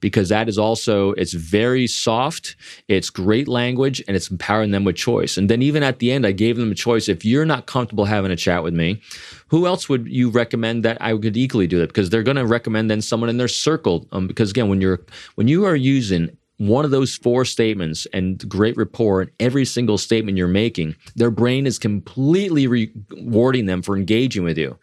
because 0.00 0.28
that 0.28 0.48
is 0.48 0.58
also 0.58 1.12
it's 1.12 1.32
very 1.32 1.86
soft 1.86 2.56
it's 2.86 3.10
great 3.10 3.48
language 3.48 4.02
and 4.06 4.16
it's 4.16 4.30
empowering 4.30 4.70
them 4.70 4.84
with 4.84 4.96
choice. 4.96 5.36
And 5.36 5.48
then 5.48 5.60
even 5.62 5.82
at 5.82 5.98
the 5.98 6.12
end 6.12 6.26
i 6.26 6.32
gave 6.32 6.56
them 6.56 6.70
a 6.70 6.74
choice. 6.74 7.08
If 7.08 7.24
you're 7.24 7.44
not 7.44 7.66
comfortable 7.66 8.04
having 8.04 8.30
a 8.30 8.36
chat 8.36 8.62
with 8.62 8.74
me 8.74 9.00
who 9.48 9.66
else 9.66 9.88
would 9.88 10.08
you 10.08 10.30
recommend 10.30 10.84
that 10.84 10.98
i 11.00 11.16
could 11.16 11.36
equally 11.36 11.66
do 11.66 11.78
that? 11.80 11.88
Because 11.88 12.10
they're 12.10 12.22
going 12.22 12.36
to 12.36 12.46
recommend 12.46 12.90
then 12.90 13.02
someone 13.02 13.30
in 13.30 13.36
their 13.36 13.48
circle 13.48 14.06
um, 14.12 14.26
because 14.26 14.50
again 14.50 14.68
when 14.68 14.80
you're 14.80 15.00
when 15.34 15.48
you 15.48 15.64
are 15.64 15.76
using 15.76 16.36
one 16.58 16.84
of 16.84 16.90
those 16.90 17.16
four 17.16 17.44
statements 17.44 18.06
and 18.12 18.46
great 18.48 18.76
rapport 18.76 19.22
in 19.22 19.30
every 19.38 19.64
single 19.64 19.96
statement 19.96 20.36
you're 20.36 20.48
making, 20.48 20.94
their 21.14 21.30
brain 21.30 21.66
is 21.66 21.78
completely 21.78 22.66
rewarding 22.66 23.66
them 23.66 23.80
for 23.80 23.96
engaging 23.96 24.42
with 24.42 24.58
you. 24.58 24.76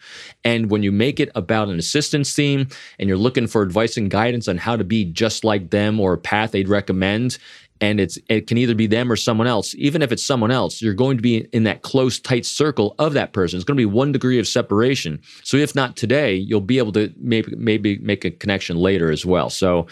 And 0.43 0.71
when 0.71 0.83
you 0.83 0.91
make 0.91 1.19
it 1.19 1.29
about 1.35 1.67
an 1.67 1.77
assistance 1.77 2.33
theme 2.33 2.67
and 2.97 3.09
you're 3.09 3.17
looking 3.17 3.47
for 3.47 3.61
advice 3.61 3.97
and 3.97 4.09
guidance 4.09 4.47
on 4.47 4.57
how 4.57 4.77
to 4.77 4.85
be 4.85 5.05
just 5.05 5.43
like 5.43 5.69
them 5.69 5.99
or 5.99 6.13
a 6.13 6.17
path 6.17 6.51
they'd 6.51 6.69
recommend, 6.69 7.37
and 7.81 7.99
it's 7.99 8.17
it 8.29 8.47
can 8.47 8.57
either 8.57 8.73
be 8.73 8.87
them 8.87 9.11
or 9.11 9.15
someone 9.17 9.47
else. 9.47 9.75
Even 9.75 10.01
if 10.01 10.11
it's 10.11 10.25
someone 10.25 10.51
else, 10.51 10.81
you're 10.81 10.93
going 10.93 11.17
to 11.17 11.21
be 11.21 11.39
in 11.51 11.63
that 11.63 11.81
close, 11.81 12.19
tight 12.19 12.45
circle 12.45 12.95
of 12.99 13.13
that 13.13 13.33
person. 13.33 13.57
It's 13.57 13.65
going 13.65 13.75
to 13.75 13.81
be 13.81 13.85
one 13.85 14.13
degree 14.13 14.39
of 14.39 14.47
separation. 14.47 15.19
So 15.43 15.57
if 15.57 15.75
not 15.75 15.97
today, 15.97 16.35
you'll 16.35 16.61
be 16.61 16.77
able 16.77 16.93
to 16.93 17.13
maybe 17.17 17.53
maybe 17.57 17.97
make 17.97 18.23
a 18.23 18.31
connection 18.31 18.77
later 18.77 19.11
as 19.11 19.25
well. 19.25 19.49
So 19.49 19.87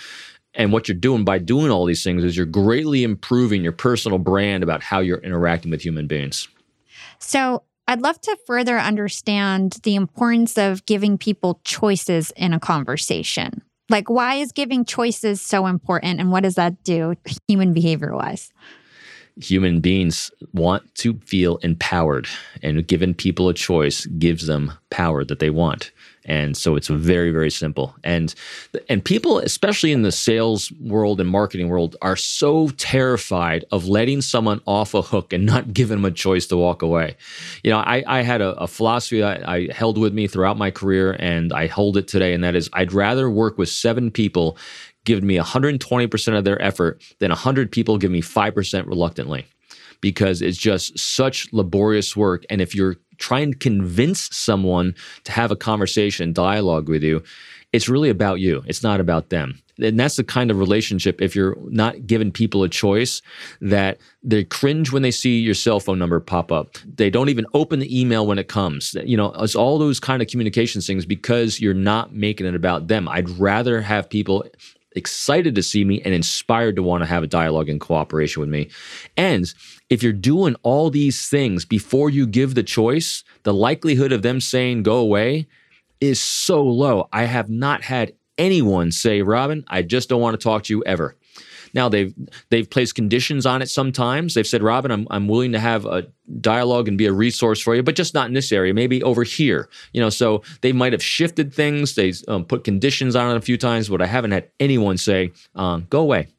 and 0.55 0.71
what 0.71 0.87
you're 0.87 0.97
doing 0.97 1.23
by 1.23 1.39
doing 1.39 1.71
all 1.71 1.85
these 1.85 2.03
things 2.03 2.23
is 2.23 2.37
you're 2.37 2.45
greatly 2.45 3.03
improving 3.03 3.63
your 3.63 3.71
personal 3.71 4.17
brand 4.17 4.63
about 4.63 4.83
how 4.83 4.99
you're 4.99 5.19
interacting 5.19 5.71
with 5.71 5.81
human 5.81 6.07
beings. 6.07 6.47
So, 7.19 7.63
I'd 7.85 8.01
love 8.01 8.19
to 8.21 8.37
further 8.47 8.77
understand 8.79 9.79
the 9.83 9.95
importance 9.95 10.57
of 10.57 10.85
giving 10.85 11.17
people 11.17 11.59
choices 11.65 12.31
in 12.37 12.53
a 12.53 12.59
conversation. 12.59 13.61
Like, 13.89 14.09
why 14.09 14.35
is 14.35 14.53
giving 14.53 14.85
choices 14.85 15.41
so 15.41 15.65
important, 15.65 16.21
and 16.21 16.31
what 16.31 16.43
does 16.43 16.55
that 16.55 16.81
do 16.83 17.15
human 17.47 17.73
behavior 17.73 18.15
wise? 18.15 18.53
Human 19.41 19.81
beings 19.81 20.31
want 20.53 20.95
to 20.95 21.15
feel 21.25 21.57
empowered, 21.57 22.27
and 22.61 22.87
giving 22.87 23.13
people 23.13 23.49
a 23.49 23.53
choice 23.53 24.05
gives 24.05 24.47
them 24.47 24.71
power 24.89 25.25
that 25.25 25.39
they 25.39 25.49
want 25.49 25.91
and 26.25 26.55
so 26.55 26.75
it's 26.75 26.87
very 26.87 27.31
very 27.31 27.51
simple 27.51 27.95
and 28.03 28.35
and 28.89 29.03
people 29.03 29.39
especially 29.39 29.91
in 29.91 30.01
the 30.01 30.11
sales 30.11 30.71
world 30.79 31.19
and 31.19 31.29
marketing 31.29 31.69
world 31.69 31.95
are 32.01 32.15
so 32.15 32.69
terrified 32.77 33.65
of 33.71 33.87
letting 33.87 34.21
someone 34.21 34.61
off 34.65 34.93
a 34.93 35.01
hook 35.01 35.33
and 35.33 35.45
not 35.45 35.73
giving 35.73 35.97
them 35.97 36.05
a 36.05 36.11
choice 36.11 36.45
to 36.45 36.57
walk 36.57 36.81
away 36.81 37.15
you 37.63 37.71
know 37.71 37.79
i, 37.79 38.03
I 38.07 38.21
had 38.21 38.41
a, 38.41 38.53
a 38.59 38.67
philosophy 38.67 39.23
I, 39.23 39.55
I 39.55 39.67
held 39.73 39.97
with 39.97 40.13
me 40.13 40.27
throughout 40.27 40.57
my 40.57 40.71
career 40.71 41.15
and 41.19 41.51
i 41.53 41.67
hold 41.67 41.97
it 41.97 42.07
today 42.07 42.33
and 42.33 42.43
that 42.43 42.55
is 42.55 42.69
i'd 42.73 42.93
rather 42.93 43.29
work 43.29 43.57
with 43.57 43.69
seven 43.69 44.11
people 44.11 44.57
giving 45.05 45.27
me 45.27 45.37
120% 45.37 46.37
of 46.37 46.43
their 46.43 46.61
effort 46.61 47.03
than 47.19 47.29
100 47.29 47.71
people 47.71 47.97
give 47.97 48.11
me 48.11 48.21
5% 48.21 48.87
reluctantly 48.87 49.45
because 50.01 50.41
it's 50.41 50.57
just 50.57 50.97
such 50.99 51.51
laborious 51.53 52.15
work. 52.15 52.45
And 52.49 52.61
if 52.61 52.75
you're 52.75 52.97
trying 53.17 53.43
and 53.43 53.59
convince 53.59 54.35
someone 54.35 54.95
to 55.25 55.31
have 55.31 55.51
a 55.51 55.55
conversation, 55.55 56.33
dialogue 56.33 56.89
with 56.89 57.03
you, 57.03 57.23
it's 57.73 57.89
really 57.89 58.09
about 58.09 58.39
you. 58.39 58.63
It's 58.67 58.83
not 58.83 58.99
about 58.99 59.29
them. 59.29 59.59
And 59.81 59.99
that's 59.99 60.17
the 60.17 60.23
kind 60.23 60.51
of 60.51 60.59
relationship, 60.59 61.19
if 61.19 61.35
you're 61.35 61.57
not 61.69 62.05
giving 62.05 62.31
people 62.31 62.63
a 62.63 62.69
choice, 62.69 63.23
that 63.59 63.97
they 64.21 64.43
cringe 64.43 64.91
when 64.91 65.01
they 65.01 65.09
see 65.09 65.39
your 65.39 65.55
cell 65.55 65.79
phone 65.79 65.97
number 65.97 66.19
pop 66.19 66.51
up. 66.51 66.77
They 66.85 67.09
don't 67.09 67.29
even 67.29 67.47
open 67.55 67.79
the 67.79 67.99
email 67.99 68.27
when 68.27 68.37
it 68.37 68.47
comes. 68.47 68.95
You 69.03 69.17
know, 69.17 69.33
it's 69.39 69.55
all 69.55 69.79
those 69.79 69.99
kind 69.99 70.21
of 70.21 70.27
communication 70.27 70.79
things 70.79 71.07
because 71.07 71.59
you're 71.59 71.73
not 71.73 72.13
making 72.13 72.45
it 72.45 72.53
about 72.53 72.87
them. 72.87 73.07
I'd 73.07 73.29
rather 73.31 73.81
have 73.81 74.07
people 74.07 74.45
excited 74.95 75.55
to 75.55 75.63
see 75.63 75.83
me 75.83 76.01
and 76.03 76.13
inspired 76.13 76.75
to 76.75 76.83
want 76.83 77.01
to 77.01 77.07
have 77.07 77.23
a 77.23 77.27
dialogue 77.27 77.67
and 77.67 77.81
cooperation 77.81 78.41
with 78.41 78.49
me. 78.49 78.69
And 79.17 79.51
if 79.93 80.01
you're 80.01 80.11
doing 80.11 80.55
all 80.63 80.89
these 80.89 81.29
things 81.29 81.65
before 81.65 82.09
you 82.09 82.25
give 82.25 82.55
the 82.55 82.63
choice, 82.63 83.23
the 83.43 83.53
likelihood 83.53 84.11
of 84.11 84.23
them 84.23 84.41
saying 84.41 84.81
go 84.81 84.97
away 84.97 85.47
is 86.01 86.19
so 86.19 86.63
low. 86.63 87.07
I 87.13 87.25
have 87.25 87.47
not 87.47 87.83
had 87.83 88.13
anyone 88.39 88.91
say, 88.91 89.21
Robin, 89.21 89.63
I 89.67 89.83
just 89.83 90.09
don't 90.09 90.19
want 90.19 90.33
to 90.33 90.43
talk 90.43 90.63
to 90.63 90.73
you 90.73 90.83
ever. 90.85 91.15
Now 91.75 91.89
they've 91.89 92.11
they've 92.49 92.67
placed 92.67 92.95
conditions 92.95 93.45
on 93.45 93.61
it 93.61 93.69
sometimes. 93.69 94.33
They've 94.33 94.47
said, 94.47 94.63
Robin, 94.63 94.89
I'm 94.89 95.07
I'm 95.11 95.27
willing 95.27 95.51
to 95.51 95.59
have 95.59 95.85
a 95.85 96.07
dialogue 96.41 96.87
and 96.87 96.97
be 96.97 97.05
a 97.05 97.13
resource 97.13 97.61
for 97.61 97.75
you, 97.75 97.83
but 97.83 97.95
just 97.95 98.15
not 98.15 98.27
in 98.27 98.33
this 98.33 98.51
area, 98.51 98.73
maybe 98.73 99.03
over 99.03 99.23
here. 99.23 99.69
You 99.91 100.01
know, 100.01 100.09
so 100.09 100.41
they 100.61 100.71
might 100.71 100.93
have 100.93 101.03
shifted 101.03 101.53
things. 101.53 101.93
They 101.93 102.13
um, 102.27 102.45
put 102.45 102.63
conditions 102.63 103.15
on 103.15 103.31
it 103.31 103.37
a 103.37 103.41
few 103.41 103.57
times, 103.57 103.89
but 103.89 104.01
I 104.01 104.07
haven't 104.07 104.31
had 104.31 104.49
anyone 104.59 104.97
say, 104.97 105.33
um, 105.53 105.85
go 105.91 106.01
away. 106.01 106.29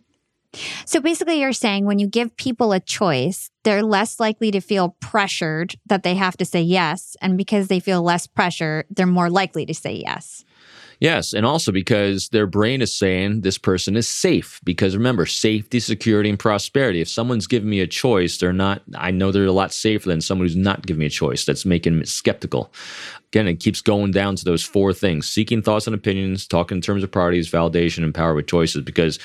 So 0.84 1.00
basically, 1.00 1.40
you're 1.40 1.52
saying 1.52 1.84
when 1.84 1.98
you 1.98 2.06
give 2.06 2.36
people 2.36 2.72
a 2.72 2.80
choice, 2.80 3.50
they're 3.64 3.82
less 3.82 4.20
likely 4.20 4.50
to 4.50 4.60
feel 4.60 4.96
pressured 5.00 5.76
that 5.86 6.02
they 6.02 6.14
have 6.14 6.36
to 6.38 6.44
say 6.44 6.60
yes. 6.60 7.16
And 7.20 7.36
because 7.36 7.68
they 7.68 7.80
feel 7.80 8.02
less 8.02 8.26
pressure, 8.26 8.84
they're 8.90 9.06
more 9.06 9.30
likely 9.30 9.66
to 9.66 9.74
say 9.74 10.02
yes. 10.04 10.44
Yes, 11.00 11.32
and 11.32 11.44
also 11.44 11.72
because 11.72 12.28
their 12.28 12.46
brain 12.46 12.80
is 12.80 12.92
saying 12.92 13.40
this 13.40 13.58
person 13.58 13.96
is 13.96 14.08
safe. 14.08 14.60
Because 14.64 14.96
remember, 14.96 15.26
safety, 15.26 15.80
security, 15.80 16.30
and 16.30 16.38
prosperity. 16.38 17.00
If 17.00 17.08
someone's 17.08 17.46
giving 17.46 17.68
me 17.68 17.80
a 17.80 17.86
choice, 17.86 18.38
they're 18.38 18.52
not, 18.52 18.82
I 18.96 19.10
know 19.10 19.32
they're 19.32 19.44
a 19.44 19.52
lot 19.52 19.72
safer 19.72 20.08
than 20.08 20.20
someone 20.20 20.46
who's 20.46 20.56
not 20.56 20.86
giving 20.86 21.00
me 21.00 21.06
a 21.06 21.10
choice. 21.10 21.44
That's 21.44 21.66
making 21.66 21.98
me 21.98 22.04
skeptical. 22.06 22.72
Again, 23.28 23.48
it 23.48 23.60
keeps 23.60 23.80
going 23.80 24.12
down 24.12 24.36
to 24.36 24.44
those 24.44 24.62
four 24.62 24.92
things 24.92 25.28
seeking 25.28 25.62
thoughts 25.62 25.86
and 25.86 25.94
opinions, 25.94 26.46
talking 26.46 26.78
in 26.78 26.82
terms 26.82 27.02
of 27.02 27.10
priorities, 27.10 27.50
validation, 27.50 28.04
and 28.04 28.14
power 28.14 28.34
with 28.34 28.46
choices. 28.46 28.82
Because 28.82 29.18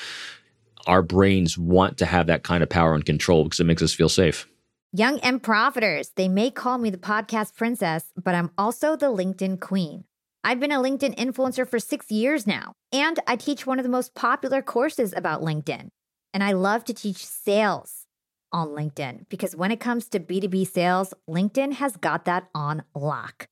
our 0.86 1.02
brains 1.02 1.56
want 1.56 1.98
to 1.98 2.06
have 2.06 2.26
that 2.26 2.42
kind 2.42 2.62
of 2.62 2.68
power 2.68 2.94
and 2.94 3.04
control 3.04 3.44
because 3.44 3.60
it 3.60 3.64
makes 3.64 3.82
us 3.82 3.92
feel 3.92 4.08
safe. 4.08 4.46
Young 4.92 5.20
and 5.20 5.42
profiters, 5.42 6.10
they 6.16 6.28
may 6.28 6.50
call 6.50 6.78
me 6.78 6.90
the 6.90 6.98
podcast 6.98 7.54
princess, 7.56 8.12
but 8.16 8.34
I'm 8.34 8.50
also 8.58 8.96
the 8.96 9.06
LinkedIn 9.06 9.60
queen. 9.60 10.04
I've 10.42 10.58
been 10.58 10.72
a 10.72 10.78
LinkedIn 10.78 11.16
influencer 11.16 11.68
for 11.68 11.78
six 11.78 12.10
years 12.10 12.46
now, 12.46 12.72
and 12.92 13.20
I 13.26 13.36
teach 13.36 13.66
one 13.66 13.78
of 13.78 13.84
the 13.84 13.90
most 13.90 14.14
popular 14.14 14.62
courses 14.62 15.12
about 15.16 15.42
LinkedIn. 15.42 15.90
And 16.32 16.42
I 16.42 16.52
love 16.52 16.84
to 16.86 16.94
teach 16.94 17.24
sales 17.26 18.06
on 18.52 18.68
LinkedIn 18.68 19.28
because 19.28 19.54
when 19.54 19.70
it 19.70 19.80
comes 19.80 20.08
to 20.08 20.20
B2B 20.20 20.66
sales, 20.66 21.14
LinkedIn 21.28 21.74
has 21.74 21.96
got 21.96 22.24
that 22.24 22.48
on 22.54 22.82
lock. 22.94 23.48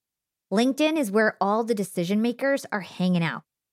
LinkedIn 0.52 0.98
is 0.98 1.10
where 1.10 1.36
all 1.40 1.62
the 1.62 1.74
decision 1.74 2.22
makers 2.22 2.64
are 2.72 2.80
hanging 2.80 3.22
out. 3.22 3.42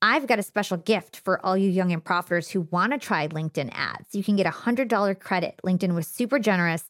I've 0.00 0.26
got 0.26 0.38
a 0.38 0.44
special 0.44 0.76
gift 0.76 1.20
for 1.24 1.44
all 1.44 1.56
you 1.56 1.68
young 1.68 1.92
and 1.92 2.04
profiters 2.04 2.50
who 2.50 2.68
want 2.70 2.92
to 2.92 2.98
try 2.98 3.26
LinkedIn 3.26 3.70
ads. 3.72 4.14
You 4.14 4.22
can 4.22 4.36
get 4.36 4.46
a 4.46 4.50
$100 4.50 5.18
credit. 5.18 5.60
LinkedIn 5.64 5.94
was 5.94 6.06
super 6.06 6.38
generous. 6.38 6.84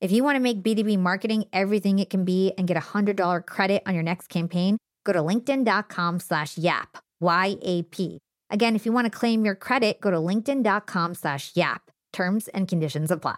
If 0.00 0.12
you 0.12 0.24
want 0.24 0.36
to 0.36 0.40
make 0.40 0.62
B2B 0.62 0.98
marketing 0.98 1.44
everything 1.52 1.98
it 1.98 2.10
can 2.10 2.24
be 2.24 2.52
and 2.58 2.66
get 2.66 2.76
a 2.76 2.80
$100 2.80 3.46
credit 3.46 3.82
on 3.86 3.94
your 3.94 4.02
next 4.02 4.28
campaign, 4.28 4.76
go 5.04 5.12
to 5.12 5.20
linkedin.com 5.20 6.20
slash 6.20 6.58
YAP, 6.58 6.98
Y-A-P. 7.20 8.18
Again, 8.50 8.76
if 8.76 8.84
you 8.84 8.92
want 8.92 9.06
to 9.06 9.10
claim 9.10 9.44
your 9.44 9.54
credit, 9.54 10.00
go 10.00 10.10
to 10.10 10.16
linkedin.com 10.16 11.14
slash 11.14 11.52
yap. 11.54 11.90
Terms 12.12 12.48
and 12.48 12.66
conditions 12.66 13.10
apply. 13.10 13.36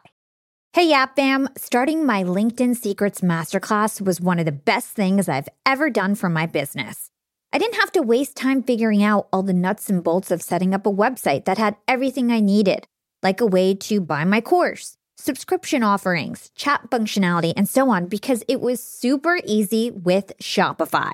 Hey, 0.73 0.89
Yap 0.89 1.15
fam. 1.15 1.51
Starting 1.57 2.07
my 2.07 2.25
LinkedIn 2.25 2.75
Secrets 2.77 3.21
Masterclass 3.21 4.01
was 4.01 4.23
one 4.23 4.39
of 4.39 4.47
the 4.47 4.53
best 4.53 4.89
things 4.89 5.29
I've 5.29 5.51
ever 5.67 5.91
done 5.91 6.15
for 6.15 6.31
my 6.31 6.47
business. 6.47 7.12
I 7.55 7.59
didn't 7.59 7.81
have 7.81 7.93
to 7.93 8.03
waste 8.03 8.35
time 8.35 8.63
figuring 8.63 9.03
out 9.03 9.29
all 9.31 9.43
the 9.43 9.53
nuts 9.53 9.91
and 9.91 10.03
bolts 10.03 10.31
of 10.31 10.41
setting 10.41 10.73
up 10.73 10.87
a 10.87 10.93
website 10.93 11.45
that 11.45 11.59
had 11.59 11.77
everything 11.87 12.33
I 12.33 12.41
needed, 12.41 12.87
like 13.23 13.43
a 13.43 13.47
way 13.47 13.75
to 13.75 14.01
buy 14.01 14.25
my 14.25 14.41
course, 14.41 14.97
subscription 15.19 15.83
offerings, 15.83 16.51
chat 16.57 16.89
functionality, 16.89 17.53
and 17.55 17.69
so 17.69 17.91
on, 17.91 18.07
because 18.07 18.43
it 18.49 18.63
was 18.63 18.83
super 18.83 19.39
easy 19.45 19.91
with 19.91 20.33
Shopify. 20.41 21.13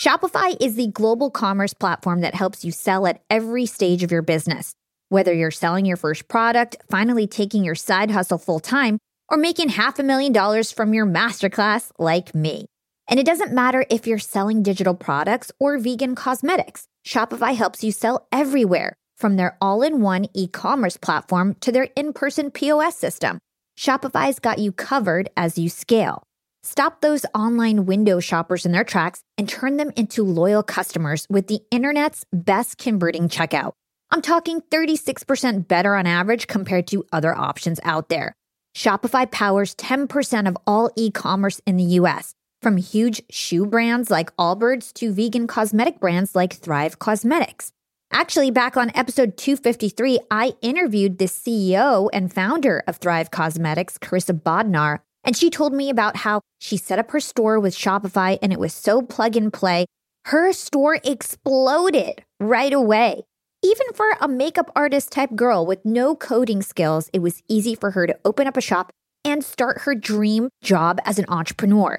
Shopify 0.00 0.60
is 0.60 0.74
the 0.74 0.88
global 0.88 1.30
commerce 1.30 1.72
platform 1.72 2.22
that 2.22 2.34
helps 2.34 2.64
you 2.64 2.72
sell 2.72 3.06
at 3.06 3.20
every 3.30 3.66
stage 3.66 4.02
of 4.02 4.10
your 4.10 4.22
business. 4.22 4.74
Whether 5.08 5.32
you're 5.32 5.52
selling 5.52 5.86
your 5.86 5.98
first 5.98 6.26
product, 6.26 6.78
finally 6.90 7.28
taking 7.28 7.62
your 7.62 7.76
side 7.76 8.10
hustle 8.10 8.38
full 8.38 8.60
time, 8.60 8.98
or 9.28 9.36
making 9.36 9.68
half 9.68 10.00
a 10.00 10.02
million 10.02 10.32
dollars 10.32 10.72
from 10.72 10.94
your 10.94 11.06
masterclass 11.06 11.92
like 11.96 12.34
me. 12.34 12.66
And 13.10 13.18
it 13.18 13.26
doesn't 13.26 13.52
matter 13.52 13.84
if 13.90 14.06
you're 14.06 14.20
selling 14.20 14.62
digital 14.62 14.94
products 14.94 15.50
or 15.58 15.78
vegan 15.78 16.14
cosmetics, 16.14 16.86
Shopify 17.04 17.56
helps 17.56 17.82
you 17.82 17.90
sell 17.90 18.28
everywhere, 18.30 18.94
from 19.18 19.36
their 19.36 19.58
all 19.60 19.82
in 19.82 20.00
one 20.00 20.26
e 20.32 20.46
commerce 20.46 20.96
platform 20.96 21.56
to 21.60 21.72
their 21.72 21.88
in 21.96 22.12
person 22.12 22.52
POS 22.52 22.96
system. 22.96 23.40
Shopify's 23.76 24.38
got 24.38 24.60
you 24.60 24.70
covered 24.70 25.28
as 25.36 25.58
you 25.58 25.68
scale. 25.68 26.22
Stop 26.62 27.00
those 27.00 27.26
online 27.34 27.84
window 27.84 28.20
shoppers 28.20 28.64
in 28.64 28.70
their 28.70 28.84
tracks 28.84 29.22
and 29.36 29.48
turn 29.48 29.76
them 29.76 29.90
into 29.96 30.22
loyal 30.22 30.62
customers 30.62 31.26
with 31.28 31.48
the 31.48 31.60
internet's 31.72 32.24
best 32.32 32.78
converting 32.78 33.24
checkout. 33.24 33.72
I'm 34.12 34.22
talking 34.22 34.60
36% 34.60 35.66
better 35.66 35.94
on 35.94 36.06
average 36.06 36.46
compared 36.46 36.86
to 36.88 37.04
other 37.12 37.34
options 37.36 37.80
out 37.82 38.08
there. 38.08 38.34
Shopify 38.76 39.28
powers 39.28 39.74
10% 39.74 40.46
of 40.48 40.56
all 40.66 40.90
e 40.96 41.10
commerce 41.10 41.60
in 41.66 41.76
the 41.76 41.98
US, 41.98 42.34
from 42.60 42.76
huge 42.76 43.22
shoe 43.30 43.66
brands 43.66 44.10
like 44.10 44.34
Allbirds 44.36 44.92
to 44.94 45.12
vegan 45.12 45.46
cosmetic 45.46 46.00
brands 46.00 46.34
like 46.34 46.54
Thrive 46.54 46.98
Causemetics. 46.98 47.72
Actually, 48.12 48.50
back 48.50 48.76
on 48.76 48.90
episode 48.94 49.36
253, 49.36 50.18
I 50.30 50.54
interviewed 50.62 51.18
the 51.18 51.26
CEO 51.26 52.10
and 52.12 52.32
founder 52.32 52.82
of 52.86 52.96
Thrive 52.96 53.30
Causemetics, 53.30 53.98
Karissa 53.98 54.38
Bodnar, 54.38 54.98
and 55.22 55.36
she 55.36 55.48
told 55.48 55.72
me 55.72 55.90
about 55.90 56.16
how 56.16 56.40
she 56.58 56.76
set 56.76 56.98
up 56.98 57.10
her 57.12 57.20
store 57.20 57.60
with 57.60 57.76
Shopify 57.76 58.38
and 58.42 58.52
it 58.52 58.58
was 58.58 58.74
so 58.74 59.00
plug 59.00 59.36
and 59.36 59.52
play. 59.52 59.86
Her 60.26 60.52
store 60.52 60.98
exploded 61.04 62.24
right 62.40 62.72
away. 62.72 63.22
Even 63.62 63.86
for 63.94 64.06
a 64.20 64.26
makeup 64.26 64.70
artist 64.74 65.12
type 65.12 65.36
girl 65.36 65.64
with 65.66 65.84
no 65.84 66.16
coding 66.16 66.62
skills, 66.62 67.10
it 67.12 67.20
was 67.20 67.42
easy 67.48 67.74
for 67.74 67.92
her 67.92 68.06
to 68.06 68.18
open 68.24 68.46
up 68.46 68.56
a 68.56 68.62
shop 68.62 68.90
and 69.24 69.44
start 69.44 69.82
her 69.82 69.94
dream 69.94 70.48
job 70.62 70.98
as 71.04 71.18
an 71.18 71.26
entrepreneur. 71.28 71.98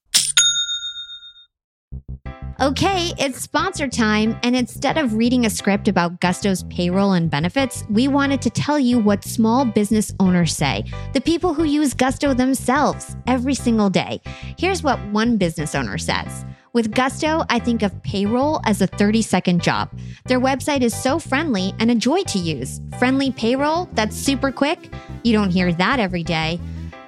Okay, 2.61 3.11
it's 3.17 3.41
sponsor 3.41 3.87
time. 3.87 4.39
And 4.43 4.55
instead 4.55 4.99
of 4.99 5.15
reading 5.15 5.47
a 5.47 5.49
script 5.49 5.87
about 5.87 6.19
Gusto's 6.19 6.61
payroll 6.65 7.13
and 7.13 7.27
benefits, 7.27 7.83
we 7.89 8.07
wanted 8.07 8.39
to 8.43 8.51
tell 8.51 8.77
you 8.77 8.99
what 8.99 9.23
small 9.23 9.65
business 9.65 10.13
owners 10.19 10.55
say, 10.55 10.83
the 11.13 11.21
people 11.21 11.55
who 11.55 11.63
use 11.63 11.95
Gusto 11.95 12.35
themselves 12.35 13.15
every 13.25 13.55
single 13.55 13.89
day. 13.89 14.21
Here's 14.59 14.83
what 14.83 14.99
one 15.07 15.37
business 15.37 15.73
owner 15.73 15.97
says. 15.97 16.45
With 16.73 16.93
Gusto, 16.93 17.45
I 17.49 17.57
think 17.57 17.81
of 17.81 17.99
payroll 18.03 18.61
as 18.67 18.79
a 18.79 18.85
30 18.85 19.23
second 19.23 19.63
job. 19.63 19.89
Their 20.25 20.39
website 20.39 20.81
is 20.81 20.93
so 20.93 21.17
friendly 21.17 21.73
and 21.79 21.89
a 21.89 21.95
joy 21.95 22.21
to 22.25 22.37
use. 22.37 22.79
Friendly 22.99 23.31
payroll 23.31 23.89
that's 23.93 24.15
super 24.15 24.51
quick. 24.51 24.93
You 25.23 25.33
don't 25.33 25.49
hear 25.49 25.73
that 25.73 25.99
every 25.99 26.23
day. 26.23 26.59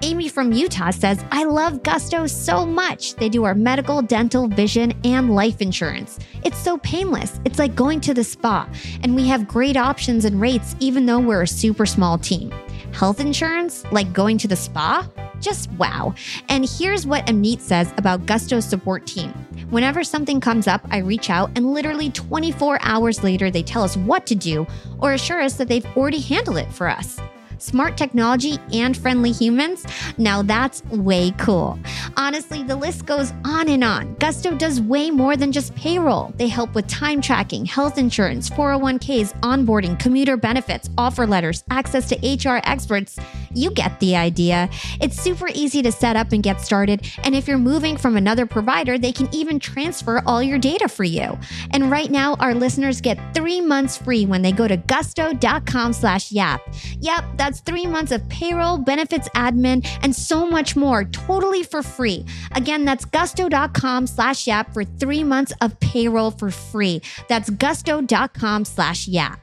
Amy 0.03 0.27
from 0.27 0.51
Utah 0.51 0.91
says, 0.91 1.23
I 1.31 1.45
love 1.45 1.81
Gusto 1.81 2.27
so 2.27 2.65
much. 2.65 3.15
They 3.15 3.29
do 3.29 3.45
our 3.45 3.55
medical, 3.55 4.01
dental, 4.01 4.49
vision, 4.49 4.93
and 5.05 5.33
life 5.33 5.61
insurance. 5.61 6.19
It's 6.43 6.57
so 6.57 6.77
painless. 6.79 7.39
It's 7.45 7.57
like 7.57 7.73
going 7.73 8.01
to 8.01 8.13
the 8.13 8.25
spa. 8.25 8.67
And 9.01 9.15
we 9.15 9.29
have 9.29 9.47
great 9.47 9.77
options 9.77 10.25
and 10.25 10.41
rates, 10.41 10.75
even 10.81 11.05
though 11.05 11.19
we're 11.19 11.43
a 11.43 11.47
super 11.47 11.85
small 11.85 12.17
team. 12.17 12.51
Health 12.91 13.21
insurance, 13.21 13.85
like 13.93 14.11
going 14.11 14.37
to 14.39 14.47
the 14.49 14.57
spa? 14.57 15.09
Just 15.39 15.71
wow. 15.79 16.13
And 16.49 16.67
here's 16.69 17.07
what 17.07 17.25
Amit 17.27 17.61
says 17.61 17.93
about 17.95 18.25
Gusto's 18.25 18.65
support 18.65 19.07
team. 19.07 19.31
Whenever 19.69 20.03
something 20.03 20.41
comes 20.41 20.67
up, 20.67 20.85
I 20.91 20.97
reach 20.97 21.29
out, 21.29 21.49
and 21.55 21.71
literally 21.73 22.09
24 22.09 22.77
hours 22.81 23.23
later, 23.23 23.49
they 23.49 23.63
tell 23.63 23.83
us 23.83 23.95
what 23.95 24.25
to 24.25 24.35
do 24.35 24.67
or 24.99 25.13
assure 25.13 25.39
us 25.39 25.53
that 25.53 25.69
they've 25.69 25.85
already 25.95 26.19
handled 26.19 26.57
it 26.57 26.73
for 26.73 26.89
us 26.89 27.21
smart 27.57 27.97
technology, 27.97 28.57
and 28.73 28.95
friendly 28.95 29.31
humans? 29.31 29.85
Now 30.17 30.41
that's 30.41 30.83
way 30.85 31.31
cool. 31.37 31.79
Honestly, 32.17 32.63
the 32.63 32.75
list 32.75 33.05
goes 33.05 33.33
on 33.45 33.69
and 33.69 33.83
on. 33.83 34.15
Gusto 34.15 34.55
does 34.55 34.81
way 34.81 35.11
more 35.11 35.35
than 35.35 35.51
just 35.51 35.75
payroll. 35.75 36.33
They 36.37 36.47
help 36.47 36.75
with 36.75 36.87
time 36.87 37.21
tracking, 37.21 37.65
health 37.65 37.97
insurance, 37.97 38.49
401ks, 38.49 39.33
onboarding, 39.41 39.99
commuter 39.99 40.37
benefits, 40.37 40.89
offer 40.97 41.25
letters, 41.27 41.63
access 41.69 42.09
to 42.09 42.15
HR 42.15 42.61
experts. 42.65 43.17
You 43.53 43.71
get 43.71 43.99
the 43.99 44.15
idea. 44.15 44.69
It's 45.01 45.21
super 45.21 45.47
easy 45.53 45.81
to 45.83 45.91
set 45.91 46.15
up 46.15 46.31
and 46.31 46.41
get 46.41 46.61
started. 46.61 47.07
And 47.23 47.35
if 47.35 47.47
you're 47.47 47.57
moving 47.57 47.97
from 47.97 48.17
another 48.17 48.45
provider, 48.45 48.97
they 48.97 49.11
can 49.11 49.27
even 49.33 49.59
transfer 49.59 50.21
all 50.25 50.41
your 50.41 50.57
data 50.57 50.87
for 50.87 51.03
you. 51.03 51.37
And 51.71 51.91
right 51.91 52.09
now, 52.09 52.35
our 52.35 52.53
listeners 52.53 53.01
get 53.01 53.19
three 53.33 53.61
months 53.61 53.97
free 53.97 54.25
when 54.25 54.41
they 54.41 54.51
go 54.51 54.67
to 54.67 54.77
gusto.com 54.77 55.93
slash 55.93 56.31
yap. 56.31 56.61
Yep, 56.99 57.25
that's 57.35 57.52
that's 57.53 57.61
three 57.61 57.85
months 57.85 58.11
of 58.11 58.27
payroll, 58.29 58.79
benefits 58.79 59.29
admin, 59.35 59.87
and 60.01 60.15
so 60.15 60.47
much 60.47 60.75
more 60.75 61.05
totally 61.05 61.61
for 61.61 61.83
free. 61.83 62.25
Again, 62.53 62.83
that's 62.83 63.05
gusto.com 63.05 64.07
slash 64.07 64.47
yap 64.47 64.73
for 64.73 64.83
three 64.83 65.23
months 65.23 65.53
of 65.61 65.79
payroll 65.79 66.31
for 66.31 66.49
free. 66.49 67.01
That's 67.29 67.51
gusto.com 67.51 68.65
slash 68.65 69.07
yap. 69.07 69.39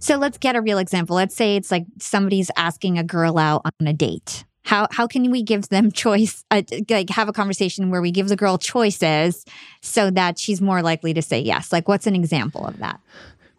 So 0.00 0.16
let's 0.16 0.38
get 0.38 0.56
a 0.56 0.62
real 0.62 0.78
example. 0.78 1.16
Let's 1.16 1.36
say 1.36 1.56
it's 1.56 1.70
like 1.70 1.84
somebody's 1.98 2.50
asking 2.56 2.98
a 2.98 3.04
girl 3.04 3.36
out 3.36 3.62
on 3.64 3.86
a 3.86 3.92
date. 3.92 4.44
How 4.64 4.86
how 4.90 5.06
can 5.06 5.30
we 5.30 5.42
give 5.42 5.68
them 5.68 5.92
choice? 5.92 6.44
Uh, 6.50 6.62
like 6.88 7.10
have 7.10 7.28
a 7.28 7.32
conversation 7.32 7.90
where 7.90 8.00
we 8.00 8.12
give 8.12 8.28
the 8.28 8.36
girl 8.36 8.56
choices 8.56 9.44
so 9.82 10.10
that 10.10 10.38
she's 10.38 10.62
more 10.62 10.82
likely 10.82 11.12
to 11.12 11.22
say 11.22 11.40
yes. 11.40 11.70
Like 11.72 11.88
what's 11.88 12.06
an 12.06 12.14
example 12.14 12.66
of 12.66 12.78
that? 12.78 13.00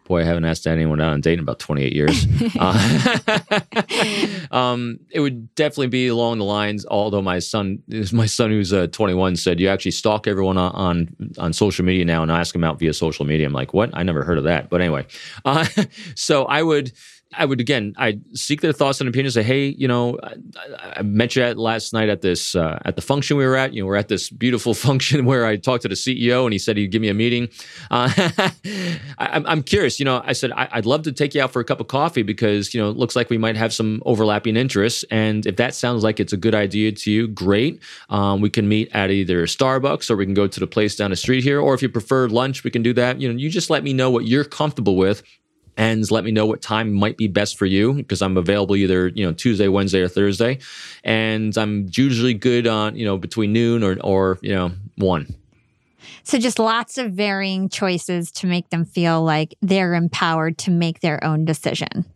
Boy, 0.04 0.20
I 0.20 0.24
haven't 0.24 0.44
asked 0.44 0.66
anyone 0.66 1.00
out 1.00 1.12
on 1.12 1.18
a 1.18 1.20
date 1.20 1.34
in 1.34 1.40
about 1.40 1.58
28 1.58 1.92
years. 1.92 2.26
uh, 2.60 3.18
um, 4.50 5.00
it 5.10 5.20
would 5.20 5.54
definitely 5.54 5.88
be 5.88 6.08
along 6.08 6.38
the 6.38 6.44
lines, 6.44 6.84
although 6.86 7.22
my 7.22 7.38
son, 7.38 7.82
my 8.12 8.26
son 8.26 8.50
who's 8.50 8.72
uh, 8.72 8.86
21 8.88 9.36
said, 9.36 9.60
you 9.60 9.68
actually 9.68 9.90
stalk 9.90 10.26
everyone 10.26 10.58
on, 10.58 10.72
on, 10.72 11.16
on, 11.38 11.52
social 11.52 11.84
media 11.84 12.04
now 12.04 12.22
and 12.22 12.30
ask 12.30 12.52
them 12.52 12.64
out 12.64 12.78
via 12.78 12.92
social 12.92 13.24
media. 13.24 13.46
I'm 13.46 13.52
like, 13.52 13.72
what? 13.72 13.90
I 13.94 14.02
never 14.02 14.24
heard 14.24 14.38
of 14.38 14.44
that. 14.44 14.68
But 14.68 14.80
anyway, 14.80 15.06
uh, 15.44 15.66
so 16.14 16.44
I 16.44 16.62
would, 16.62 16.92
I 17.36 17.44
would 17.44 17.60
again, 17.60 17.94
I 17.96 18.18
seek 18.34 18.60
their 18.60 18.72
thoughts 18.72 19.00
and 19.00 19.08
opinions. 19.08 19.34
Say, 19.34 19.42
hey, 19.42 19.66
you 19.78 19.88
know, 19.88 20.18
I, 20.22 20.34
I 20.98 21.02
met 21.02 21.36
you 21.36 21.42
at 21.42 21.58
last 21.58 21.92
night 21.92 22.08
at 22.08 22.22
this 22.22 22.54
uh, 22.54 22.78
at 22.84 22.96
the 22.96 23.02
function 23.02 23.36
we 23.36 23.46
were 23.46 23.56
at. 23.56 23.74
You 23.74 23.82
know, 23.82 23.86
we're 23.86 23.96
at 23.96 24.08
this 24.08 24.30
beautiful 24.30 24.74
function 24.86 25.24
where 25.24 25.46
I 25.46 25.56
talked 25.56 25.82
to 25.82 25.88
the 25.88 25.94
CEO 25.94 26.44
and 26.44 26.52
he 26.52 26.58
said 26.58 26.76
he'd 26.76 26.90
give 26.90 27.02
me 27.02 27.08
a 27.08 27.14
meeting. 27.14 27.48
Uh, 27.90 28.10
I, 29.18 29.42
am 29.46 29.62
curious. 29.62 29.98
You 29.98 30.04
know, 30.04 30.22
I 30.24 30.32
said 30.32 30.52
I, 30.52 30.68
would 30.76 30.86
love 30.86 31.02
to 31.02 31.12
take 31.12 31.34
you 31.34 31.42
out 31.42 31.52
for 31.52 31.60
a 31.60 31.64
cup 31.64 31.80
of 31.80 31.88
coffee 31.88 32.22
because 32.22 32.74
you 32.74 32.80
know 32.80 32.90
it 32.90 32.96
looks 32.96 33.16
like 33.16 33.30
we 33.30 33.38
might 33.38 33.56
have 33.56 33.72
some 33.72 34.02
overlapping 34.06 34.56
interests. 34.56 35.04
And 35.10 35.46
if 35.46 35.56
that 35.56 35.74
sounds 35.74 36.02
like 36.02 36.20
it's 36.20 36.32
a 36.32 36.38
good 36.38 36.54
idea 36.54 36.92
to 36.92 37.10
you, 37.10 37.28
great. 37.28 37.80
Um, 38.10 38.40
we 38.40 38.50
can 38.50 38.68
meet 38.68 38.90
at 38.92 39.10
either 39.10 39.46
Starbucks 39.46 40.10
or 40.10 40.16
we 40.16 40.24
can 40.24 40.34
go 40.34 40.46
to 40.46 40.60
the 40.60 40.66
place 40.66 40.96
down 40.96 41.10
the 41.10 41.16
street 41.16 41.44
here. 41.44 41.60
Or 41.60 41.74
if 41.74 41.82
you 41.82 41.88
prefer 41.88 42.28
lunch, 42.28 42.64
we 42.64 42.70
can 42.70 42.82
do 42.82 42.92
that. 42.94 43.20
You 43.20 43.32
know, 43.32 43.38
you 43.38 43.50
just 43.50 43.70
let 43.70 43.82
me 43.82 43.92
know 43.92 44.10
what 44.10 44.26
you're 44.26 44.44
comfortable 44.44 44.96
with 44.96 45.22
and 45.76 46.08
let 46.10 46.24
me 46.24 46.30
know 46.30 46.46
what 46.46 46.62
time 46.62 46.92
might 46.92 47.16
be 47.16 47.26
best 47.26 47.58
for 47.58 47.66
you 47.66 47.94
because 47.94 48.22
I'm 48.22 48.36
available 48.36 48.76
either 48.76 49.08
you 49.08 49.24
know 49.24 49.32
Tuesday, 49.32 49.68
Wednesday, 49.68 50.00
or 50.00 50.08
Thursday, 50.08 50.58
and 51.02 51.56
I'm 51.56 51.88
usually 51.92 52.34
good 52.34 52.66
on 52.66 52.96
you 52.96 53.04
know 53.04 53.18
between 53.18 53.52
noon 53.52 53.82
or 53.82 53.96
or 54.02 54.38
you 54.42 54.54
know 54.54 54.72
one. 54.96 55.34
So 56.22 56.38
just 56.38 56.58
lots 56.58 56.96
of 56.96 57.12
varying 57.12 57.68
choices 57.68 58.30
to 58.32 58.46
make 58.46 58.70
them 58.70 58.84
feel 58.84 59.22
like 59.22 59.54
they're 59.60 59.94
empowered 59.94 60.56
to 60.58 60.70
make 60.70 61.00
their 61.00 61.22
own 61.22 61.44
decision. 61.44 62.06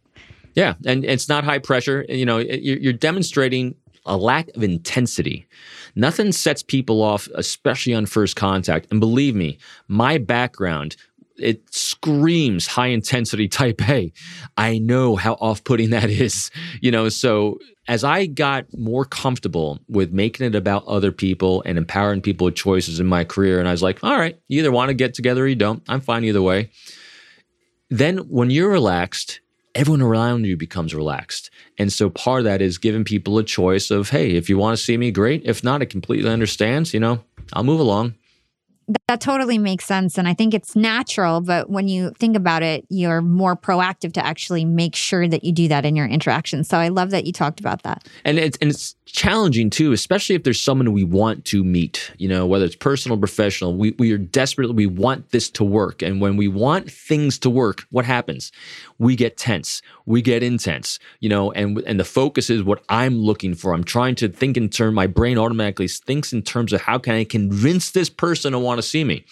Yeah, 0.55 0.75
and 0.87 1.05
it's 1.05 1.29
not 1.29 1.45
high 1.45 1.59
pressure. 1.59 2.05
You 2.09 2.25
know, 2.25 2.39
you're 2.39 2.93
demonstrating 2.93 3.75
a 4.07 4.17
lack 4.17 4.49
of 4.57 4.63
intensity. 4.63 5.47
Nothing 5.95 6.33
sets 6.33 6.63
people 6.63 7.03
off, 7.03 7.29
especially 7.35 7.95
on 7.95 8.07
first 8.07 8.35
contact. 8.35 8.87
And 8.91 8.99
believe 8.99 9.35
me, 9.35 9.59
my 9.89 10.19
background 10.19 10.97
it 11.39 11.63
screams 11.73 12.67
high 12.67 12.89
intensity 12.89 13.49
type 13.49 13.81
A. 13.89 14.13
I 14.57 14.79
know 14.79 15.17
how 15.17 15.35
off 15.35 15.65
putting 15.65 15.91
that 15.91 16.11
is, 16.11 16.51
you 16.81 16.91
know. 16.91 17.09
So 17.09 17.59
as 17.87 18.05
I 18.05 18.27
got 18.27 18.67
more 18.77 19.05
comfortable 19.05 19.81
with 19.89 20.13
making 20.13 20.47
it 20.47 20.55
about 20.55 20.87
other 20.87 21.13
people 21.13 21.63
and 21.65 21.79
empowering 21.79 22.21
people 22.21 22.47
with 22.47 22.55
choices 22.55 23.01
in 23.01 23.07
my 23.07 23.25
career, 23.25 23.59
and 23.59 23.69
I 23.69 23.73
was 23.73 23.83
like, 23.83 24.03
all 24.05 24.19
right, 24.19 24.39
you 24.49 24.61
either 24.61 24.73
want 24.73 24.89
to 24.89 24.95
get 24.95 25.15
together 25.15 25.45
or 25.45 25.49
you 25.49 25.57
don't. 25.57 25.83
I'm 25.89 26.01
fine 26.01 26.25
either 26.25 26.43
way. 26.43 26.71
Then 27.91 28.19
when 28.29 28.51
you're 28.51 28.71
relaxed, 28.71 29.41
everyone 29.75 30.03
around 30.03 30.45
you 30.45 30.57
becomes 30.57 30.95
relaxed. 30.95 31.51
And 31.79 31.93
so 31.93 32.11
part 32.11 32.41
of 32.41 32.45
that 32.45 32.61
is 32.61 32.79
giving 32.79 33.05
people 33.05 33.39
a 33.39 33.45
choice 33.45 33.91
of, 33.91 34.11
hey, 34.11 34.33
if 34.33 34.51
you 34.51 34.59
want 34.59 34.77
to 34.77 34.83
see 34.83 34.97
me, 34.97 35.11
great. 35.11 35.43
If 35.45 35.65
not, 35.65 35.81
I 35.81 35.87
completely 35.87 36.31
understand. 36.31 36.93
You 36.93 37.01
know, 37.01 37.25
I'll 37.53 37.65
move 37.65 37.81
along 37.81 38.15
that 39.07 39.21
totally 39.21 39.59
makes 39.59 39.85
sense. 39.85 40.17
And 40.17 40.27
I 40.27 40.35
think 40.35 40.55
it's 40.55 40.75
natural, 40.75 41.41
but 41.41 41.69
when 41.69 41.89
you 41.89 42.11
think 42.19 42.37
about 42.37 42.63
it, 42.63 42.87
you're 42.89 43.21
more 43.21 43.57
proactive 43.57 44.13
to 44.15 44.25
actually 44.25 44.65
make 44.65 44.95
sure 44.95 45.29
that 45.29 45.45
you 45.45 45.53
do 45.53 45.69
that 45.69 45.85
in 45.85 45.95
your 45.95 46.07
interactions. 46.07 46.69
So 46.69 46.79
I 46.79 46.89
love 46.89 47.11
that 47.11 47.27
you 47.27 47.33
talked 47.33 47.61
about 47.61 47.83
that. 47.83 48.07
And 48.25 48.39
it's, 48.39 48.57
and 48.61 48.71
it's 48.71 48.97
challenging 49.13 49.71
too, 49.71 49.93
especially 49.93 50.35
if 50.35 50.45
there's 50.45 50.61
someone 50.61 50.93
we 50.93 51.05
want 51.05 51.45
to 51.47 51.65
meet, 51.65 52.13
you 52.19 52.29
know, 52.29 52.47
whether 52.47 52.65
it's 52.65 52.77
personal 52.77 53.19
professional. 53.19 53.75
We, 53.75 53.93
we 53.99 54.13
are 54.13 54.19
desperately, 54.19 54.75
we 54.75 54.87
want 54.87 55.31
this 55.31 55.51
to 55.51 55.65
work. 55.65 56.03
And 56.03 56.21
when 56.21 56.37
we 56.37 56.49
want 56.49 56.91
things 56.91 57.39
to 57.41 57.51
work, 57.51 57.85
what 57.91 58.05
happens? 58.05 58.53
We 58.99 59.17
get 59.17 59.37
tense, 59.37 59.83
we 60.07 60.23
get 60.23 60.43
intense, 60.43 60.99
you 61.21 61.29
know, 61.29 61.53
and, 61.53 61.79
and 61.87 61.99
the 61.99 62.05
focus 62.05 62.51
is 62.51 62.63
what 62.63 62.83
I'm 62.89 63.19
looking 63.19 63.55
for. 63.55 63.73
I'm 63.73 63.85
trying 63.85 64.15
to 64.17 64.29
think 64.29 64.57
in 64.57 64.69
terms, 64.69 64.95
my 64.95 65.07
brain 65.07 65.39
automatically 65.39 65.89
thinks 65.89 66.33
in 66.33 66.43
terms 66.43 66.73
of 66.73 66.81
how 66.81 66.99
can 66.99 67.15
I 67.15 67.25
convince 67.25 67.91
this 67.91 68.09
person 68.11 68.53
to 68.53 68.59
want 68.59 68.79
to 68.79 68.83
see 68.83 69.05
me. 69.05 69.25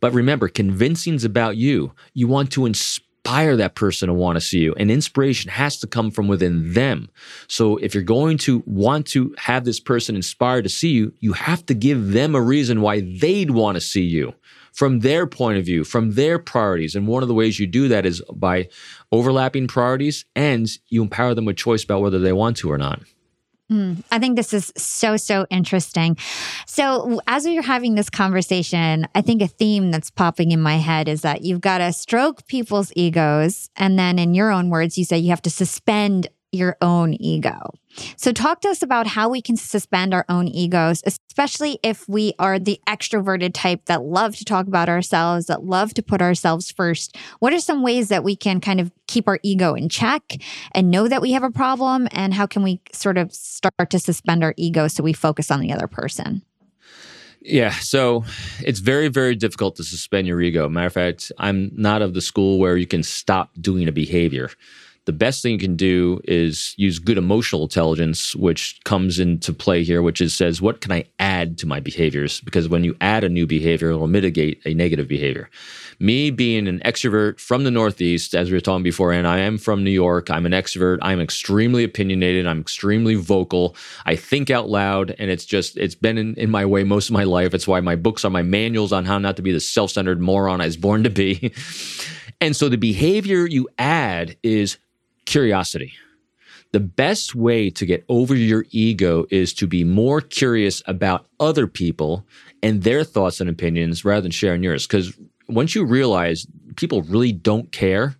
But 0.00 0.12
remember, 0.12 0.48
convincing 0.48 1.14
is 1.14 1.24
about 1.24 1.56
you. 1.56 1.92
You 2.12 2.26
want 2.26 2.50
to 2.52 2.66
inspire 2.66 3.01
inspire 3.24 3.56
that 3.56 3.76
person 3.76 4.08
to 4.08 4.14
want 4.14 4.36
to 4.36 4.40
see 4.40 4.58
you. 4.58 4.74
And 4.76 4.90
inspiration 4.90 5.50
has 5.50 5.78
to 5.78 5.86
come 5.86 6.10
from 6.10 6.26
within 6.26 6.72
them. 6.72 7.08
So 7.46 7.76
if 7.76 7.94
you're 7.94 8.02
going 8.02 8.36
to 8.38 8.64
want 8.66 9.06
to 9.08 9.32
have 9.38 9.64
this 9.64 9.78
person 9.78 10.16
inspired 10.16 10.64
to 10.64 10.68
see 10.68 10.90
you, 10.90 11.12
you 11.20 11.32
have 11.32 11.64
to 11.66 11.74
give 11.74 12.12
them 12.12 12.34
a 12.34 12.40
reason 12.40 12.80
why 12.80 13.00
they'd 13.00 13.52
want 13.52 13.76
to 13.76 13.80
see 13.80 14.02
you 14.02 14.34
from 14.72 15.00
their 15.00 15.26
point 15.26 15.58
of 15.58 15.64
view, 15.64 15.84
from 15.84 16.12
their 16.12 16.38
priorities. 16.38 16.96
And 16.96 17.06
one 17.06 17.22
of 17.22 17.28
the 17.28 17.34
ways 17.34 17.60
you 17.60 17.66
do 17.68 17.88
that 17.88 18.06
is 18.06 18.22
by 18.32 18.68
overlapping 19.12 19.68
priorities 19.68 20.24
and 20.34 20.68
you 20.88 21.02
empower 21.02 21.34
them 21.34 21.44
with 21.44 21.56
choice 21.56 21.84
about 21.84 22.02
whether 22.02 22.18
they 22.18 22.32
want 22.32 22.56
to 22.58 22.72
or 22.72 22.78
not. 22.78 23.02
Mm, 23.72 24.02
I 24.10 24.18
think 24.18 24.36
this 24.36 24.52
is 24.52 24.70
so, 24.76 25.16
so 25.16 25.46
interesting. 25.48 26.18
So, 26.66 27.20
as 27.26 27.46
we 27.46 27.56
are 27.58 27.62
having 27.62 27.94
this 27.94 28.10
conversation, 28.10 29.06
I 29.14 29.22
think 29.22 29.40
a 29.40 29.46
theme 29.46 29.90
that's 29.90 30.10
popping 30.10 30.50
in 30.50 30.60
my 30.60 30.76
head 30.76 31.08
is 31.08 31.22
that 31.22 31.42
you've 31.42 31.62
got 31.62 31.78
to 31.78 31.90
stroke 31.92 32.46
people's 32.46 32.92
egos. 32.96 33.70
And 33.76 33.98
then, 33.98 34.18
in 34.18 34.34
your 34.34 34.50
own 34.50 34.68
words, 34.68 34.98
you 34.98 35.04
say 35.04 35.16
you 35.16 35.30
have 35.30 35.42
to 35.42 35.50
suspend 35.50 36.28
your 36.52 36.76
own 36.80 37.14
ego. 37.14 37.72
So, 38.16 38.32
talk 38.32 38.60
to 38.62 38.68
us 38.68 38.82
about 38.82 39.06
how 39.06 39.28
we 39.28 39.42
can 39.42 39.56
suspend 39.56 40.14
our 40.14 40.24
own 40.28 40.48
egos, 40.48 41.02
especially 41.04 41.78
if 41.82 42.08
we 42.08 42.32
are 42.38 42.58
the 42.58 42.80
extroverted 42.86 43.52
type 43.52 43.86
that 43.86 44.02
love 44.02 44.36
to 44.36 44.44
talk 44.44 44.66
about 44.66 44.88
ourselves, 44.88 45.46
that 45.46 45.64
love 45.64 45.92
to 45.94 46.02
put 46.02 46.22
ourselves 46.22 46.70
first. 46.70 47.16
What 47.40 47.52
are 47.52 47.58
some 47.58 47.82
ways 47.82 48.08
that 48.08 48.24
we 48.24 48.36
can 48.36 48.60
kind 48.60 48.80
of 48.80 48.92
keep 49.08 49.28
our 49.28 49.40
ego 49.42 49.74
in 49.74 49.88
check 49.88 50.40
and 50.72 50.90
know 50.90 51.08
that 51.08 51.20
we 51.20 51.32
have 51.32 51.42
a 51.42 51.50
problem? 51.50 52.08
And 52.12 52.32
how 52.32 52.46
can 52.46 52.62
we 52.62 52.80
sort 52.92 53.18
of 53.18 53.32
start 53.34 53.90
to 53.90 53.98
suspend 53.98 54.42
our 54.42 54.54
ego 54.56 54.88
so 54.88 55.02
we 55.02 55.12
focus 55.12 55.50
on 55.50 55.60
the 55.60 55.72
other 55.72 55.88
person? 55.88 56.42
Yeah, 57.44 57.70
so 57.70 58.24
it's 58.64 58.78
very, 58.78 59.08
very 59.08 59.34
difficult 59.34 59.76
to 59.76 59.84
suspend 59.84 60.28
your 60.28 60.40
ego. 60.40 60.68
Matter 60.68 60.86
of 60.86 60.92
fact, 60.92 61.32
I'm 61.38 61.72
not 61.74 62.00
of 62.00 62.14
the 62.14 62.20
school 62.20 62.58
where 62.58 62.76
you 62.76 62.86
can 62.86 63.02
stop 63.02 63.50
doing 63.60 63.88
a 63.88 63.92
behavior 63.92 64.50
the 65.04 65.12
best 65.12 65.42
thing 65.42 65.52
you 65.52 65.58
can 65.58 65.74
do 65.74 66.20
is 66.24 66.74
use 66.76 67.00
good 67.00 67.18
emotional 67.18 67.62
intelligence, 67.62 68.36
which 68.36 68.80
comes 68.84 69.18
into 69.18 69.52
play 69.52 69.82
here, 69.82 70.00
which 70.00 70.20
is 70.20 70.32
says, 70.32 70.62
what 70.62 70.80
can 70.80 70.92
I 70.92 71.04
add 71.18 71.58
to 71.58 71.66
my 71.66 71.80
behaviors? 71.80 72.40
Because 72.40 72.68
when 72.68 72.84
you 72.84 72.96
add 73.00 73.24
a 73.24 73.28
new 73.28 73.46
behavior, 73.46 73.90
it 73.90 73.96
will 73.96 74.06
mitigate 74.06 74.62
a 74.64 74.74
negative 74.74 75.08
behavior. 75.08 75.50
Me 75.98 76.30
being 76.30 76.68
an 76.68 76.78
extrovert 76.84 77.40
from 77.40 77.64
the 77.64 77.70
Northeast, 77.70 78.34
as 78.34 78.50
we 78.50 78.56
were 78.56 78.60
talking 78.60 78.84
before, 78.84 79.12
and 79.12 79.26
I 79.26 79.38
am 79.38 79.58
from 79.58 79.82
New 79.82 79.90
York, 79.90 80.30
I'm 80.30 80.46
an 80.46 80.52
extrovert. 80.52 80.98
I'm 81.02 81.20
extremely 81.20 81.82
opinionated. 81.82 82.46
I'm 82.46 82.60
extremely 82.60 83.16
vocal. 83.16 83.74
I 84.06 84.14
think 84.14 84.50
out 84.50 84.68
loud, 84.68 85.16
and 85.18 85.30
it's 85.30 85.44
just, 85.44 85.76
it's 85.76 85.96
been 85.96 86.16
in, 86.16 86.34
in 86.36 86.50
my 86.50 86.64
way 86.64 86.84
most 86.84 87.08
of 87.08 87.12
my 87.12 87.24
life. 87.24 87.54
It's 87.54 87.66
why 87.66 87.80
my 87.80 87.96
books 87.96 88.24
are 88.24 88.30
my 88.30 88.42
manuals 88.42 88.92
on 88.92 89.04
how 89.04 89.18
not 89.18 89.34
to 89.36 89.42
be 89.42 89.50
the 89.50 89.60
self 89.60 89.90
centered 89.90 90.20
moron 90.20 90.60
I 90.60 90.66
was 90.66 90.76
born 90.76 91.02
to 91.02 91.10
be. 91.10 91.52
And 92.42 92.56
so 92.56 92.68
the 92.68 92.76
behavior 92.76 93.46
you 93.46 93.68
add 93.78 94.36
is 94.42 94.76
curiosity. 95.26 95.92
The 96.72 96.80
best 96.80 97.34
way 97.34 97.68
to 97.70 97.84
get 97.84 98.04
over 98.08 98.34
your 98.34 98.64
ego 98.70 99.26
is 99.30 99.52
to 99.54 99.66
be 99.66 99.84
more 99.84 100.20
curious 100.22 100.82
about 100.86 101.26
other 101.38 101.66
people 101.66 102.26
and 102.62 102.82
their 102.82 103.04
thoughts 103.04 103.40
and 103.40 103.50
opinions 103.50 104.04
rather 104.04 104.22
than 104.22 104.30
sharing 104.30 104.62
yours. 104.62 104.86
Because 104.86 105.12
once 105.48 105.74
you 105.74 105.84
realize 105.84 106.46
people 106.76 107.02
really 107.02 107.32
don't 107.32 107.70
care 107.72 108.16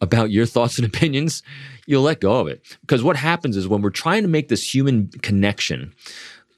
about 0.00 0.30
your 0.30 0.46
thoughts 0.54 0.78
and 0.78 0.86
opinions, 0.86 1.44
you'll 1.86 2.02
let 2.02 2.20
go 2.20 2.40
of 2.40 2.48
it. 2.48 2.60
Because 2.80 3.04
what 3.04 3.16
happens 3.16 3.56
is 3.56 3.68
when 3.68 3.82
we're 3.82 3.90
trying 3.90 4.22
to 4.22 4.28
make 4.28 4.48
this 4.48 4.74
human 4.74 5.08
connection, 5.22 5.94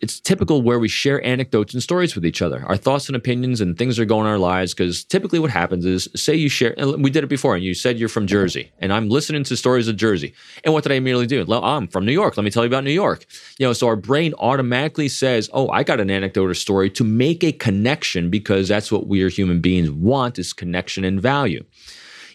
it's 0.01 0.21
typical 0.21 0.63
where 0.63 0.79
we 0.79 0.89
share 0.89 1.25
anecdotes 1.25 1.75
and 1.75 1.83
stories 1.83 2.15
with 2.15 2.25
each 2.25 2.41
other, 2.41 2.65
our 2.67 2.77
thoughts 2.77 3.09
and 3.09 3.17
opinions 3.17 3.61
and 3.61 3.77
things 3.77 3.97
that 3.97 4.03
are 4.03 4.07
going 4.07 4.27
in 4.27 4.31
our 4.31 4.39
lives. 4.39 4.73
Because 4.73 5.05
typically, 5.05 5.39
what 5.39 5.51
happens 5.51 5.85
is, 5.85 6.09
say 6.15 6.35
you 6.35 6.49
share, 6.49 6.75
and 6.79 7.03
we 7.03 7.11
did 7.11 7.25
it 7.25 7.29
before, 7.29 7.55
and 7.57 7.65
you 7.65 7.75
said 7.75 7.99
you're 7.99 8.09
from 8.09 8.27
Jersey, 8.27 8.71
and 8.79 8.93
I'm 8.93 9.09
listening 9.09 9.45
to 9.45 9.57
stories 9.57 9.89
of 9.89 9.97
Jersey. 9.97 10.35
And 10.63 10.73
what 10.73 10.85
did 10.85 10.93
I 10.93 10.97
immediately 10.97 11.27
do? 11.27 11.45
Well, 11.47 11.65
I'm 11.65 11.89
from 11.89 12.07
New 12.07 12.13
York. 12.13 12.37
Let 12.37 12.45
me 12.45 12.51
tell 12.51 12.63
you 12.63 12.69
about 12.69 12.85
New 12.85 12.91
York. 12.91 13.27
You 13.59 13.67
know, 13.67 13.73
so 13.73 13.89
our 13.89 13.97
brain 13.97 14.35
automatically 14.39 15.09
says, 15.09 15.51
"Oh, 15.53 15.69
I 15.71 15.83
got 15.83 16.01
an 16.01 16.11
anecdote 16.11 16.49
or 16.49 16.55
story 16.55 16.91
to 16.91 17.05
make 17.05 17.43
a 17.43 17.53
connection," 17.53 18.31
because 18.31 18.69
that's 18.69 18.93
what 18.93 19.09
we 19.09 19.23
are 19.23 19.29
human 19.29 19.61
beings 19.61 19.91
want: 19.91 20.39
is 20.39 20.53
connection 20.53 21.05
and 21.05 21.21
value. 21.21 21.65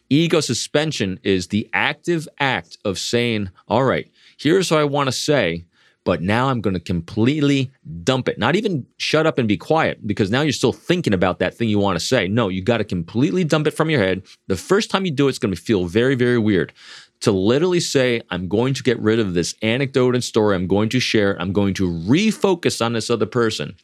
Ego 0.09 0.41
suspension 0.41 1.17
is 1.23 1.47
the 1.47 1.69
active 1.73 2.27
act 2.39 2.77
of 2.83 2.99
saying, 2.99 3.49
"All 3.69 3.85
right, 3.85 4.11
here's 4.37 4.69
what 4.69 4.81
I 4.81 4.83
want 4.83 5.07
to 5.07 5.13
say." 5.13 5.63
But 6.03 6.21
now 6.21 6.49
I'm 6.49 6.61
going 6.61 6.73
to 6.73 6.79
completely 6.79 7.71
dump 8.03 8.27
it. 8.27 8.37
Not 8.37 8.55
even 8.55 8.85
shut 8.97 9.25
up 9.25 9.37
and 9.37 9.47
be 9.47 9.57
quiet 9.57 10.05
because 10.05 10.29
now 10.29 10.41
you're 10.41 10.51
still 10.51 10.73
thinking 10.73 11.13
about 11.13 11.39
that 11.39 11.53
thing 11.55 11.69
you 11.69 11.79
want 11.79 11.97
to 11.97 12.05
say. 12.05 12.27
No, 12.27 12.49
you 12.49 12.61
got 12.61 12.77
to 12.77 12.83
completely 12.83 13.43
dump 13.43 13.67
it 13.67 13.71
from 13.71 13.89
your 13.89 14.01
head. 14.01 14.23
The 14.47 14.57
first 14.57 14.89
time 14.89 15.05
you 15.05 15.11
do 15.11 15.27
it, 15.27 15.29
it's 15.29 15.39
going 15.39 15.53
to 15.53 15.61
feel 15.61 15.85
very, 15.85 16.15
very 16.15 16.37
weird. 16.37 16.73
To 17.21 17.31
literally 17.31 17.79
say, 17.79 18.21
I'm 18.31 18.49
going 18.49 18.73
to 18.73 18.83
get 18.83 18.99
rid 18.99 19.17
of 19.17 19.33
this 19.33 19.55
anecdote 19.61 20.13
and 20.13 20.23
story, 20.23 20.55
I'm 20.55 20.67
going 20.67 20.89
to 20.89 20.99
share, 20.99 21.41
I'm 21.41 21.53
going 21.53 21.73
to 21.75 21.89
refocus 21.89 22.85
on 22.85 22.91
this 22.91 23.09
other 23.09 23.25
person 23.25 23.75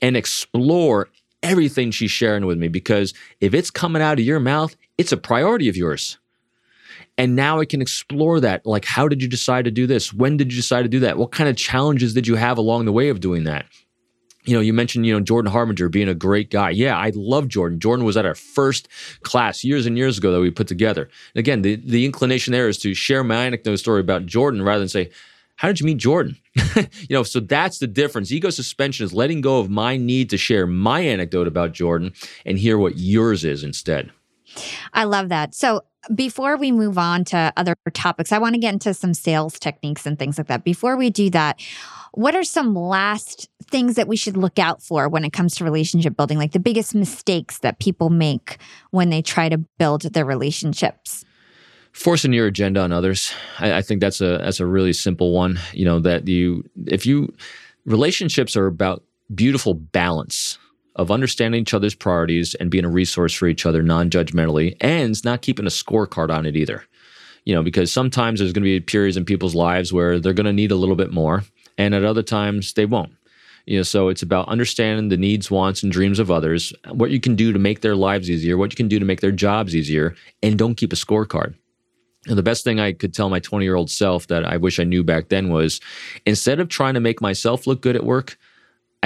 and 0.00 0.16
explore 0.16 1.08
everything 1.42 1.90
she's 1.90 2.10
sharing 2.10 2.46
with 2.46 2.56
me 2.56 2.68
because 2.68 3.12
if 3.40 3.52
it's 3.52 3.70
coming 3.70 4.00
out 4.00 4.18
of 4.18 4.24
your 4.24 4.40
mouth, 4.40 4.76
it's 4.96 5.12
a 5.12 5.18
priority 5.18 5.68
of 5.68 5.76
yours. 5.76 6.16
And 7.18 7.34
now 7.34 7.60
I 7.60 7.64
can 7.64 7.80
explore 7.80 8.40
that. 8.40 8.66
Like, 8.66 8.84
how 8.84 9.08
did 9.08 9.22
you 9.22 9.28
decide 9.28 9.64
to 9.64 9.70
do 9.70 9.86
this? 9.86 10.12
When 10.12 10.36
did 10.36 10.52
you 10.52 10.56
decide 10.56 10.82
to 10.82 10.88
do 10.88 11.00
that? 11.00 11.16
What 11.16 11.32
kind 11.32 11.48
of 11.48 11.56
challenges 11.56 12.12
did 12.12 12.26
you 12.26 12.34
have 12.34 12.58
along 12.58 12.84
the 12.84 12.92
way 12.92 13.08
of 13.08 13.20
doing 13.20 13.44
that? 13.44 13.66
You 14.44 14.54
know, 14.54 14.60
you 14.60 14.72
mentioned, 14.72 15.06
you 15.06 15.12
know, 15.12 15.20
Jordan 15.20 15.50
Harbinger 15.50 15.88
being 15.88 16.08
a 16.08 16.14
great 16.14 16.50
guy. 16.50 16.70
Yeah, 16.70 16.96
I 16.96 17.10
love 17.14 17.48
Jordan. 17.48 17.80
Jordan 17.80 18.04
was 18.04 18.16
at 18.16 18.26
our 18.26 18.36
first 18.36 18.88
class 19.22 19.64
years 19.64 19.86
and 19.86 19.98
years 19.98 20.18
ago 20.18 20.30
that 20.30 20.40
we 20.40 20.50
put 20.50 20.68
together. 20.68 21.02
And 21.34 21.40
again, 21.40 21.62
the, 21.62 21.76
the 21.76 22.04
inclination 22.04 22.52
there 22.52 22.68
is 22.68 22.78
to 22.78 22.94
share 22.94 23.24
my 23.24 23.44
anecdote 23.44 23.76
story 23.76 24.00
about 24.00 24.26
Jordan 24.26 24.62
rather 24.62 24.78
than 24.78 24.88
say, 24.88 25.10
how 25.56 25.68
did 25.68 25.80
you 25.80 25.86
meet 25.86 25.96
Jordan? 25.96 26.36
you 26.76 26.86
know, 27.10 27.22
so 27.22 27.40
that's 27.40 27.78
the 27.78 27.86
difference. 27.86 28.30
Ego 28.30 28.50
suspension 28.50 29.04
is 29.04 29.12
letting 29.12 29.40
go 29.40 29.58
of 29.58 29.70
my 29.70 29.96
need 29.96 30.30
to 30.30 30.36
share 30.36 30.66
my 30.66 31.00
anecdote 31.00 31.48
about 31.48 31.72
Jordan 31.72 32.12
and 32.44 32.58
hear 32.58 32.78
what 32.78 32.98
yours 32.98 33.44
is 33.44 33.64
instead. 33.64 34.12
I 34.92 35.04
love 35.04 35.28
that. 35.30 35.54
So 35.54 35.82
before 36.14 36.56
we 36.56 36.72
move 36.72 36.98
on 36.98 37.24
to 37.26 37.52
other 37.56 37.76
topics, 37.92 38.32
I 38.32 38.38
want 38.38 38.54
to 38.54 38.60
get 38.60 38.72
into 38.72 38.94
some 38.94 39.14
sales 39.14 39.58
techniques 39.58 40.06
and 40.06 40.18
things 40.18 40.38
like 40.38 40.46
that. 40.48 40.64
Before 40.64 40.96
we 40.96 41.10
do 41.10 41.30
that, 41.30 41.60
what 42.12 42.34
are 42.34 42.44
some 42.44 42.74
last 42.74 43.48
things 43.70 43.96
that 43.96 44.08
we 44.08 44.16
should 44.16 44.36
look 44.36 44.58
out 44.58 44.82
for 44.82 45.08
when 45.08 45.24
it 45.24 45.32
comes 45.32 45.54
to 45.56 45.64
relationship 45.64 46.16
building? 46.16 46.38
Like 46.38 46.52
the 46.52 46.58
biggest 46.58 46.94
mistakes 46.94 47.58
that 47.58 47.78
people 47.78 48.10
make 48.10 48.58
when 48.90 49.10
they 49.10 49.22
try 49.22 49.48
to 49.48 49.58
build 49.58 50.02
their 50.02 50.24
relationships? 50.24 51.24
Forcing 51.92 52.32
your 52.32 52.46
agenda 52.46 52.80
on 52.80 52.92
others. 52.92 53.32
I, 53.58 53.78
I 53.78 53.82
think 53.82 54.00
that's 54.00 54.20
a 54.20 54.38
that's 54.38 54.60
a 54.60 54.66
really 54.66 54.92
simple 54.92 55.32
one. 55.32 55.58
You 55.72 55.86
know, 55.86 55.98
that 56.00 56.28
you 56.28 56.64
if 56.86 57.06
you 57.06 57.34
relationships 57.84 58.56
are 58.56 58.66
about 58.66 59.02
beautiful 59.34 59.74
balance 59.74 60.58
of 60.96 61.10
understanding 61.10 61.60
each 61.60 61.74
other's 61.74 61.94
priorities 61.94 62.54
and 62.54 62.70
being 62.70 62.84
a 62.84 62.90
resource 62.90 63.32
for 63.32 63.46
each 63.46 63.64
other 63.64 63.82
non-judgmentally 63.82 64.76
and 64.80 65.22
not 65.24 65.42
keeping 65.42 65.66
a 65.66 65.70
scorecard 65.70 66.30
on 66.30 66.46
it 66.46 66.56
either. 66.56 66.84
You 67.44 67.54
know 67.54 67.62
because 67.62 67.92
sometimes 67.92 68.40
there's 68.40 68.52
going 68.52 68.64
to 68.64 68.68
be 68.68 68.80
periods 68.80 69.16
in 69.16 69.24
people's 69.24 69.54
lives 69.54 69.92
where 69.92 70.18
they're 70.18 70.32
going 70.32 70.46
to 70.46 70.52
need 70.52 70.72
a 70.72 70.76
little 70.76 70.96
bit 70.96 71.12
more 71.12 71.44
and 71.78 71.94
at 71.94 72.04
other 72.04 72.22
times 72.22 72.72
they 72.72 72.86
won't. 72.86 73.12
You 73.66 73.78
know 73.78 73.82
so 73.84 74.08
it's 74.08 74.22
about 74.22 74.48
understanding 74.48 75.08
the 75.08 75.16
needs 75.16 75.50
wants 75.50 75.82
and 75.82 75.92
dreams 75.92 76.18
of 76.18 76.30
others 76.30 76.72
what 76.90 77.10
you 77.10 77.20
can 77.20 77.36
do 77.36 77.52
to 77.52 77.58
make 77.58 77.82
their 77.82 77.96
lives 77.96 78.28
easier 78.28 78.56
what 78.56 78.72
you 78.72 78.76
can 78.76 78.88
do 78.88 78.98
to 78.98 79.04
make 79.04 79.20
their 79.20 79.32
jobs 79.32 79.76
easier 79.76 80.16
and 80.42 80.58
don't 80.58 80.74
keep 80.74 80.92
a 80.92 80.96
scorecard. 80.96 81.54
And 82.26 82.36
the 82.36 82.42
best 82.42 82.64
thing 82.64 82.80
I 82.80 82.92
could 82.92 83.14
tell 83.14 83.30
my 83.30 83.40
20 83.40 83.64
year 83.64 83.76
old 83.76 83.90
self 83.90 84.26
that 84.26 84.44
I 84.44 84.56
wish 84.56 84.80
I 84.80 84.84
knew 84.84 85.04
back 85.04 85.28
then 85.28 85.50
was 85.50 85.80
instead 86.24 86.60
of 86.60 86.68
trying 86.68 86.94
to 86.94 87.00
make 87.00 87.20
myself 87.20 87.66
look 87.66 87.80
good 87.80 87.96
at 87.96 88.04
work, 88.04 88.36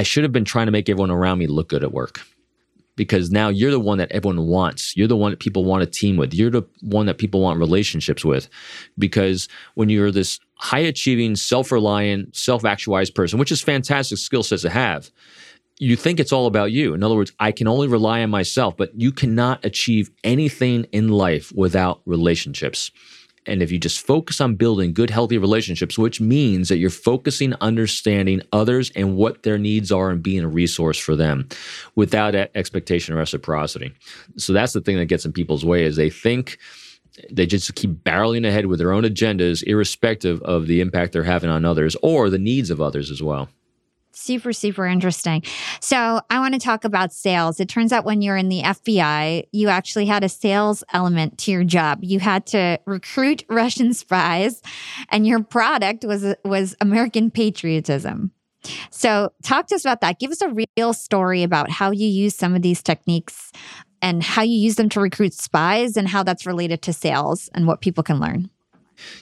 I 0.01 0.03
should 0.03 0.25
have 0.25 0.33
been 0.33 0.47
trying 0.47 0.65
to 0.65 0.73
make 0.73 0.89
everyone 0.89 1.11
around 1.11 1.41
me 1.41 1.47
look 1.47 1.69
good 1.69 1.85
at 1.85 1.93
work 1.93 2.23
because 2.97 3.31
now 3.31 3.51
you're 3.51 3.71
the 3.71 3.79
one 3.79 3.99
that 3.99 4.11
everyone 4.11 4.47
wants. 4.47 4.97
You're 4.97 5.09
the 5.09 5.17
one 5.17 5.31
that 5.31 5.41
people 5.41 5.67
want 5.67 5.83
a 5.83 5.87
team 5.87 6.17
with. 6.17 6.33
You're 6.33 6.51
the 6.51 6.63
one 6.81 7.05
that 7.05 7.19
people 7.19 7.43
want 7.43 7.59
relationships 7.59 8.25
with. 8.25 8.49
Because 8.99 9.47
when 9.75 9.91
you're 9.91 10.11
this 10.11 10.41
high 10.55 10.79
achieving, 10.79 11.37
self 11.37 11.71
reliant, 11.71 12.35
self 12.35 12.65
actualized 12.65 13.15
person, 13.15 13.39
which 13.39 13.53
is 13.53 13.61
fantastic 13.61 14.17
skill 14.17 14.43
sets 14.43 14.63
to 14.63 14.71
have, 14.71 15.11
you 15.79 15.97
think 15.97 16.19
it's 16.19 16.33
all 16.33 16.47
about 16.47 16.73
you. 16.73 16.95
In 16.95 17.03
other 17.03 17.15
words, 17.15 17.33
I 17.39 17.53
can 17.53 17.69
only 17.69 17.87
rely 17.87 18.23
on 18.23 18.31
myself, 18.31 18.79
but 18.79 18.99
you 18.99 19.13
cannot 19.13 19.63
achieve 19.67 20.11
anything 20.25 20.85
in 20.93 21.09
life 21.09 21.53
without 21.55 22.01
relationships. 22.07 22.91
And 23.47 23.63
if 23.63 23.73
you 23.73 23.79
just 23.79 24.05
focus 24.07 24.41
on 24.41 24.57
building 24.57 24.93
good, 24.93 25.11
healthy 25.11 25.39
relationships, 25.39 25.99
which 25.99 26.21
means 26.21 26.69
that 26.69 26.77
you're 26.77 26.91
focusing, 26.91 27.55
understanding 27.61 28.43
others 28.53 28.93
and 28.95 29.17
what 29.17 29.43
their 29.43 29.59
needs 29.59 29.91
are 29.91 30.11
and 30.11 30.23
being 30.23 30.45
a 30.45 30.49
resource 30.49 30.99
for 30.99 31.17
them 31.17 31.49
without 31.95 32.35
expectation 32.35 33.15
or 33.15 33.19
reciprocity. 33.19 33.93
So 34.37 34.53
that's 34.53 34.75
the 34.75 34.81
thing 34.83 34.99
that 34.99 35.07
gets 35.07 35.25
in 35.25 35.33
people's 35.33 35.65
way 35.65 35.85
is 35.85 35.97
they 35.97 36.11
think 36.11 36.59
they 37.31 37.47
just 37.47 37.75
keep 37.75 37.91
barreling 38.05 38.47
ahead 38.47 38.67
with 38.67 38.79
their 38.79 38.93
own 38.93 39.03
agendas, 39.03 39.65
irrespective 39.67 40.41
of 40.43 40.67
the 40.67 40.81
impact 40.81 41.13
they're 41.13 41.25
having 41.25 41.51
on 41.51 41.65
others 41.65 41.97
or 42.03 42.31
the 42.31 42.39
needs 42.39 42.71
of 42.71 42.81
others 42.81 43.11
as 43.11 43.23
well. 43.23 43.49
Super, 44.13 44.53
super 44.53 44.87
interesting. 44.87 45.43
So, 45.81 46.21
I 46.31 46.41
want 46.41 46.55
to 46.55 46.61
talk 46.61 46.85
about 46.85 47.13
sales. 47.13 47.61
It 47.61 47.69
turns 47.69 47.93
out 47.93 48.05
when 48.05 48.23
you're 48.23 48.37
in 48.37 48.49
the 48.49 48.63
FBI, 48.63 49.45
you 49.53 49.69
actually 49.69 50.07
had 50.07 50.25
a 50.25 50.29
sales 50.29 50.83
element 50.93 51.39
to 51.39 51.53
your 51.53 51.65
job. 51.65 52.01
You 52.03 52.19
had 52.19 52.47
to 52.47 52.79
recruit 52.87 53.45
Russian 53.49 53.95
spies, 53.95 54.63
and 55.11 55.27
your 55.27 55.43
product 55.43 56.05
was 56.05 56.35
was 56.45 56.75
American 56.81 57.31
patriotism. 57.31 58.33
So, 58.91 59.33
talk 59.43 59.69
to 59.69 59.77
us 59.77 59.85
about 59.85 60.01
that. 60.03 60.19
Give 60.19 60.31
us 60.31 60.43
a 60.43 60.55
real 60.77 60.93
story 60.93 61.43
about 61.43 61.71
how 61.71 61.93
you 61.93 62.07
use 62.07 62.35
some 62.35 62.55
of 62.55 62.63
these 62.63 62.83
techniques 62.83 63.53
and 64.03 64.23
how 64.23 64.43
you 64.43 64.59
use 64.59 64.77
them 64.77 64.89
to 64.91 65.01
recruit 65.01 65.35
spies 65.35 65.97
and 65.97 66.09
how 66.09 66.23
that's 66.23 66.47
related 66.47 66.83
to 66.83 66.93
sales 66.93 67.49
and 67.55 67.67
what 67.67 67.81
people 67.81 68.03
can 68.03 68.19
learn. 68.21 68.51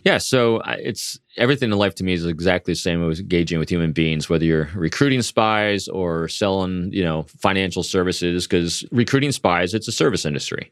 Yeah, 0.05 0.19
so 0.19 0.61
it's 0.67 1.19
everything 1.37 1.71
in 1.71 1.79
life 1.79 1.95
to 1.97 2.05
me 2.05 2.13
is 2.13 2.27
exactly 2.27 2.73
the 2.73 2.79
same 2.79 3.09
as 3.11 3.21
engaging 3.21 3.59
with 3.59 3.69
human 3.69 3.93
beings, 3.93 4.29
whether 4.29 4.45
you're 4.45 4.71
recruiting 4.75 5.23
spies 5.23 5.89
or 5.89 6.29
selling, 6.29 6.91
you 6.93 7.05
know, 7.05 7.25
financial 7.39 7.83
services. 7.83 8.47
Because 8.47 8.85
recruiting 8.91 9.33
spies, 9.33 9.75
it's 9.75 9.89
a 9.89 9.93
service 9.93 10.25
industry. 10.25 10.71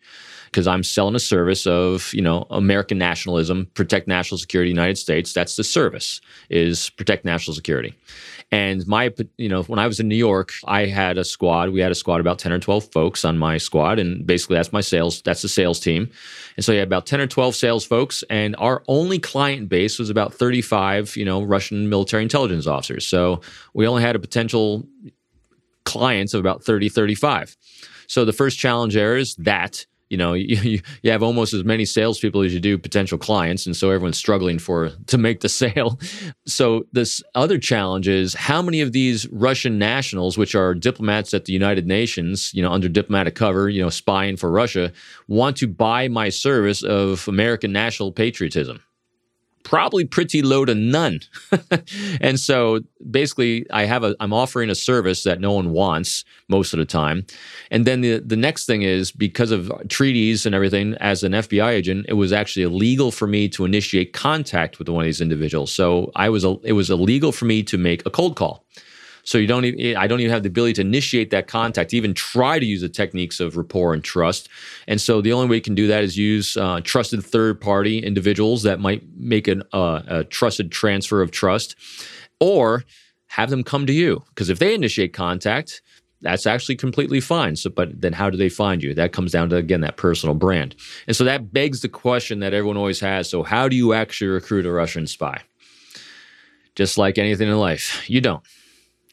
Because 0.56 0.66
I'm 0.66 0.82
selling 0.82 1.14
a 1.14 1.20
service 1.20 1.66
of, 1.66 2.14
you 2.14 2.22
know, 2.22 2.46
American 2.48 2.96
nationalism, 2.96 3.66
protect 3.74 4.08
national 4.08 4.38
security, 4.38 4.70
United 4.70 4.96
States. 4.96 5.34
That's 5.34 5.56
the 5.56 5.62
service 5.62 6.22
is 6.48 6.88
protect 6.88 7.26
national 7.26 7.54
security. 7.54 7.92
And 8.50 8.86
my, 8.86 9.12
you 9.36 9.50
know, 9.50 9.64
when 9.64 9.78
I 9.78 9.86
was 9.86 10.00
in 10.00 10.08
New 10.08 10.16
York, 10.16 10.54
I 10.64 10.86
had 10.86 11.18
a 11.18 11.24
squad. 11.24 11.68
We 11.68 11.80
had 11.80 11.92
a 11.92 11.94
squad 11.94 12.22
about 12.22 12.38
10 12.38 12.52
or 12.52 12.58
12 12.58 12.90
folks 12.90 13.22
on 13.22 13.36
my 13.36 13.58
squad. 13.58 13.98
And 13.98 14.26
basically 14.26 14.56
that's 14.56 14.72
my 14.72 14.80
sales, 14.80 15.20
that's 15.20 15.42
the 15.42 15.48
sales 15.48 15.78
team. 15.78 16.08
And 16.56 16.64
so 16.64 16.72
you 16.72 16.78
had 16.78 16.88
about 16.88 17.04
10 17.04 17.20
or 17.20 17.26
12 17.26 17.54
sales 17.54 17.84
folks. 17.84 18.24
And 18.30 18.56
our 18.56 18.82
only 18.88 19.18
client 19.18 19.68
base 19.68 19.98
was 19.98 20.08
about 20.08 20.32
35, 20.32 21.18
you 21.18 21.26
know, 21.26 21.42
Russian 21.42 21.90
military 21.90 22.22
intelligence 22.22 22.66
officers. 22.66 23.06
So 23.06 23.42
we 23.74 23.86
only 23.86 24.00
had 24.00 24.16
a 24.16 24.20
potential 24.20 24.88
clients 25.84 26.32
of 26.32 26.40
about 26.40 26.64
30, 26.64 26.88
35. 26.88 27.58
So 28.06 28.24
the 28.24 28.32
first 28.32 28.58
challenge 28.58 28.94
there 28.94 29.18
is 29.18 29.34
that 29.34 29.84
you 30.08 30.16
know 30.16 30.32
you, 30.34 30.80
you 31.02 31.10
have 31.10 31.22
almost 31.22 31.52
as 31.52 31.64
many 31.64 31.84
salespeople 31.84 32.42
as 32.42 32.54
you 32.54 32.60
do 32.60 32.78
potential 32.78 33.18
clients 33.18 33.66
and 33.66 33.76
so 33.76 33.90
everyone's 33.90 34.18
struggling 34.18 34.58
for 34.58 34.90
to 35.06 35.18
make 35.18 35.40
the 35.40 35.48
sale. 35.48 35.98
So 36.46 36.86
this 36.92 37.22
other 37.34 37.58
challenge 37.58 38.08
is 38.08 38.34
how 38.34 38.62
many 38.62 38.80
of 38.80 38.92
these 38.92 39.28
russian 39.30 39.78
nationals 39.78 40.38
which 40.38 40.54
are 40.54 40.74
diplomats 40.74 41.34
at 41.34 41.44
the 41.44 41.52
united 41.52 41.86
nations 41.86 42.52
you 42.54 42.62
know 42.62 42.72
under 42.72 42.88
diplomatic 42.88 43.34
cover 43.34 43.68
you 43.68 43.82
know 43.82 43.90
spying 43.90 44.36
for 44.36 44.50
russia 44.50 44.92
want 45.28 45.56
to 45.56 45.66
buy 45.66 46.08
my 46.08 46.28
service 46.28 46.82
of 46.82 47.26
american 47.28 47.72
national 47.72 48.12
patriotism 48.12 48.80
probably 49.66 50.04
pretty 50.04 50.42
low 50.42 50.64
to 50.64 50.76
none. 50.76 51.18
and 52.20 52.38
so 52.38 52.78
basically 53.10 53.66
I 53.72 53.84
have 53.84 54.04
a 54.04 54.14
I'm 54.20 54.32
offering 54.32 54.70
a 54.70 54.76
service 54.76 55.24
that 55.24 55.40
no 55.40 55.52
one 55.52 55.72
wants 55.72 56.24
most 56.48 56.72
of 56.72 56.78
the 56.78 56.84
time. 56.84 57.26
And 57.72 57.84
then 57.84 58.00
the 58.00 58.18
the 58.18 58.36
next 58.36 58.66
thing 58.66 58.82
is 58.82 59.10
because 59.10 59.50
of 59.50 59.72
treaties 59.88 60.46
and 60.46 60.54
everything 60.54 60.94
as 61.00 61.24
an 61.24 61.32
FBI 61.32 61.68
agent, 61.68 62.06
it 62.08 62.12
was 62.12 62.32
actually 62.32 62.62
illegal 62.62 63.10
for 63.10 63.26
me 63.26 63.48
to 63.50 63.64
initiate 63.64 64.12
contact 64.12 64.78
with 64.78 64.88
one 64.88 65.02
of 65.02 65.06
these 65.06 65.20
individuals. 65.20 65.72
So 65.72 66.12
I 66.14 66.28
was 66.28 66.44
a. 66.44 66.56
it 66.62 66.72
was 66.72 66.88
illegal 66.88 67.32
for 67.32 67.46
me 67.46 67.64
to 67.64 67.76
make 67.76 68.06
a 68.06 68.10
cold 68.10 68.36
call. 68.36 68.64
So 69.26 69.38
you 69.38 69.48
don't 69.48 69.64
even, 69.64 69.96
I 69.96 70.06
don't 70.06 70.20
even 70.20 70.32
have 70.32 70.44
the 70.44 70.48
ability 70.48 70.74
to 70.74 70.82
initiate 70.82 71.30
that 71.30 71.48
contact, 71.48 71.92
even 71.92 72.14
try 72.14 72.60
to 72.60 72.64
use 72.64 72.80
the 72.80 72.88
techniques 72.88 73.40
of 73.40 73.56
rapport 73.56 73.92
and 73.92 74.02
trust. 74.02 74.48
And 74.86 75.00
so 75.00 75.20
the 75.20 75.32
only 75.32 75.48
way 75.48 75.56
you 75.56 75.62
can 75.62 75.74
do 75.74 75.88
that 75.88 76.04
is 76.04 76.16
use 76.16 76.56
uh, 76.56 76.80
trusted 76.84 77.24
third 77.24 77.60
party 77.60 77.98
individuals 77.98 78.62
that 78.62 78.78
might 78.78 79.02
make 79.16 79.48
an, 79.48 79.64
uh, 79.72 80.02
a 80.06 80.24
trusted 80.24 80.70
transfer 80.70 81.22
of 81.22 81.32
trust 81.32 81.74
or 82.38 82.84
have 83.26 83.50
them 83.50 83.64
come 83.64 83.84
to 83.86 83.92
you. 83.92 84.22
Because 84.28 84.48
if 84.48 84.60
they 84.60 84.72
initiate 84.74 85.12
contact, 85.12 85.82
that's 86.20 86.46
actually 86.46 86.76
completely 86.76 87.18
fine. 87.18 87.56
So, 87.56 87.68
but 87.68 88.00
then 88.00 88.12
how 88.12 88.30
do 88.30 88.36
they 88.36 88.48
find 88.48 88.80
you? 88.80 88.94
That 88.94 89.12
comes 89.12 89.32
down 89.32 89.50
to, 89.50 89.56
again, 89.56 89.80
that 89.80 89.96
personal 89.96 90.36
brand. 90.36 90.76
And 91.08 91.16
so 91.16 91.24
that 91.24 91.52
begs 91.52 91.80
the 91.80 91.88
question 91.88 92.38
that 92.40 92.54
everyone 92.54 92.76
always 92.76 93.00
has. 93.00 93.28
So, 93.28 93.42
how 93.42 93.68
do 93.68 93.74
you 93.74 93.92
actually 93.92 94.28
recruit 94.28 94.66
a 94.66 94.72
Russian 94.72 95.08
spy? 95.08 95.42
Just 96.76 96.96
like 96.96 97.18
anything 97.18 97.48
in 97.48 97.58
life, 97.58 98.08
you 98.08 98.20
don't 98.20 98.42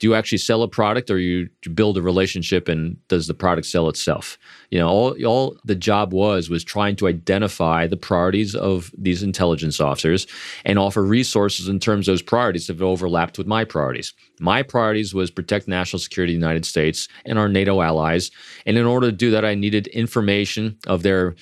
do 0.03 0.09
you 0.09 0.15
actually 0.15 0.37
sell 0.37 0.63
a 0.63 0.67
product 0.67 1.09
or 1.09 1.17
you, 1.17 1.47
build 1.75 1.97
a 1.97 2.01
relationship 2.01 2.67
and 2.67 2.97
does 3.07 3.27
the 3.27 3.33
product 3.33 3.65
sell 3.65 3.87
itself? 3.87 4.37
You 4.69 4.79
know 4.79 4.89
all, 4.89 5.25
all 5.25 5.57
the 5.63 5.75
job 5.75 6.11
was 6.11 6.49
was 6.49 6.61
trying 6.61 6.97
to 6.97 7.07
identify 7.07 7.87
the 7.87 7.95
priorities 7.95 8.53
of 8.53 8.91
these 8.97 9.23
intelligence 9.23 9.79
officers 9.79 10.27
and 10.65 10.77
offer 10.77 11.05
resources 11.05 11.69
in 11.69 11.79
terms 11.79 12.09
of 12.09 12.11
those 12.11 12.21
priorities 12.21 12.67
that 12.67 12.81
overlapped 12.81 13.37
with 13.37 13.47
my 13.47 13.63
priorities. 13.63 14.13
My 14.41 14.61
priorities 14.61 15.13
was 15.13 15.31
protect 15.31 15.69
national 15.69 16.01
security 16.01 16.33
of 16.33 16.41
the 16.41 16.45
united 16.47 16.65
states 16.65 17.07
and 17.23 17.39
our 17.39 17.47
nato 17.47 17.79
allies. 17.79 18.29
And 18.65 18.77
in 18.77 18.85
order 18.85 19.09
to 19.09 19.15
do 19.15 19.31
that 19.31 19.45
i 19.45 19.55
needed 19.55 19.87
information 19.87 20.77
of 20.85 21.03
their 21.03 21.35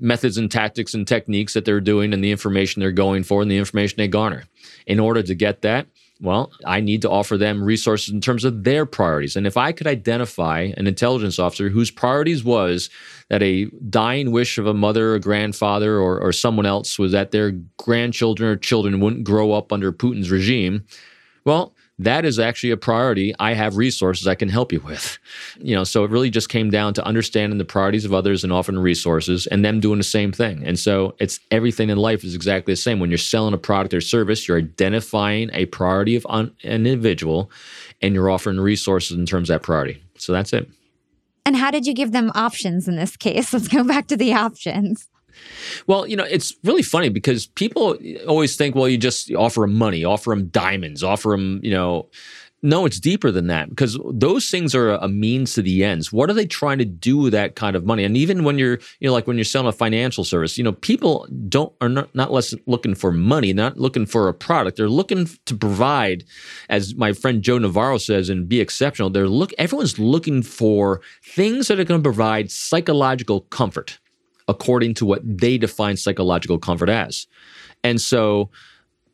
methods 0.00 0.36
and 0.36 0.50
tactics 0.50 0.92
and 0.92 1.08
techniques 1.08 1.54
that 1.54 1.64
they're 1.64 1.80
doing 1.80 2.12
and 2.12 2.22
the 2.22 2.30
information 2.30 2.80
they're 2.80 2.92
going 2.92 3.22
for 3.22 3.40
and 3.40 3.50
the 3.50 3.56
information 3.56 3.96
they 3.96 4.08
garner. 4.08 4.44
In 4.86 5.00
order 5.00 5.22
to 5.22 5.34
get 5.34 5.62
that 5.62 5.86
well, 6.22 6.52
I 6.64 6.80
need 6.80 7.02
to 7.02 7.10
offer 7.10 7.36
them 7.36 7.62
resources 7.62 8.14
in 8.14 8.20
terms 8.20 8.44
of 8.44 8.62
their 8.62 8.86
priorities. 8.86 9.34
And 9.34 9.44
if 9.44 9.56
I 9.56 9.72
could 9.72 9.88
identify 9.88 10.72
an 10.76 10.86
intelligence 10.86 11.40
officer 11.40 11.68
whose 11.68 11.90
priorities 11.90 12.44
was 12.44 12.90
that 13.28 13.42
a 13.42 13.64
dying 13.90 14.30
wish 14.30 14.56
of 14.56 14.66
a 14.66 14.72
mother 14.72 15.14
or 15.14 15.18
grandfather 15.18 15.98
or, 15.98 16.20
or 16.20 16.32
someone 16.32 16.64
else 16.64 16.96
was 16.96 17.10
that 17.10 17.32
their 17.32 17.50
grandchildren 17.76 18.48
or 18.48 18.56
children 18.56 19.00
wouldn't 19.00 19.24
grow 19.24 19.52
up 19.52 19.72
under 19.72 19.92
Putin's 19.92 20.30
regime, 20.30 20.84
well, 21.44 21.74
that 22.04 22.24
is 22.24 22.38
actually 22.38 22.70
a 22.70 22.76
priority. 22.76 23.34
I 23.38 23.54
have 23.54 23.76
resources 23.76 24.26
I 24.26 24.34
can 24.34 24.48
help 24.48 24.72
you 24.72 24.80
with. 24.80 25.18
You 25.58 25.74
know, 25.74 25.84
so 25.84 26.04
it 26.04 26.10
really 26.10 26.30
just 26.30 26.48
came 26.48 26.70
down 26.70 26.94
to 26.94 27.04
understanding 27.04 27.58
the 27.58 27.64
priorities 27.64 28.04
of 28.04 28.12
others 28.12 28.44
and 28.44 28.52
offering 28.52 28.78
resources 28.78 29.46
and 29.46 29.64
them 29.64 29.80
doing 29.80 29.98
the 29.98 30.04
same 30.04 30.32
thing. 30.32 30.64
And 30.66 30.78
so 30.78 31.14
it's 31.18 31.40
everything 31.50 31.90
in 31.90 31.98
life 31.98 32.24
is 32.24 32.34
exactly 32.34 32.72
the 32.72 32.76
same. 32.76 33.00
When 33.00 33.10
you're 33.10 33.18
selling 33.18 33.54
a 33.54 33.58
product 33.58 33.94
or 33.94 34.00
service, 34.00 34.46
you're 34.46 34.58
identifying 34.58 35.50
a 35.52 35.66
priority 35.66 36.16
of 36.16 36.26
an 36.28 36.54
individual 36.62 37.50
and 38.00 38.14
you're 38.14 38.30
offering 38.30 38.60
resources 38.60 39.16
in 39.16 39.26
terms 39.26 39.50
of 39.50 39.54
that 39.54 39.64
priority. 39.64 40.02
So 40.18 40.32
that's 40.32 40.52
it. 40.52 40.68
And 41.44 41.56
how 41.56 41.70
did 41.70 41.86
you 41.86 41.94
give 41.94 42.12
them 42.12 42.30
options 42.34 42.86
in 42.86 42.96
this 42.96 43.16
case? 43.16 43.52
Let's 43.52 43.68
go 43.68 43.84
back 43.84 44.06
to 44.08 44.16
the 44.16 44.34
options. 44.34 45.08
Well, 45.86 46.06
you 46.06 46.16
know, 46.16 46.24
it's 46.24 46.54
really 46.64 46.82
funny 46.82 47.08
because 47.08 47.46
people 47.46 47.96
always 48.26 48.56
think, 48.56 48.74
well, 48.74 48.88
you 48.88 48.98
just 48.98 49.32
offer 49.32 49.62
them 49.62 49.76
money, 49.78 50.04
offer 50.04 50.30
them 50.30 50.48
diamonds, 50.48 51.02
offer 51.02 51.30
them, 51.30 51.60
you 51.62 51.70
know. 51.70 52.08
No, 52.64 52.86
it's 52.86 53.00
deeper 53.00 53.32
than 53.32 53.48
that 53.48 53.70
because 53.70 53.98
those 54.12 54.48
things 54.48 54.72
are 54.72 54.90
a 54.90 55.08
means 55.08 55.54
to 55.54 55.62
the 55.62 55.82
ends. 55.82 56.12
What 56.12 56.30
are 56.30 56.32
they 56.32 56.46
trying 56.46 56.78
to 56.78 56.84
do 56.84 57.16
with 57.16 57.32
that 57.32 57.56
kind 57.56 57.74
of 57.74 57.84
money? 57.84 58.04
And 58.04 58.16
even 58.16 58.44
when 58.44 58.56
you're, 58.56 58.78
you 59.00 59.08
know, 59.08 59.12
like 59.12 59.26
when 59.26 59.36
you're 59.36 59.44
selling 59.44 59.66
a 59.66 59.72
financial 59.72 60.22
service, 60.22 60.56
you 60.56 60.62
know, 60.62 60.70
people 60.70 61.26
don't 61.48 61.72
are 61.80 61.88
not, 61.88 62.14
not 62.14 62.30
less 62.30 62.54
looking 62.66 62.94
for 62.94 63.10
money, 63.10 63.52
not 63.52 63.78
looking 63.78 64.06
for 64.06 64.28
a 64.28 64.34
product. 64.34 64.76
They're 64.76 64.88
looking 64.88 65.28
to 65.46 65.56
provide, 65.56 66.22
as 66.68 66.94
my 66.94 67.12
friend 67.12 67.42
Joe 67.42 67.58
Navarro 67.58 67.98
says, 67.98 68.28
and 68.28 68.48
be 68.48 68.60
exceptional. 68.60 69.10
They're 69.10 69.26
look 69.26 69.52
everyone's 69.58 69.98
looking 69.98 70.44
for 70.44 71.00
things 71.24 71.66
that 71.66 71.80
are 71.80 71.84
going 71.84 72.00
to 72.00 72.04
provide 72.04 72.52
psychological 72.52 73.40
comfort 73.40 73.98
according 74.48 74.94
to 74.94 75.06
what 75.06 75.20
they 75.24 75.58
define 75.58 75.96
psychological 75.96 76.58
comfort 76.58 76.88
as. 76.88 77.26
And 77.84 78.00
so, 78.00 78.50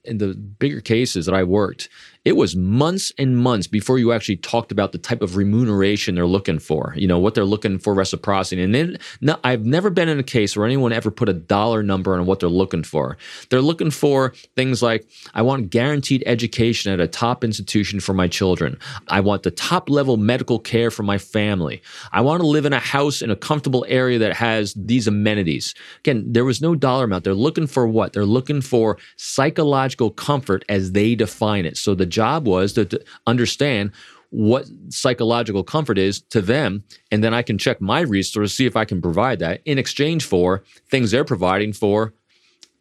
in 0.05 0.19
the 0.19 0.35
bigger 0.35 0.81
cases 0.81 1.27
that 1.27 1.35
I 1.35 1.43
worked, 1.45 1.89
it 2.29 2.37
was 2.37 2.55
months 2.55 3.11
and 3.17 3.39
months 3.39 3.67
before 3.67 3.99
you 3.99 4.13
actually 4.13 4.37
talked 4.37 4.71
about 4.71 4.93
the 4.93 4.99
type 4.99 5.23
of 5.23 5.39
remuneration 5.39 6.15
they're 6.15 6.27
looking 6.27 6.59
for, 6.59 6.93
you 6.95 7.09
know, 7.09 7.19
what 7.19 7.35
they're 7.35 7.47
looking 7.47 7.79
for 7.79 7.95
reciprocity. 7.95 8.63
And 8.63 8.75
then 8.75 8.99
no, 9.23 9.39
I've 9.45 9.65
never 9.65 9.89
been 9.89 10.11
in 10.11 10.19
a 10.19 10.23
case 10.23 10.55
where 10.55 10.67
anyone 10.67 10.93
ever 10.93 11.11
put 11.11 11.31
a 11.31 11.33
dollar 11.33 11.83
number 11.83 12.13
on 12.13 12.27
what 12.27 12.41
they're 12.41 12.51
looking 12.51 12.83
for. 12.83 13.17
They're 13.49 13.63
looking 13.63 13.91
for 13.91 14.35
things 14.57 14.83
like 14.83 15.09
I 15.33 15.41
want 15.41 15.71
guaranteed 15.71 16.23
education 16.27 16.93
at 16.93 17.01
a 17.01 17.09
top 17.09 17.43
institution 17.45 17.99
for 17.99 18.13
my 18.13 18.29
children. 18.29 18.79
I 19.09 19.21
want 19.21 19.43
the 19.43 19.51
top 19.51 19.89
level 19.89 20.19
medical 20.19 20.59
care 20.59 20.91
for 20.91 21.05
my 21.05 21.17
family. 21.17 21.81
I 22.13 22.21
want 22.21 22.43
to 22.43 22.47
live 22.47 22.67
in 22.67 22.75
a 22.75 22.79
house 22.79 23.23
in 23.23 23.31
a 23.31 23.37
comfortable 23.37 23.87
area 23.89 24.19
that 24.19 24.35
has 24.35 24.75
these 24.75 25.09
amenities. 25.09 25.75
Again, 26.01 26.31
there 26.31 26.45
was 26.45 26.61
no 26.61 26.75
dollar 26.75 27.05
amount. 27.05 27.25
They're 27.25 27.33
looking 27.33 27.67
for 27.67 27.89
what? 27.89 28.13
They're 28.13 28.27
looking 28.27 28.61
for 28.61 28.99
psychological 29.17 30.11
comfort 30.11 30.63
as 30.69 30.93
they 30.93 31.15
define 31.15 31.65
it. 31.65 31.79
So 31.79 31.95
the 31.95 32.18
job 32.19 32.47
was 32.47 32.73
to, 32.73 32.85
to 32.85 32.99
understand 33.27 33.93
what 34.31 34.67
psychological 34.91 35.65
comfort 35.65 35.99
is 35.99 36.21
to 36.21 36.41
them 36.43 36.85
and 37.11 37.23
then 37.25 37.33
i 37.33 37.43
can 37.43 37.57
check 37.57 37.81
my 37.81 38.01
resources 38.01 38.57
see 38.57 38.67
if 38.67 38.77
i 38.77 38.85
can 38.85 39.01
provide 39.01 39.39
that 39.39 39.61
in 39.65 39.79
exchange 39.79 40.25
for 40.25 40.63
things 40.91 41.11
they're 41.11 41.25
providing 41.25 41.73
for 41.73 42.13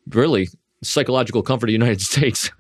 really 0.10 0.50
psychological 0.84 1.42
comfort 1.42 1.68
of 1.68 1.74
the 1.74 1.74
united 1.84 2.02
states 2.12 2.52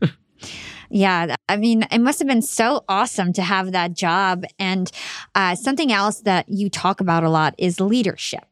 Yeah, 0.90 1.36
I 1.50 1.58
mean, 1.58 1.84
it 1.92 2.00
must 2.00 2.20
have 2.20 2.30
been 2.30 2.42
so 2.42 2.86
awesome 2.88 3.34
to 3.34 3.42
have 3.42 3.74
that 3.74 3.94
job. 3.94 4.46
And 4.58 4.90
uh, 5.36 5.56
something 5.56 5.92
else 5.92 6.22
that 6.22 6.48
you 6.48 6.70
talk 6.70 7.02
about 7.02 7.26
a 7.26 7.30
lot 7.30 7.56
is 7.58 7.82
leadership. 7.82 8.46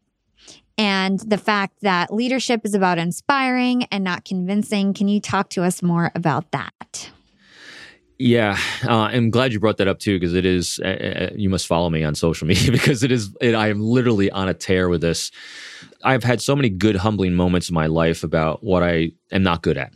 And 0.78 1.20
the 1.20 1.38
fact 1.38 1.78
that 1.82 2.14
leadership 2.14 2.62
is 2.66 2.74
about 2.74 2.98
inspiring 2.98 3.86
and 3.86 4.04
not 4.04 4.26
convincing. 4.26 4.94
Can 4.94 5.08
you 5.08 5.22
talk 5.22 5.50
to 5.52 5.64
us 5.64 5.82
more 5.82 6.12
about 6.14 6.52
that? 6.52 7.10
Yeah, 8.18 8.58
uh, 8.86 9.10
I'm 9.12 9.30
glad 9.30 9.52
you 9.52 9.60
brought 9.60 9.78
that 9.78 9.88
up 9.88 10.00
too, 10.00 10.18
because 10.18 10.34
it 10.34 10.46
is. 10.46 10.80
Uh, 10.84 10.88
uh 10.88 11.30
you 11.36 11.50
must 11.50 11.68
follow 11.68 11.90
me 11.90 12.04
on 12.04 12.16
social 12.16 12.48
media 12.52 12.72
because 12.72 13.04
it 13.04 13.12
is. 13.12 13.36
It, 13.42 13.56
I 13.56 13.68
am 13.70 13.82
literally 13.82 14.32
on 14.32 14.48
a 14.48 14.54
tear 14.54 14.88
with 14.90 15.02
this. 15.02 15.32
I've 16.04 16.24
had 16.24 16.42
so 16.42 16.56
many 16.56 16.70
good, 16.70 16.96
humbling 16.96 17.34
moments 17.34 17.70
in 17.70 17.74
my 17.76 17.88
life 17.88 18.24
about 18.24 18.64
what 18.64 18.84
I 18.84 19.12
am 19.32 19.44
not 19.44 19.64
good 19.64 19.78
at, 19.78 19.94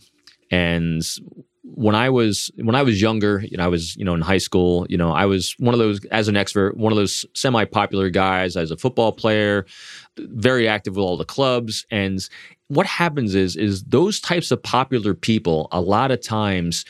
and 0.52 1.02
when 1.64 1.96
I 1.96 2.10
was 2.10 2.52
when 2.56 2.76
I 2.76 2.84
was 2.84 3.02
younger, 3.02 3.42
you 3.50 3.56
know, 3.58 3.64
I 3.64 3.68
was 3.68 3.96
you 3.96 4.04
know 4.04 4.16
in 4.16 4.22
high 4.22 4.38
school. 4.38 4.86
You 4.90 4.98
know, 4.98 5.12
I 5.12 5.26
was 5.26 5.56
one 5.58 5.74
of 5.74 5.80
those 5.80 6.04
as 6.06 6.28
an 6.28 6.36
expert, 6.36 6.76
one 6.76 6.92
of 6.92 6.98
those 6.98 7.26
semi-popular 7.36 8.10
guys 8.10 8.58
as 8.58 8.70
a 8.72 8.78
football 8.78 9.14
player, 9.14 9.66
very 10.18 10.68
active 10.68 10.96
with 10.96 11.04
all 11.04 11.16
the 11.16 11.26
clubs. 11.26 11.86
And 11.90 12.20
what 12.68 12.86
happens 12.86 13.34
is 13.36 13.56
is 13.56 13.84
those 13.84 14.20
types 14.20 14.52
of 14.52 14.62
popular 14.62 15.14
people 15.14 15.68
a 15.72 15.82
lot 15.82 16.12
of 16.12 16.22
times 16.22 16.86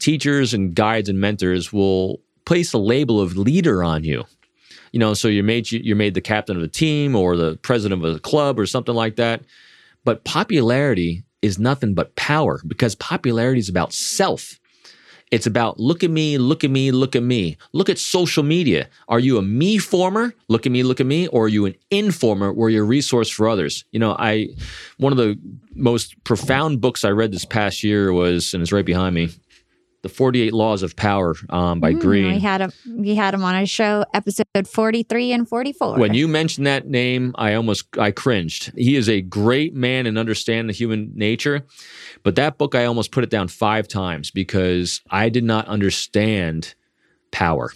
teachers 0.00 0.54
and 0.54 0.74
guides 0.74 1.08
and 1.08 1.20
mentors 1.20 1.72
will 1.72 2.20
place 2.44 2.72
a 2.72 2.78
label 2.78 3.20
of 3.20 3.36
leader 3.36 3.82
on 3.82 4.04
you. 4.04 4.24
You 4.92 5.00
know, 5.00 5.14
so 5.14 5.28
you're 5.28 5.44
made 5.44 5.70
you're 5.70 5.96
made 5.96 6.14
the 6.14 6.20
captain 6.20 6.56
of 6.56 6.62
the 6.62 6.68
team 6.68 7.14
or 7.14 7.36
the 7.36 7.56
president 7.58 8.04
of 8.04 8.16
a 8.16 8.20
club 8.20 8.58
or 8.58 8.66
something 8.66 8.94
like 8.94 9.16
that. 9.16 9.42
But 10.04 10.24
popularity 10.24 11.24
is 11.42 11.58
nothing 11.58 11.94
but 11.94 12.16
power 12.16 12.60
because 12.66 12.94
popularity 12.94 13.58
is 13.58 13.68
about 13.68 13.92
self. 13.92 14.58
It's 15.32 15.46
about 15.46 15.80
look 15.80 16.04
at 16.04 16.10
me, 16.10 16.38
look 16.38 16.62
at 16.62 16.70
me, 16.70 16.92
look 16.92 17.16
at 17.16 17.22
me. 17.22 17.56
Look 17.72 17.88
at 17.88 17.98
social 17.98 18.44
media. 18.44 18.88
Are 19.08 19.18
you 19.18 19.38
a 19.38 19.42
me 19.42 19.76
former? 19.76 20.32
Look 20.48 20.66
at 20.66 20.72
me, 20.72 20.84
look 20.84 21.00
at 21.00 21.06
me, 21.06 21.26
or 21.28 21.46
are 21.46 21.48
you 21.48 21.66
an 21.66 21.74
informer 21.90 22.52
where 22.52 22.70
you're 22.70 22.84
a 22.84 22.86
resource 22.86 23.28
for 23.28 23.48
others? 23.48 23.84
You 23.90 23.98
know, 23.98 24.14
I 24.18 24.48
one 24.98 25.12
of 25.12 25.18
the 25.18 25.36
most 25.74 26.22
profound 26.22 26.80
books 26.80 27.04
I 27.04 27.10
read 27.10 27.32
this 27.32 27.44
past 27.44 27.82
year 27.82 28.12
was, 28.12 28.54
and 28.54 28.62
it's 28.62 28.72
right 28.72 28.84
behind 28.84 29.16
me, 29.16 29.30
the 30.06 30.14
48 30.14 30.52
Laws 30.52 30.82
of 30.82 30.94
Power 30.94 31.34
um, 31.50 31.80
by 31.80 31.92
Mm, 31.92 32.00
Greene. 32.00 32.32
We 32.34 32.38
had 32.38 32.60
him. 32.60 32.72
We 32.86 33.14
had 33.16 33.34
him 33.34 33.42
on 33.42 33.56
a 33.56 33.66
show, 33.66 34.04
episode 34.14 34.46
forty-three 34.68 35.32
and 35.32 35.48
forty-four. 35.48 35.98
When 35.98 36.14
you 36.14 36.28
mentioned 36.28 36.66
that 36.66 36.86
name, 36.86 37.34
I 37.36 37.54
almost 37.54 37.86
I 37.98 38.10
cringed. 38.12 38.72
He 38.76 38.94
is 38.96 39.08
a 39.08 39.20
great 39.20 39.74
man 39.74 40.06
and 40.06 40.16
understand 40.18 40.68
the 40.68 40.72
human 40.72 41.10
nature, 41.14 41.66
but 42.22 42.36
that 42.36 42.56
book 42.58 42.74
I 42.74 42.84
almost 42.84 43.10
put 43.10 43.24
it 43.24 43.30
down 43.30 43.48
five 43.48 43.88
times 43.88 44.30
because 44.30 45.00
I 45.10 45.28
did 45.28 45.44
not 45.44 45.66
understand 45.66 46.74
power. 47.32 47.72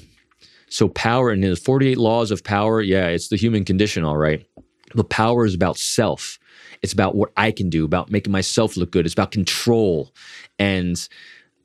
So 0.69 0.89
power 0.89 1.31
and 1.31 1.43
the 1.43 1.57
48 1.57 1.99
laws 1.99 2.31
of 2.31 2.45
power, 2.45 2.81
yeah, 2.81 3.09
it's 3.09 3.29
the 3.29 3.37
human 3.37 3.65
condition, 3.65 4.05
all 4.05 4.17
right. 4.17 4.47
But 4.95 5.09
power 5.11 5.45
is 5.45 5.55
about 5.55 5.77
self. 5.79 6.39
It's 6.83 6.93
about 6.93 7.15
what 7.17 7.33
I 7.37 7.51
can 7.51 7.71
do, 7.71 7.85
about 7.85 8.11
making 8.11 8.33
myself 8.33 8.77
look 8.77 8.91
good. 8.93 9.05
It's 9.05 9.15
about 9.15 9.33
control. 9.33 10.13
And 10.59 10.97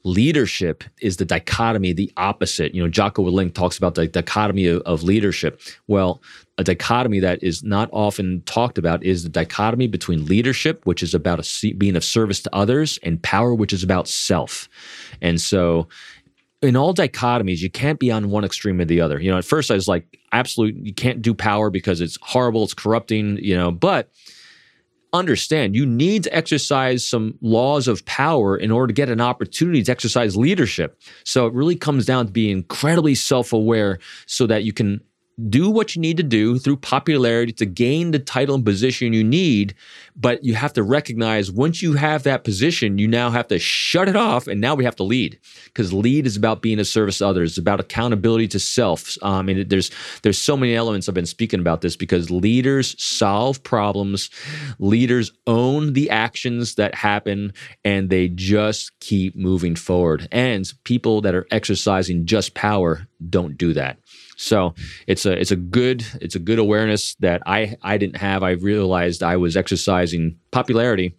leadership 0.06 0.84
is 1.02 1.18
the 1.18 1.26
dichotomy, 1.26 1.92
the 1.92 2.14
opposite. 2.16 2.74
You 2.74 2.84
know, 2.84 2.90
Jocko 2.90 3.26
Willink 3.26 3.54
talks 3.56 3.78
about 3.78 3.96
the 3.96 4.08
dichotomy 4.08 4.68
of, 4.68 4.82
of 4.84 5.04
leadership. 5.04 5.60
Well, 5.88 6.22
a 6.58 6.64
dichotomy 6.64 7.20
that 7.20 7.44
is 7.44 7.64
not 7.64 7.90
often 7.92 8.44
talked 8.44 8.78
about 8.78 9.04
is 9.04 9.24
the 9.24 9.30
dichotomy 9.30 9.88
between 9.88 10.26
leadership, 10.26 10.86
which 10.86 11.02
is 11.02 11.14
about 11.14 11.40
a, 11.40 11.74
being 11.74 11.96
of 11.96 12.04
service 12.04 12.40
to 12.44 12.56
others, 12.56 13.00
and 13.04 13.22
power, 13.22 13.54
which 13.54 13.74
is 13.74 13.84
about 13.84 14.08
self. 14.08 14.70
And 15.22 15.42
so, 15.42 15.88
in 16.62 16.76
all 16.76 16.94
dichotomies, 16.94 17.60
you 17.60 17.70
can't 17.70 18.00
be 18.00 18.12
on 18.12 18.30
one 18.30 18.46
extreme 18.46 18.80
or 18.80 18.86
the 18.86 19.02
other. 19.02 19.20
You 19.20 19.32
know, 19.32 19.38
at 19.38 19.46
first 19.46 19.72
I 19.72 19.74
was 19.74 19.88
like, 19.88 20.20
absolute, 20.32 20.76
you 20.76 20.94
can't 20.94 21.22
do 21.22 21.34
power 21.34 21.70
because 21.70 22.00
it's 22.00 22.18
horrible, 22.22 22.64
it's 22.64 22.74
corrupting, 22.74 23.38
you 23.42 23.56
know, 23.58 23.72
but 23.72 24.10
understand 25.16 25.76
you 25.76 25.86
need 25.86 26.24
to 26.24 26.36
exercise 26.36 27.06
some 27.06 27.38
laws 27.42 27.88
of 27.88 28.06
power 28.06 28.58
in 28.58 28.72
order 28.72 28.88
to 28.88 28.94
get 28.94 29.10
an 29.10 29.22
opportunity 29.22 29.84
to 29.84 29.92
exercise 29.92 30.38
leadership. 30.38 31.00
So 31.24 31.48
it 31.48 31.54
really 31.54 31.76
comes 31.76 32.06
down 32.06 32.28
to 32.28 32.32
being 32.32 32.58
incredibly 32.58 33.16
self 33.16 33.54
aware 33.54 34.00
so 34.26 34.48
that 34.48 34.64
you 34.64 34.74
can 34.74 35.02
do 35.50 35.70
what 35.70 35.96
you 35.96 36.02
need 36.02 36.18
to 36.18 36.24
do 36.24 36.58
through 36.58 36.78
popularity 36.78 37.52
to 37.52 37.66
gain 37.66 38.12
the 38.12 38.20
title 38.20 38.56
and 38.56 38.64
position 38.64 39.14
you 39.14 39.24
need. 39.24 39.76
But 40.16 40.44
you 40.44 40.56
have 40.56 40.72
to 40.74 40.84
recognize 40.84 41.52
once 41.52 41.82
you 41.82 41.94
have 41.94 42.24
that 42.24 42.46
position, 42.46 42.98
you 42.98 43.08
now 43.08 43.30
have 43.30 43.50
to 43.50 43.60
shut 43.60 44.08
it 44.08 44.16
off. 44.16 44.48
And 44.48 44.62
now 44.62 44.76
we 44.76 44.86
have 44.86 44.96
to 44.96 45.04
lead 45.04 45.38
because 45.66 45.92
lead 45.92 46.26
is 46.26 46.38
about 46.38 46.62
being 46.62 46.80
a 46.80 46.86
service 46.86 47.18
to 47.18 47.28
others, 47.28 47.52
it's 47.52 47.58
about 47.58 47.82
accountability 47.82 48.48
to 48.50 48.60
self. 48.60 49.18
Um, 49.22 49.50
and 49.50 49.70
there's 49.70 49.92
there's 50.22 50.38
so 50.38 50.56
many 50.56 50.74
elements 50.74 51.10
I've 51.10 51.16
been 51.16 51.26
speaking 51.26 51.60
about 51.60 51.82
this 51.82 51.98
because 51.98 52.32
leaders 52.32 52.96
solve 53.04 53.62
problems, 53.64 54.30
leaders 54.80 55.32
own 55.48 55.94
the 55.94 56.10
actions 56.10 56.76
that 56.76 56.96
happen, 56.96 57.54
and 57.84 58.10
they 58.10 58.30
just 58.30 58.98
keep 59.02 59.36
moving 59.36 59.76
forward. 59.76 60.30
And 60.32 60.72
people 60.86 61.22
that 61.22 61.36
are 61.36 61.46
exercising 61.52 62.26
just 62.26 62.54
power 62.54 63.08
don't 63.30 63.58
do 63.58 63.74
that. 63.74 63.98
So 64.36 64.74
it's 65.08 65.26
a 65.26 65.40
it's 65.40 65.52
a 65.52 65.56
good 65.56 66.06
it's 66.22 66.36
a 66.36 66.40
good 66.40 66.60
awareness 66.60 67.16
that 67.16 67.42
I 67.46 67.78
I 67.82 67.98
didn't 67.98 68.18
have. 68.18 68.44
I 68.44 68.52
realized 68.52 69.24
I 69.24 69.38
was 69.38 69.56
exercising 69.56 70.38
popularity. 70.52 71.16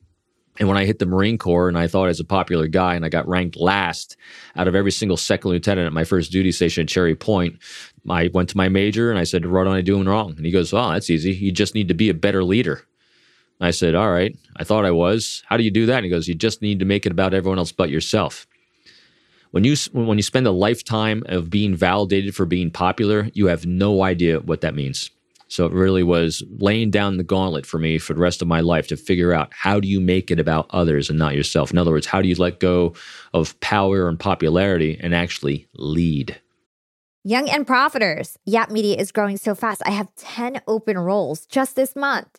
And 0.59 0.69
when 0.69 0.79
I 0.79 0.87
hit 0.87 0.99
the 0.99 1.07
Marine 1.07 1.37
Corps 1.37 1.69
and 1.69 1.77
I 1.77 1.87
thought 1.87 2.05
I 2.05 2.09
was 2.09 2.21
a 2.21 2.25
popular 2.25 2.67
guy 2.67 2.95
and 2.95 3.05
I 3.05 3.11
got 3.11 3.29
ranked 3.29 3.57
last 3.57 4.17
out 4.55 4.69
of 4.69 4.75
every 4.75 4.91
single 4.91 5.19
second 5.19 5.51
lieutenant 5.51 5.87
at 5.87 5.93
my 5.93 6.05
first 6.05 6.33
duty 6.33 6.51
station 6.51 6.83
at 6.83 6.89
Cherry 6.89 7.15
Point, 7.15 7.59
I 8.09 8.31
went 8.33 8.49
to 8.51 8.57
my 8.57 8.71
major 8.71 9.11
and 9.11 9.19
I 9.19 9.25
said, 9.25 9.45
What 9.47 9.67
am 9.67 9.73
I 9.75 9.83
doing 9.83 10.09
wrong? 10.09 10.35
And 10.37 10.47
he 10.47 10.53
goes, 10.53 10.73
Oh, 10.73 10.91
that's 10.91 11.11
easy. 11.11 11.33
You 11.33 11.53
just 11.53 11.75
need 11.75 11.89
to 11.89 11.95
be 11.95 12.09
a 12.09 12.15
better 12.15 12.43
leader. 12.43 12.87
I 13.61 13.71
said, 13.71 13.95
All 13.95 14.11
right. 14.11 14.37
I 14.57 14.65
thought 14.65 14.85
I 14.85 14.91
was. 14.91 15.43
How 15.47 15.57
do 15.57 15.63
you 15.63 15.71
do 15.71 15.87
that? 15.87 15.97
And 15.97 16.05
he 16.05 16.11
goes, 16.11 16.29
You 16.29 16.35
just 16.35 16.63
need 16.63 16.79
to 16.79 16.85
make 16.85 17.07
it 17.07 17.13
about 17.13 17.35
everyone 17.35 17.59
else 17.59 17.73
but 17.73 17.91
yourself. 17.91 18.47
When 19.57 19.65
you 19.65 19.75
when 19.93 20.19
you 20.19 20.23
spend 20.23 20.47
a 20.47 20.51
lifetime 20.51 21.23
of 21.29 21.49
being 21.49 21.75
validated 21.75 22.35
for 22.35 22.45
being 22.45 22.71
popular, 22.71 23.31
you 23.33 23.47
have 23.47 23.65
no 23.65 24.03
idea 24.03 24.41
what 24.41 24.61
that 24.61 24.75
means. 24.75 25.11
So 25.49 25.65
it 25.65 25.73
really 25.73 26.03
was 26.03 26.43
laying 26.59 26.91
down 26.91 27.17
the 27.17 27.25
gauntlet 27.25 27.65
for 27.65 27.79
me 27.79 27.97
for 27.97 28.13
the 28.13 28.21
rest 28.21 28.43
of 28.43 28.49
my 28.49 28.61
life 28.61 28.87
to 28.89 28.99
figure 28.99 29.33
out 29.33 29.51
how 29.55 29.81
do 29.81 29.89
you 29.89 29.99
make 29.99 30.31
it 30.31 30.39
about 30.39 30.67
others 30.75 31.09
and 31.09 31.19
not 31.19 31.35
yourself. 31.35 31.71
In 31.71 31.79
other 31.79 31.91
words, 31.91 32.07
how 32.07 32.21
do 32.21 32.29
you 32.29 32.35
let 32.35 32.61
go 32.61 32.93
of 33.33 33.59
power 33.61 34.11
and 34.11 34.21
popularity 34.21 35.01
and 35.01 35.15
actually 35.15 35.67
lead? 35.73 36.39
Young 37.25 37.49
and 37.49 37.67
Profiters. 37.67 38.37
Yap 38.45 38.71
Media 38.71 38.97
is 38.99 39.11
growing 39.11 39.39
so 39.39 39.55
fast. 39.55 39.81
I 39.87 39.93
have 39.93 40.15
10 40.17 40.61
open 40.67 40.99
roles 40.99 41.47
just 41.47 41.77
this 41.77 41.97
month. 41.97 42.39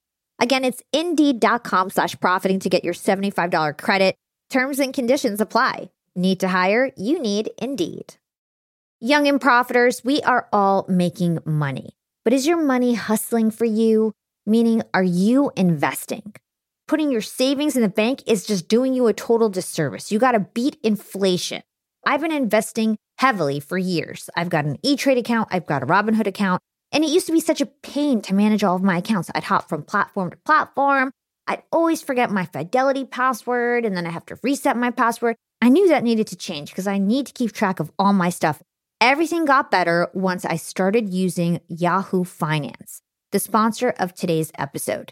Again, 0.41 0.65
it's 0.65 0.81
indeed.com 0.91 1.91
slash 1.91 2.19
profiting 2.19 2.59
to 2.59 2.69
get 2.69 2.83
your 2.83 2.95
$75 2.95 3.77
credit. 3.77 4.15
Terms 4.49 4.79
and 4.79 4.93
conditions 4.93 5.39
apply. 5.39 5.91
Need 6.15 6.41
to 6.41 6.49
hire? 6.49 6.91
You 6.97 7.21
need 7.21 7.51
Indeed. 7.57 8.15
Young 8.99 9.27
and 9.27 9.39
Profiters, 9.39 10.03
we 10.03 10.21
are 10.23 10.49
all 10.51 10.85
making 10.89 11.39
money. 11.45 11.91
But 12.25 12.33
is 12.33 12.45
your 12.45 12.61
money 12.61 12.95
hustling 12.95 13.49
for 13.51 13.65
you? 13.65 14.11
Meaning, 14.45 14.83
are 14.93 15.03
you 15.03 15.51
investing? 15.55 16.33
Putting 16.87 17.11
your 17.11 17.21
savings 17.21 17.75
in 17.75 17.81
the 17.81 17.87
bank 17.89 18.21
is 18.27 18.45
just 18.45 18.67
doing 18.67 18.93
you 18.93 19.07
a 19.07 19.13
total 19.13 19.47
disservice. 19.47 20.11
You 20.11 20.19
got 20.19 20.33
to 20.33 20.41
beat 20.41 20.77
inflation. 20.83 21.63
I've 22.05 22.21
been 22.21 22.31
investing 22.31 22.97
heavily 23.17 23.59
for 23.59 23.77
years. 23.77 24.29
I've 24.35 24.49
got 24.49 24.65
an 24.65 24.77
E 24.83 24.97
Trade 24.97 25.19
account, 25.19 25.49
I've 25.51 25.65
got 25.65 25.83
a 25.83 25.85
Robinhood 25.85 26.27
account, 26.27 26.61
and 26.91 27.03
it 27.03 27.09
used 27.09 27.25
to 27.27 27.31
be 27.31 27.39
such 27.39 27.61
a 27.61 27.65
pain 27.65 28.21
to 28.21 28.33
manage 28.33 28.63
all 28.63 28.75
of 28.75 28.83
my 28.83 28.97
accounts. 28.97 29.31
I'd 29.33 29.45
hop 29.45 29.69
from 29.69 29.83
platform 29.83 30.31
to 30.31 30.37
platform. 30.37 31.11
I'd 31.47 31.63
always 31.71 32.01
forget 32.01 32.31
my 32.31 32.45
Fidelity 32.45 33.05
password, 33.05 33.85
and 33.85 33.95
then 33.95 34.05
I 34.05 34.11
have 34.11 34.25
to 34.27 34.39
reset 34.43 34.77
my 34.77 34.91
password. 34.91 35.35
I 35.61 35.69
knew 35.69 35.87
that 35.89 36.03
needed 36.03 36.27
to 36.27 36.35
change 36.35 36.71
because 36.71 36.87
I 36.87 36.97
need 36.97 37.27
to 37.27 37.33
keep 37.33 37.51
track 37.51 37.79
of 37.79 37.91
all 37.99 38.13
my 38.13 38.29
stuff. 38.29 38.61
Everything 38.99 39.45
got 39.45 39.71
better 39.71 40.09
once 40.13 40.45
I 40.45 40.55
started 40.57 41.09
using 41.09 41.59
Yahoo 41.67 42.23
Finance, 42.23 43.01
the 43.31 43.39
sponsor 43.39 43.89
of 43.97 44.13
today's 44.13 44.51
episode. 44.57 45.11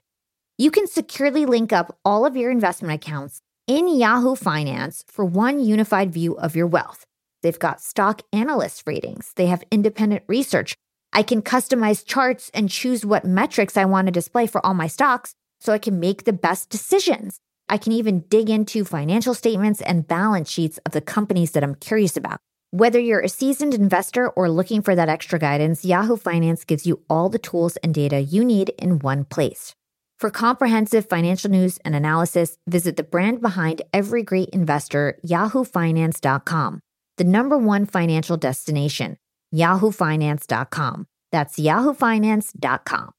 You 0.58 0.72
can 0.72 0.88
securely 0.88 1.46
link 1.46 1.72
up 1.72 1.98
all 2.04 2.26
of 2.26 2.36
your 2.36 2.52
investment 2.52 2.94
accounts 2.94 3.42
in 3.66 3.88
Yahoo 3.88 4.36
Finance 4.36 5.06
for 5.08 5.26
one 5.26 5.60
unified 5.60 6.12
view 6.12 6.38
of 6.38 6.56
your 6.56 6.68
wealth. 6.68 7.06
They've 7.42 7.58
got 7.58 7.82
stock 7.82 8.22
analyst 8.34 8.84
ratings, 8.86 9.32
they 9.36 9.48
have 9.48 9.64
independent 9.72 10.24
research. 10.28 10.76
I 11.12 11.24
can 11.24 11.42
customize 11.42 12.06
charts 12.06 12.52
and 12.54 12.70
choose 12.70 13.06
what 13.06 13.26
metrics 13.26 13.78
I 13.78 13.86
want 13.86 14.08
to 14.08 14.12
display 14.12 14.48
for 14.48 14.66
all 14.66 14.74
my 14.74 14.88
stocks 14.88 15.34
so 15.60 15.74
I 15.74 15.78
can 15.78 16.00
make 16.00 16.24
the 16.24 16.34
best 16.34 16.70
decisions. 16.70 17.40
I 17.68 17.78
can 17.78 17.92
even 17.94 18.22
dig 18.30 18.50
into 18.50 18.86
financial 18.86 19.34
statements 19.34 19.82
and 19.82 20.08
balance 20.08 20.50
sheets 20.50 20.80
of 20.86 20.92
the 20.92 21.02
companies 21.02 21.52
that 21.52 21.64
I'm 21.64 21.76
curious 21.76 22.18
about. 22.18 22.40
Whether 22.72 23.00
you're 23.00 23.22
a 23.22 23.30
seasoned 23.30 23.74
investor 23.74 24.30
or 24.30 24.50
looking 24.50 24.84
for 24.84 24.96
that 24.96 25.10
extra 25.10 25.40
guidance, 25.40 25.84
Yahoo 25.84 26.18
Finance 26.18 26.66
gives 26.66 26.86
you 26.86 27.02
all 27.10 27.30
the 27.30 27.40
tools 27.40 27.78
and 27.78 27.94
data 27.94 28.20
you 28.20 28.46
need 28.46 28.70
in 28.78 29.00
one 29.00 29.26
place. 29.26 29.74
For 30.20 30.30
comprehensive 30.30 31.08
financial 31.08 31.50
news 31.50 31.80
and 31.86 31.96
analysis, 31.96 32.58
visit 32.68 32.98
the 32.98 33.04
brand 33.04 33.42
behind 33.42 33.82
every 33.94 34.22
great 34.22 34.50
investor, 34.50 35.18
yahoofinance.com, 35.26 36.82
the 37.18 37.24
number 37.24 37.58
one 37.58 37.86
financial 37.86 38.38
destination, 38.38 39.18
yahoofinance.com. 39.54 41.08
That's 41.32 41.60
yahoofinance.com. 41.60 43.12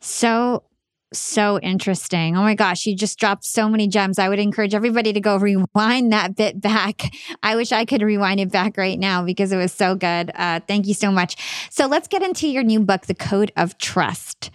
So 0.00 0.64
so 1.12 1.58
interesting. 1.60 2.36
Oh 2.36 2.42
my 2.42 2.54
gosh, 2.54 2.84
you 2.84 2.94
just 2.94 3.18
dropped 3.18 3.44
so 3.44 3.68
many 3.68 3.88
gems. 3.88 4.18
I 4.18 4.28
would 4.28 4.38
encourage 4.38 4.74
everybody 4.74 5.12
to 5.14 5.20
go 5.20 5.36
rewind 5.36 6.12
that 6.12 6.36
bit 6.36 6.60
back. 6.60 7.10
I 7.42 7.56
wish 7.56 7.72
I 7.72 7.84
could 7.84 8.02
rewind 8.02 8.40
it 8.40 8.52
back 8.52 8.76
right 8.76 8.98
now 8.98 9.24
because 9.24 9.50
it 9.50 9.56
was 9.56 9.72
so 9.72 9.94
good. 9.94 10.30
Uh, 10.34 10.60
thank 10.68 10.86
you 10.86 10.94
so 10.94 11.10
much. 11.10 11.36
So 11.70 11.86
let's 11.86 12.08
get 12.08 12.22
into 12.22 12.46
your 12.46 12.62
new 12.62 12.80
book, 12.80 13.06
The 13.06 13.14
Code 13.14 13.52
of 13.56 13.78
Trust. 13.78 14.50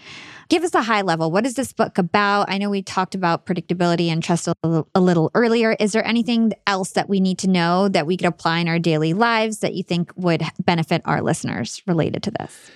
Give 0.49 0.63
us 0.63 0.73
a 0.73 0.81
high 0.81 1.01
level. 1.01 1.31
What 1.31 1.45
is 1.45 1.55
this 1.55 1.73
book 1.73 1.97
about? 1.97 2.49
I 2.49 2.57
know 2.57 2.69
we 2.69 2.81
talked 2.81 3.15
about 3.15 3.45
predictability 3.45 4.07
and 4.07 4.23
trust 4.23 4.47
a 4.47 4.53
little, 4.63 4.87
a 4.93 5.01
little 5.01 5.31
earlier. 5.33 5.75
Is 5.79 5.91
there 5.91 6.05
anything 6.05 6.53
else 6.67 6.91
that 6.91 7.09
we 7.09 7.19
need 7.19 7.37
to 7.39 7.49
know 7.49 7.87
that 7.89 8.05
we 8.05 8.17
could 8.17 8.27
apply 8.27 8.59
in 8.59 8.67
our 8.67 8.79
daily 8.79 9.13
lives 9.13 9.59
that 9.59 9.73
you 9.73 9.83
think 9.83 10.11
would 10.15 10.43
benefit 10.59 11.01
our 11.05 11.21
listeners 11.21 11.81
related 11.87 12.23
to 12.23 12.31
this? 12.31 12.71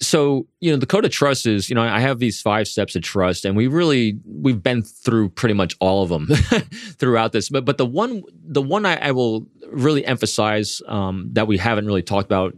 so 0.00 0.46
you 0.60 0.70
know 0.70 0.76
the 0.76 0.86
code 0.86 1.04
of 1.04 1.10
trust 1.10 1.46
is 1.46 1.68
you 1.68 1.74
know 1.74 1.82
i 1.82 2.00
have 2.00 2.18
these 2.18 2.40
five 2.40 2.68
steps 2.68 2.94
of 2.94 3.02
trust 3.02 3.44
and 3.44 3.56
we 3.56 3.66
really 3.66 4.18
we've 4.24 4.62
been 4.62 4.82
through 4.82 5.28
pretty 5.28 5.54
much 5.54 5.76
all 5.80 6.02
of 6.02 6.08
them 6.08 6.26
throughout 6.98 7.32
this 7.32 7.48
but 7.48 7.64
but 7.64 7.78
the 7.78 7.86
one 7.86 8.22
the 8.44 8.62
one 8.62 8.86
i, 8.86 8.96
I 8.96 9.10
will 9.10 9.46
really 9.70 10.04
emphasize 10.04 10.80
um, 10.86 11.28
that 11.32 11.46
we 11.46 11.58
haven't 11.58 11.86
really 11.86 12.02
talked 12.02 12.26
about 12.26 12.54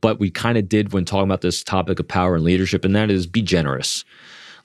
but 0.00 0.18
we 0.18 0.30
kind 0.30 0.58
of 0.58 0.68
did 0.68 0.92
when 0.92 1.04
talking 1.04 1.24
about 1.24 1.40
this 1.40 1.62
topic 1.62 1.98
of 1.98 2.08
power 2.08 2.36
and 2.36 2.44
leadership 2.44 2.84
and 2.84 2.94
that 2.94 3.10
is 3.10 3.26
be 3.26 3.42
generous 3.42 4.04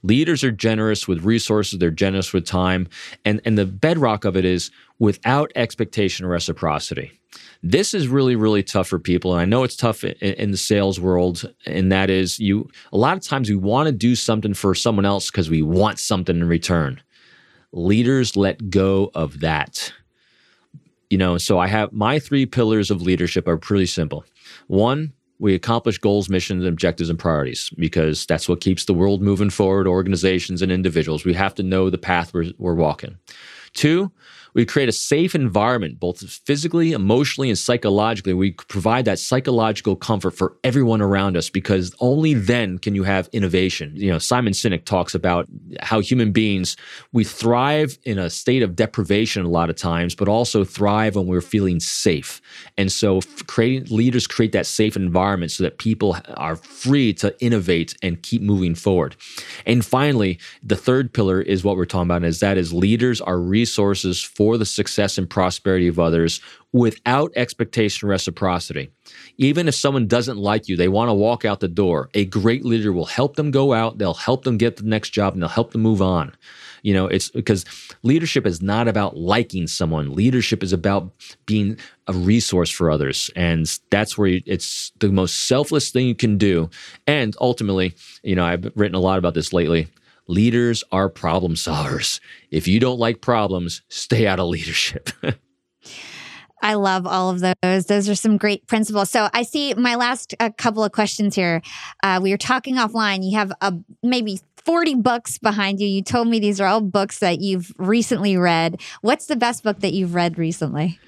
leaders 0.04 0.44
are 0.44 0.52
generous 0.52 1.08
with 1.08 1.24
resources 1.24 1.80
they're 1.80 1.92
generous 1.92 2.34
with 2.34 2.46
time 2.46 2.88
and 3.26 3.42
and 3.46 3.58
the 3.58 3.66
bedrock 3.66 4.26
of 4.26 4.38
it 4.38 4.46
is 4.46 4.72
without 5.00 5.52
expectation 5.56 6.26
or 6.26 6.30
reciprocity 6.30 7.20
this 7.62 7.94
is 7.94 8.08
really, 8.08 8.36
really 8.36 8.64
tough 8.64 8.88
for 8.88 9.00
people. 9.00 9.34
And 9.34 9.42
I 9.42 9.46
know 9.46 9.64
it's 9.64 9.76
tough 9.76 10.04
in, 10.04 10.14
in 10.22 10.52
the 10.52 10.58
sales 10.58 11.00
world. 11.00 11.52
And 11.66 11.92
that 11.92 12.10
is 12.10 12.40
you, 12.40 12.70
a 12.94 12.98
lot 12.98 13.18
of 13.18 13.24
times 13.24 13.50
we 13.50 13.56
want 13.56 13.88
to 13.88 13.92
do 13.92 14.16
something 14.16 14.54
for 14.54 14.74
someone 14.74 15.06
else 15.06 15.30
because 15.30 15.50
we 15.50 15.62
want 15.62 16.00
something 16.00 16.38
in 16.38 16.48
return. 16.48 17.02
Leaders 17.72 18.36
let 18.36 18.70
go 18.70 19.12
of 19.14 19.42
that. 19.42 19.94
You 21.10 21.18
know, 21.18 21.38
so 21.38 21.60
I 21.60 21.68
have 21.68 21.92
my 21.92 22.20
three 22.20 22.46
pillars 22.46 22.92
of 22.92 23.02
leadership 23.02 23.48
are 23.48 23.58
pretty 23.58 23.88
simple. 23.88 24.26
One, 24.70 25.14
we 25.40 25.56
accomplish 25.56 25.98
goals, 25.98 26.30
missions, 26.30 26.64
objectives, 26.64 27.10
and 27.10 27.18
priorities 27.18 27.72
because 27.76 28.28
that's 28.28 28.48
what 28.48 28.62
keeps 28.62 28.86
the 28.86 28.94
world 28.94 29.20
moving 29.20 29.50
forward, 29.50 29.88
organizations 29.88 30.62
and 30.62 30.72
individuals. 30.72 31.26
We 31.26 31.34
have 31.34 31.56
to 31.56 31.64
know 31.64 31.90
the 31.90 31.98
path 31.98 32.36
we're, 32.36 32.52
we're 32.60 32.76
walking. 32.76 33.18
Two, 33.74 34.12
we 34.54 34.66
create 34.66 34.90
a 34.90 34.94
safe 34.94 35.36
environment, 35.36 36.00
both 36.00 36.22
physically, 36.46 36.92
emotionally, 36.92 37.50
and 37.50 37.58
psychologically. 37.58 38.34
We 38.34 38.52
provide 38.52 39.06
that 39.06 39.20
psychological 39.20 39.96
comfort 39.96 40.32
for 40.32 40.56
everyone 40.64 41.02
around 41.02 41.38
us 41.38 41.50
because 41.50 41.96
only 42.00 42.34
then 42.34 42.78
can 42.78 42.96
you 42.96 43.04
have 43.04 43.30
innovation. 43.32 43.94
You 43.96 44.12
know, 44.12 44.20
Simon 44.20 44.54
Sinek 44.54 44.86
talks 44.86 45.14
about 45.14 45.48
how 45.82 46.00
human 46.00 46.32
beings, 46.32 46.78
we 47.12 47.24
thrive 47.24 47.98
in 48.04 48.18
a 48.18 48.30
state 48.30 48.64
of 48.64 48.76
deprivation 48.76 49.46
a 49.46 49.50
lot 49.50 49.70
of 49.70 49.76
times, 49.76 50.16
but 50.16 50.28
also 50.28 50.64
thrive 50.64 51.16
when 51.16 51.28
we're 51.28 51.42
feeling 51.42 51.80
safe. 51.80 52.42
And 52.78 52.92
so 52.92 53.22
creating 53.48 53.96
leaders 53.96 54.28
create 54.28 54.52
that 54.54 54.66
safe 54.66 54.96
environment 54.96 55.52
so 55.52 55.64
that 55.64 55.78
people 55.78 56.18
are 56.36 56.56
free 56.56 57.14
to 57.14 57.36
innovate 57.44 57.96
and 58.02 58.22
keep 58.22 58.42
moving 58.42 58.76
forward. 58.76 59.16
And 59.66 59.86
finally, 59.86 60.40
the 60.64 60.76
third 60.76 61.14
pillar 61.14 61.42
is 61.42 61.64
what 61.64 61.78
we're 61.78 61.86
talking 61.86 62.08
about 62.08 62.24
is 62.24 62.40
that 62.40 62.58
is 62.58 62.74
leaders 62.74 63.22
are 63.22 63.40
resources 63.40 64.22
for 64.40 64.58
the 64.58 64.66
success 64.66 65.18
and 65.18 65.30
prosperity 65.30 65.90
of 65.90 66.00
others 66.00 66.40
without 66.72 67.30
expectation 67.36 68.08
reciprocity. 68.08 68.90
Even 69.38 69.68
if 69.68 69.76
someone 69.76 70.08
doesn't 70.08 70.38
like 70.38 70.70
you, 70.70 70.78
they 70.78 70.88
want 70.88 71.10
to 71.10 71.14
walk 71.14 71.44
out 71.44 71.60
the 71.60 71.68
door, 71.68 72.10
a 72.14 72.24
great 72.24 72.64
leader 72.64 72.94
will 72.94 73.04
help 73.04 73.36
them 73.36 73.52
go 73.52 73.74
out, 73.74 73.98
they'll 73.98 74.14
help 74.14 74.46
them 74.46 74.58
get 74.58 74.78
the 74.78 74.84
next 74.84 75.10
job, 75.10 75.34
and 75.34 75.42
they'll 75.42 75.50
help 75.50 75.74
them 75.74 75.82
move 75.82 76.02
on. 76.02 76.34
You 76.84 76.94
know, 76.94 77.08
it's 77.08 77.30
because 77.30 77.66
leadership 78.02 78.48
is 78.48 78.62
not 78.62 78.88
about 78.88 79.18
liking 79.18 79.68
someone. 79.68 80.16
Leadership 80.16 80.64
is 80.64 80.72
about 80.72 81.12
being 81.46 81.78
a 82.08 82.14
resource 82.14 82.70
for 82.70 82.90
others. 82.90 83.30
And 83.36 83.70
that's 83.90 84.18
where 84.18 84.40
it's 84.46 84.94
the 85.00 85.10
most 85.10 85.50
selfless 85.50 85.90
thing 85.90 86.08
you 86.08 86.16
can 86.16 86.38
do. 86.38 86.70
And 87.06 87.36
ultimately, 87.42 87.94
you 88.24 88.36
know, 88.36 88.46
I've 88.46 88.72
written 88.76 88.96
a 88.96 89.02
lot 89.02 89.20
about 89.20 89.34
this 89.34 89.52
lately. 89.52 89.90
Leaders 90.30 90.84
are 90.92 91.10
problem 91.10 91.56
solvers. 91.56 92.20
If 92.52 92.68
you 92.68 92.80
don't 92.80 93.00
like 93.00 93.20
problems, 93.20 93.82
stay 93.90 94.28
out 94.28 94.40
of 94.40 94.48
leadership. 94.48 95.10
I 96.62 96.76
love 96.76 97.08
all 97.08 97.32
of 97.32 97.40
those. 97.40 97.88
Those 97.88 98.08
are 98.08 98.14
some 98.14 98.38
great 98.38 98.68
principles. 98.68 99.10
So 99.10 99.30
I 99.34 99.42
see 99.42 99.74
my 99.74 99.96
last 99.96 100.36
uh, 100.40 100.52
couple 100.56 100.84
of 100.84 100.92
questions 100.92 101.34
here. 101.34 101.64
Uh, 102.04 102.20
we 102.22 102.30
were 102.30 102.38
talking 102.38 102.76
offline. 102.76 103.24
You 103.24 103.38
have 103.40 103.52
a 103.62 103.74
maybe 104.04 104.40
40 104.66 104.96
books 104.96 105.40
behind 105.40 105.80
you. 105.80 105.88
You 105.88 106.04
told 106.04 106.28
me 106.28 106.40
these 106.40 106.62
are 106.62 106.68
all 106.68 106.82
books 106.82 107.18
that 107.20 107.40
you've 107.40 107.74
recently 107.78 108.38
read. 108.38 108.82
What's 109.02 109.26
the 109.26 109.36
best 109.36 109.64
book 109.64 109.80
that 109.80 109.94
you've 109.94 110.14
read 110.14 110.38
recently? 110.38 111.00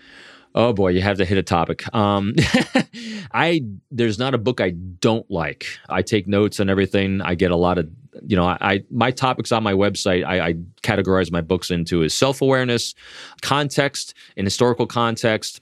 Oh 0.55 0.74
boy, 0.74 0.89
you 0.89 1.01
have 1.01 1.17
to 1.17 1.26
hit 1.26 1.38
a 1.38 1.43
topic. 1.43 1.84
Um, 1.93 2.34
I 3.34 3.61
there's 3.91 4.17
not 4.17 4.34
a 4.34 4.39
book 4.39 4.59
I 4.59 4.72
don't 4.72 5.30
like. 5.30 5.65
I 5.88 6.01
take 6.01 6.28
notes 6.28 6.59
and 6.59 6.72
everything. 6.72 7.22
I 7.22 7.36
get 7.36 7.51
a 7.51 7.55
lot 7.55 7.78
of 7.78 7.88
you 8.28 8.36
know, 8.36 8.45
I, 8.45 8.84
my 8.89 9.12
topics 9.12 9.51
on 9.51 9.64
my 9.64 9.74
website, 9.74 10.26
I, 10.26 10.47
I 10.49 10.53
categorize 10.84 11.32
my 11.32 11.41
books 11.41 11.72
into 11.72 12.03
is 12.03 12.14
self 12.14 12.41
awareness, 12.41 12.93
context, 13.41 14.14
and 14.38 14.45
historical 14.45 14.86
context, 14.88 15.62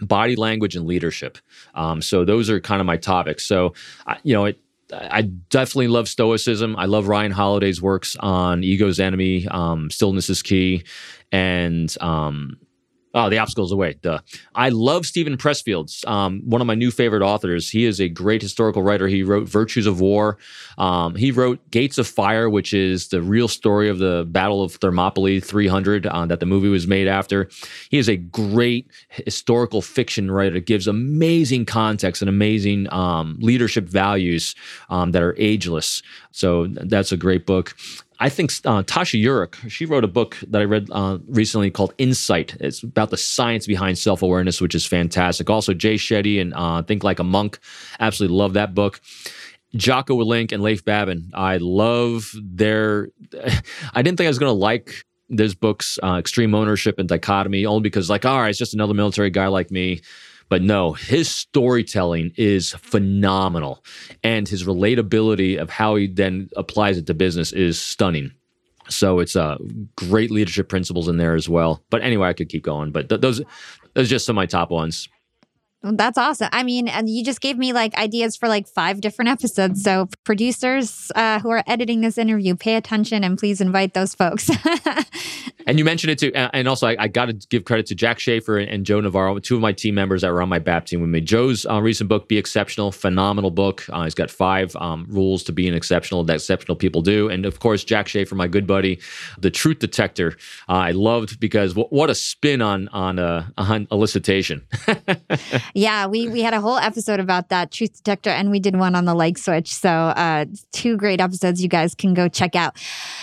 body 0.00 0.36
language, 0.36 0.76
and 0.76 0.86
leadership. 0.86 1.38
Um, 1.74 2.00
so 2.02 2.24
those 2.24 2.48
are 2.50 2.60
kind 2.60 2.80
of 2.80 2.86
my 2.86 2.96
topics. 2.96 3.46
So, 3.46 3.74
I, 4.06 4.18
you 4.22 4.34
know, 4.34 4.46
it, 4.46 4.58
I 4.92 5.22
definitely 5.22 5.88
love 5.88 6.08
Stoicism. 6.08 6.76
I 6.76 6.86
love 6.86 7.08
Ryan 7.08 7.32
Holiday's 7.32 7.80
works 7.80 8.16
on 8.20 8.64
Ego's 8.64 8.98
Enemy, 8.98 9.46
um, 9.48 9.90
Stillness 9.90 10.28
is 10.30 10.42
Key, 10.42 10.84
and 11.30 11.94
um, 12.00 12.58
Oh, 13.12 13.28
the 13.28 13.38
obstacles 13.38 13.72
away. 13.72 13.96
Duh. 14.02 14.20
I 14.54 14.68
love 14.68 15.04
Steven 15.04 15.36
Pressfield's 15.36 16.04
um, 16.06 16.42
one 16.44 16.60
of 16.60 16.66
my 16.68 16.76
new 16.76 16.92
favorite 16.92 17.22
authors. 17.22 17.68
He 17.68 17.84
is 17.84 18.00
a 18.00 18.08
great 18.08 18.40
historical 18.40 18.82
writer. 18.82 19.08
He 19.08 19.24
wrote 19.24 19.48
Virtues 19.48 19.86
of 19.86 20.00
War. 20.00 20.38
Um, 20.78 21.16
he 21.16 21.32
wrote 21.32 21.58
Gates 21.72 21.98
of 21.98 22.06
Fire, 22.06 22.48
which 22.48 22.72
is 22.72 23.08
the 23.08 23.20
real 23.20 23.48
story 23.48 23.88
of 23.88 23.98
the 23.98 24.26
Battle 24.28 24.62
of 24.62 24.74
Thermopylae 24.74 25.40
300 25.40 26.06
uh, 26.06 26.26
that 26.26 26.38
the 26.38 26.46
movie 26.46 26.68
was 26.68 26.86
made 26.86 27.08
after. 27.08 27.48
He 27.90 27.98
is 27.98 28.08
a 28.08 28.16
great 28.16 28.88
historical 29.08 29.82
fiction 29.82 30.30
writer. 30.30 30.56
It 30.56 30.66
gives 30.66 30.86
amazing 30.86 31.66
context 31.66 32.22
and 32.22 32.28
amazing 32.28 32.92
um, 32.92 33.36
leadership 33.40 33.88
values 33.88 34.54
um, 34.88 35.10
that 35.12 35.22
are 35.22 35.34
ageless. 35.36 36.02
So 36.30 36.68
that's 36.68 37.10
a 37.10 37.16
great 37.16 37.44
book. 37.44 37.74
I 38.20 38.28
think 38.28 38.52
uh, 38.66 38.82
Tasha 38.82 39.22
Eurich, 39.22 39.70
she 39.70 39.86
wrote 39.86 40.04
a 40.04 40.08
book 40.08 40.36
that 40.48 40.60
I 40.60 40.64
read 40.64 40.88
uh, 40.92 41.18
recently 41.26 41.70
called 41.70 41.94
Insight. 41.96 42.54
It's 42.60 42.82
about 42.82 43.08
the 43.08 43.16
science 43.16 43.66
behind 43.66 43.98
self 43.98 44.22
awareness, 44.22 44.60
which 44.60 44.74
is 44.74 44.84
fantastic. 44.84 45.48
Also, 45.48 45.72
Jay 45.72 45.94
Shetty 45.94 46.40
and 46.40 46.52
uh, 46.54 46.82
Think 46.82 47.02
Like 47.02 47.18
a 47.18 47.24
Monk. 47.24 47.58
Absolutely 47.98 48.36
love 48.36 48.52
that 48.52 48.74
book. 48.74 49.00
Jocko 49.74 50.16
Willink 50.16 50.52
and 50.52 50.62
Leif 50.62 50.84
Babin. 50.84 51.30
I 51.32 51.56
love 51.56 52.30
their. 52.34 53.08
I 53.94 54.02
didn't 54.02 54.18
think 54.18 54.26
I 54.26 54.28
was 54.30 54.38
going 54.38 54.50
to 54.50 54.58
like 54.58 55.06
those 55.30 55.54
books, 55.54 55.98
uh, 56.02 56.16
Extreme 56.18 56.54
Ownership 56.54 56.98
and 56.98 57.08
Dichotomy, 57.08 57.64
only 57.64 57.82
because, 57.82 58.10
like, 58.10 58.26
all 58.26 58.40
right, 58.40 58.50
it's 58.50 58.58
just 58.58 58.74
another 58.74 58.94
military 58.94 59.30
guy 59.30 59.46
like 59.46 59.70
me. 59.70 60.00
But 60.50 60.62
no, 60.62 60.92
his 60.92 61.30
storytelling 61.30 62.32
is 62.36 62.72
phenomenal. 62.72 63.82
And 64.22 64.46
his 64.46 64.64
relatability 64.64 65.56
of 65.56 65.70
how 65.70 65.94
he 65.96 66.08
then 66.08 66.50
applies 66.56 66.98
it 66.98 67.06
to 67.06 67.14
business 67.14 67.52
is 67.52 67.80
stunning. 67.80 68.32
So 68.88 69.20
it's 69.20 69.36
uh, 69.36 69.56
great 69.96 70.32
leadership 70.32 70.68
principles 70.68 71.08
in 71.08 71.16
there 71.16 71.36
as 71.36 71.48
well. 71.48 71.82
But 71.88 72.02
anyway, 72.02 72.28
I 72.28 72.32
could 72.32 72.48
keep 72.48 72.64
going. 72.64 72.90
But 72.90 73.08
th- 73.08 73.20
those 73.20 73.40
those 73.94 74.06
are 74.06 74.10
just 74.10 74.26
some 74.26 74.34
of 74.34 74.42
my 74.42 74.46
top 74.46 74.70
ones. 74.70 75.08
That's 75.82 76.18
awesome. 76.18 76.50
I 76.52 76.62
mean, 76.62 76.88
and 76.88 77.08
you 77.08 77.24
just 77.24 77.40
gave 77.40 77.56
me 77.56 77.72
like 77.72 77.96
ideas 77.96 78.36
for 78.36 78.48
like 78.48 78.68
five 78.68 79.00
different 79.00 79.28
episodes. 79.30 79.82
So, 79.82 80.08
producers 80.24 81.10
uh, 81.14 81.40
who 81.40 81.50
are 81.50 81.64
editing 81.66 82.02
this 82.02 82.18
interview, 82.18 82.54
pay 82.54 82.76
attention 82.76 83.24
and 83.24 83.38
please 83.38 83.60
invite 83.60 83.94
those 83.94 84.14
folks. 84.14 84.50
and 85.66 85.78
you 85.78 85.84
mentioned 85.84 86.10
it 86.10 86.18
too. 86.18 86.32
And 86.34 86.68
also, 86.68 86.86
I, 86.86 86.96
I 86.98 87.08
got 87.08 87.26
to 87.26 87.32
give 87.32 87.64
credit 87.64 87.86
to 87.86 87.94
Jack 87.94 88.18
Schafer 88.18 88.70
and 88.70 88.84
Joe 88.84 89.00
Navarro, 89.00 89.38
two 89.38 89.54
of 89.54 89.62
my 89.62 89.72
team 89.72 89.94
members 89.94 90.20
that 90.20 90.30
were 90.30 90.42
on 90.42 90.50
my 90.50 90.58
BAP 90.58 90.86
team 90.86 91.00
with 91.00 91.08
me. 91.08 91.20
Joe's 91.22 91.64
uh, 91.64 91.80
recent 91.80 92.08
book, 92.08 92.28
Be 92.28 92.36
Exceptional, 92.36 92.92
phenomenal 92.92 93.50
book. 93.50 93.86
Uh, 93.88 94.04
he's 94.04 94.14
got 94.14 94.30
five 94.30 94.76
um, 94.76 95.06
rules 95.08 95.42
to 95.44 95.52
being 95.52 95.72
exceptional 95.72 96.22
that 96.24 96.34
exceptional 96.34 96.76
people 96.76 97.00
do. 97.00 97.30
And 97.30 97.46
of 97.46 97.60
course, 97.60 97.84
Jack 97.84 98.06
Schafer, 98.06 98.34
my 98.34 98.48
good 98.48 98.66
buddy, 98.66 99.00
The 99.38 99.50
Truth 99.50 99.78
Detector. 99.78 100.36
Uh, 100.68 100.72
I 100.72 100.90
loved 100.90 101.40
because 101.40 101.72
w- 101.72 101.88
what 101.88 102.10
a 102.10 102.14
spin 102.14 102.60
on 102.60 102.88
on, 102.88 103.18
on 103.18 103.86
elicitation. 103.86 104.62
yeah, 105.74 106.06
we 106.06 106.28
we 106.28 106.42
had 106.42 106.54
a 106.54 106.60
whole 106.60 106.78
episode 106.78 107.20
about 107.20 107.48
that 107.48 107.70
truth 107.70 107.96
detector, 107.96 108.30
and 108.30 108.50
we 108.50 108.60
did 108.60 108.76
one 108.76 108.94
on 108.94 109.04
the 109.04 109.14
like 109.14 109.38
switch. 109.38 109.72
So 109.72 109.90
uh, 109.90 110.46
two 110.72 110.96
great 110.96 111.20
episodes 111.20 111.62
you 111.62 111.68
guys 111.68 111.94
can 111.94 112.14
go 112.14 112.28
check 112.28 112.56
out. 112.56 112.76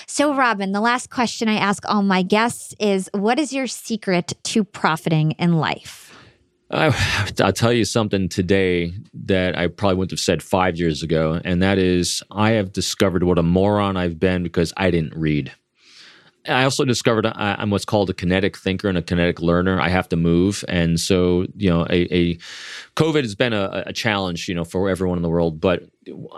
So, 0.07 0.33
Robin, 0.33 0.71
the 0.71 0.81
last 0.81 1.09
question 1.09 1.49
I 1.49 1.55
ask 1.55 1.87
all 1.87 2.03
my 2.03 2.21
guests 2.21 2.73
is, 2.79 3.09
what 3.13 3.39
is 3.39 3.53
your 3.53 3.67
secret 3.67 4.33
to 4.45 4.63
profiting 4.63 5.31
in 5.31 5.57
life? 5.57 6.07
I, 6.69 6.89
will 7.39 7.53
tell 7.53 7.71
you 7.71 7.85
something 7.85 8.27
today 8.27 8.93
that 9.13 9.57
I 9.57 9.67
probably 9.67 9.95
wouldn't 9.95 10.11
have 10.11 10.19
said 10.19 10.43
five 10.43 10.77
years 10.77 11.01
ago, 11.01 11.39
and 11.45 11.61
that 11.63 11.77
is 11.77 12.21
I 12.29 12.51
have 12.51 12.73
discovered 12.73 13.23
what 13.23 13.37
a 13.37 13.43
moron 13.43 13.95
I've 13.95 14.19
been 14.19 14.43
because 14.43 14.73
I 14.75 14.91
didn't 14.91 15.15
read. 15.15 15.53
I 16.47 16.63
also 16.63 16.85
discovered 16.85 17.25
I'm 17.25 17.69
what's 17.69 17.85
called 17.85 18.09
a 18.09 18.13
kinetic 18.13 18.57
thinker 18.57 18.87
and 18.87 18.97
a 18.97 19.01
kinetic 19.01 19.41
learner. 19.41 19.79
I 19.79 19.89
have 19.89 20.09
to 20.09 20.15
move, 20.15 20.63
and 20.67 20.99
so 20.99 21.45
you 21.55 21.69
know, 21.69 21.85
a, 21.89 22.15
a 22.15 22.37
COVID 22.95 23.23
has 23.23 23.35
been 23.35 23.53
a, 23.53 23.83
a, 23.87 23.93
challenge, 23.93 24.47
you 24.47 24.55
know, 24.55 24.63
for 24.63 24.89
everyone 24.89 25.17
in 25.17 25.21
the 25.21 25.29
world. 25.29 25.59
But 25.59 25.83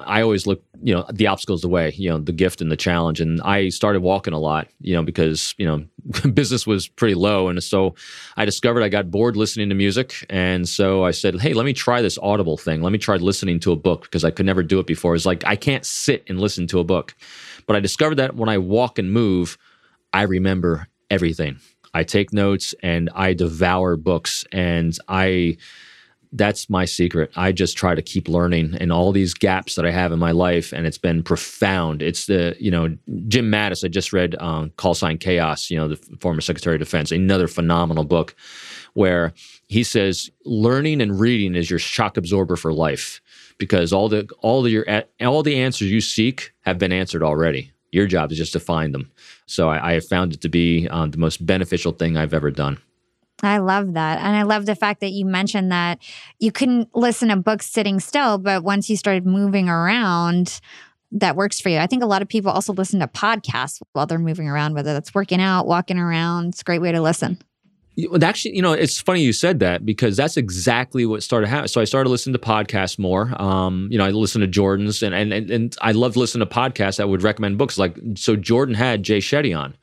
I 0.06 0.22
always 0.22 0.48
look, 0.48 0.64
you 0.82 0.94
know, 0.94 1.06
the 1.12 1.28
obstacles 1.28 1.62
the 1.62 1.70
way, 1.70 1.94
you 1.96 2.10
know, 2.10 2.18
the 2.18 2.32
gift 2.32 2.62
and 2.62 2.72
the 2.72 2.78
challenge. 2.78 3.22
And 3.22 3.40
I 3.42 3.70
started 3.70 4.02
walking 4.02 4.34
a 4.34 4.40
lot, 4.40 4.68
you 4.82 4.96
know, 4.96 5.04
because 5.04 5.54
you 5.58 5.66
know, 5.66 5.86
business 6.34 6.66
was 6.66 6.88
pretty 6.88 7.16
low, 7.16 7.48
and 7.48 7.64
so 7.64 7.96
I 8.36 8.46
discovered 8.46 8.84
I 8.84 8.90
got 8.90 9.12
bored 9.12 9.36
listening 9.36 9.70
to 9.70 9.76
music, 9.76 10.26
and 10.30 10.68
so 10.68 11.04
I 11.04 11.12
said, 11.12 11.40
hey, 11.40 11.54
let 11.54 11.66
me 11.66 11.74
try 11.74 12.02
this 12.02 12.18
Audible 12.22 12.58
thing. 12.58 12.82
Let 12.82 12.92
me 12.92 12.98
try 12.98 13.16
listening 13.18 13.60
to 13.62 13.72
a 13.72 13.76
book 13.76 14.04
because 14.04 14.24
I 14.24 14.32
could 14.32 14.46
never 14.46 14.64
do 14.64 14.80
it 14.80 14.88
before. 14.88 15.16
It's 15.16 15.26
like 15.26 15.46
I 15.46 15.56
can't 15.56 15.86
sit 15.86 16.24
and 16.28 16.40
listen 16.40 16.68
to 16.68 16.80
a 16.80 16.84
book, 16.84 17.16
but 17.68 17.76
I 17.76 17.80
discovered 17.80 18.16
that 18.16 18.36
when 18.36 18.50
I 18.50 18.58
walk 18.58 18.98
and 19.00 19.12
move 19.12 19.58
I 20.14 20.24
remember 20.24 20.88
everything. 21.10 21.60
I 21.94 22.04
take 22.04 22.34
notes 22.34 22.76
and 22.84 23.10
I 23.16 23.34
devour 23.34 23.96
books 23.96 24.46
and 24.52 24.98
I 25.08 25.58
that's 26.32 26.70
my 26.70 26.86
secret. 26.86 27.32
I 27.36 27.52
just 27.52 27.78
try 27.78 27.96
to 27.96 28.02
keep 28.02 28.28
learning 28.28 28.76
in 28.76 28.92
all 28.92 29.12
these 29.12 29.34
gaps 29.34 29.76
that 29.76 29.86
I 29.86 29.92
have 29.92 30.12
in 30.12 30.20
my 30.20 30.32
life, 30.32 30.72
and 30.72 30.86
it's 30.86 30.98
been 30.98 31.24
profound. 31.24 32.02
It's 32.02 32.28
the 32.28 32.56
you 32.60 32.70
know 32.70 32.96
Jim 33.28 33.52
Mattis. 33.52 33.84
I 33.84 33.88
just 33.88 34.14
read 34.14 34.36
um, 34.40 34.72
Call 34.78 34.94
Sign 34.94 35.18
Chaos. 35.18 35.72
You 35.72 35.78
know 35.78 35.88
the 35.88 35.98
former 36.20 36.42
Secretary 36.42 36.76
of 36.76 36.80
Defense. 36.80 37.12
Another 37.12 37.48
phenomenal 37.48 38.04
book 38.04 38.36
where 38.94 39.34
he 39.68 39.84
says 39.84 40.30
learning 40.46 41.02
and 41.02 41.20
reading 41.20 41.56
is 41.56 41.70
your 41.70 41.80
shock 41.80 42.18
absorber 42.18 42.56
for 42.56 42.74
life 42.74 43.22
because 43.58 43.92
all 43.92 44.10
the 44.10 44.30
all 44.40 44.62
the 44.62 44.70
your 44.70 44.86
all 45.22 45.42
the 45.42 45.60
answers 45.60 45.90
you 45.90 46.02
seek 46.02 46.54
have 46.62 46.78
been 46.78 46.92
answered 46.92 47.24
already. 47.24 47.72
Your 47.92 48.08
job 48.08 48.32
is 48.32 48.38
just 48.38 48.54
to 48.54 48.60
find 48.60 48.94
them. 48.94 49.12
So 49.46 49.70
I, 49.70 49.92
I 49.92 49.94
have 49.94 50.06
found 50.06 50.34
it 50.34 50.42
to 50.42 50.50
be 50.50 50.88
um, 50.90 51.12
the 51.12 51.18
most 51.18 51.46
beneficial 51.46 51.92
thing 51.92 52.18
I've 52.18 52.34
ever 52.34 52.52
done. 52.52 52.78
I 53.42 53.60
love 53.60 53.94
that. 53.94 54.20
And 54.20 54.36
I 54.36 54.44
love 54.44 54.66
the 54.66 54.76
fact 54.76 55.00
that 55.02 55.12
you 55.12 55.26
mentioned 55.26 55.72
that 55.72 56.00
you 56.40 56.52
couldn't 56.52 56.94
listen 56.96 57.30
to 57.30 57.38
books 57.38 57.68
sitting 57.68 58.00
still, 58.00 58.38
but 58.38 58.64
once 58.64 58.90
you 58.90 58.98
started 58.98 59.26
moving 59.26 59.70
around, 59.70 60.60
that 61.12 61.36
works 61.36 61.60
for 61.60 61.70
you. 61.70 61.78
I 61.78 61.88
think 61.88 62.04
a 62.04 62.08
lot 62.08 62.22
of 62.22 62.28
people 62.28 62.52
also 62.52 62.74
listen 62.74 63.00
to 63.00 63.08
podcasts 63.08 63.82
while 63.94 64.06
they're 64.06 64.20
moving 64.20 64.48
around, 64.48 64.76
whether 64.76 64.94
that's 64.94 65.16
working 65.16 65.42
out, 65.42 65.66
walking 65.66 65.98
around. 65.98 66.50
It's 66.50 66.62
a 66.62 66.66
great 66.66 66.82
way 66.82 66.92
to 66.92 67.02
listen. 67.02 67.40
Actually, 68.22 68.56
you 68.56 68.62
know, 68.62 68.72
it's 68.72 69.02
funny 69.02 69.22
you 69.22 69.34
said 69.34 69.60
that 69.60 69.86
because 69.86 70.16
that's 70.16 70.38
exactly 70.38 71.06
what 71.06 71.22
started 71.22 71.48
happening. 71.48 71.68
So 71.68 71.82
I 71.82 71.84
started 71.84 72.10
listening 72.10 72.34
to 72.34 72.40
podcasts 72.40 72.98
more. 72.98 73.34
Um, 73.42 73.90
you 73.92 73.98
know, 73.98 74.06
I 74.06 74.12
listened 74.12 74.42
to 74.42 74.48
Jordan's 74.48 75.04
and 75.04 75.14
and 75.14 75.34
and 75.34 75.76
I 75.82 75.92
loved 75.92 76.16
listening 76.16 76.48
to 76.48 76.54
podcasts 76.54 76.98
that 76.98 77.10
would 77.10 77.24
recommend 77.24 77.58
books. 77.58 77.78
Like 77.78 77.98
so, 78.16 78.36
Jordan 78.36 78.76
had 78.76 79.04
Jay 79.04 79.20
Shetty 79.20 79.58
on, 79.58 79.76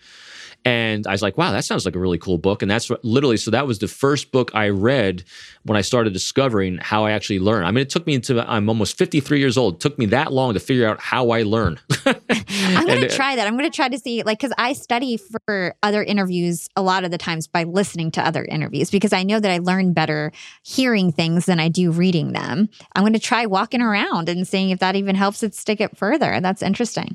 and 0.66 1.06
I 1.06 1.12
was 1.12 1.22
like, 1.22 1.38
wow, 1.38 1.52
that 1.52 1.64
sounds 1.64 1.84
like 1.84 1.94
a 1.94 1.98
really 2.00 2.18
cool 2.18 2.38
book. 2.38 2.60
And 2.60 2.68
that's 2.68 2.90
literally, 3.04 3.36
so 3.36 3.52
that 3.52 3.68
was 3.68 3.78
the 3.78 3.86
first 3.86 4.32
book 4.32 4.50
I 4.52 4.70
read 4.70 5.22
when 5.62 5.76
I 5.76 5.80
started 5.80 6.12
discovering 6.12 6.78
how 6.78 7.04
I 7.04 7.12
actually 7.12 7.38
learn. 7.38 7.64
I 7.64 7.70
mean, 7.70 7.82
it 7.82 7.88
took 7.88 8.04
me 8.04 8.14
into, 8.14 8.44
I'm 8.50 8.68
almost 8.68 8.98
53 8.98 9.38
years 9.38 9.56
old. 9.56 9.74
It 9.74 9.80
took 9.80 9.96
me 9.96 10.06
that 10.06 10.32
long 10.32 10.54
to 10.54 10.58
figure 10.58 10.88
out 10.88 10.98
how 10.98 11.30
I 11.30 11.44
learn. 11.44 11.78
I'm 12.04 12.84
going 12.84 13.00
to 13.00 13.06
uh, 13.06 13.14
try 13.14 13.36
that. 13.36 13.46
I'm 13.46 13.56
going 13.56 13.70
to 13.70 13.76
try 13.76 13.88
to 13.88 13.96
see, 13.96 14.24
like, 14.24 14.40
because 14.40 14.52
I 14.58 14.72
study 14.72 15.20
for 15.46 15.76
other 15.84 16.02
interviews 16.02 16.68
a 16.74 16.82
lot 16.82 17.04
of 17.04 17.12
the 17.12 17.18
times 17.18 17.46
by 17.46 17.62
listening 17.62 18.10
to 18.12 18.26
other 18.26 18.44
interviews 18.44 18.90
because 18.90 19.12
I 19.12 19.22
know 19.22 19.38
that 19.38 19.52
I 19.52 19.58
learn 19.58 19.92
better 19.92 20.32
hearing 20.64 21.12
things 21.12 21.46
than 21.46 21.60
I 21.60 21.68
do 21.68 21.92
reading 21.92 22.32
them. 22.32 22.68
I'm 22.96 23.04
going 23.04 23.12
to 23.12 23.20
try 23.20 23.46
walking 23.46 23.82
around 23.82 24.28
and 24.28 24.48
seeing 24.48 24.70
if 24.70 24.80
that 24.80 24.96
even 24.96 25.14
helps 25.14 25.44
it 25.44 25.54
stick 25.54 25.80
it 25.80 25.96
further. 25.96 26.40
That's 26.40 26.60
interesting. 26.60 27.14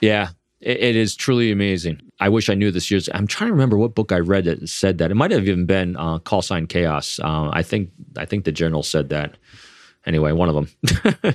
Yeah, 0.00 0.30
it 0.62 0.94
is 0.94 1.16
truly 1.16 1.50
amazing. 1.50 2.00
I 2.22 2.28
wish 2.28 2.48
I 2.48 2.54
knew 2.54 2.70
this 2.70 2.88
year's. 2.88 3.08
I'm 3.12 3.26
trying 3.26 3.48
to 3.48 3.52
remember 3.52 3.76
what 3.76 3.96
book 3.96 4.12
I 4.12 4.20
read 4.20 4.44
that 4.44 4.68
said 4.68 4.98
that. 4.98 5.10
It 5.10 5.16
might 5.16 5.32
have 5.32 5.48
even 5.48 5.66
been 5.66 5.96
uh, 5.96 6.20
Call 6.20 6.40
Sign 6.40 6.68
Chaos. 6.68 7.18
Uh, 7.18 7.50
I 7.52 7.64
think 7.64 7.90
I 8.16 8.26
think 8.26 8.44
the 8.44 8.52
general 8.52 8.84
said 8.84 9.08
that. 9.08 9.34
Anyway, 10.06 10.30
one 10.30 10.48
of 10.48 10.54
them. 10.54 11.34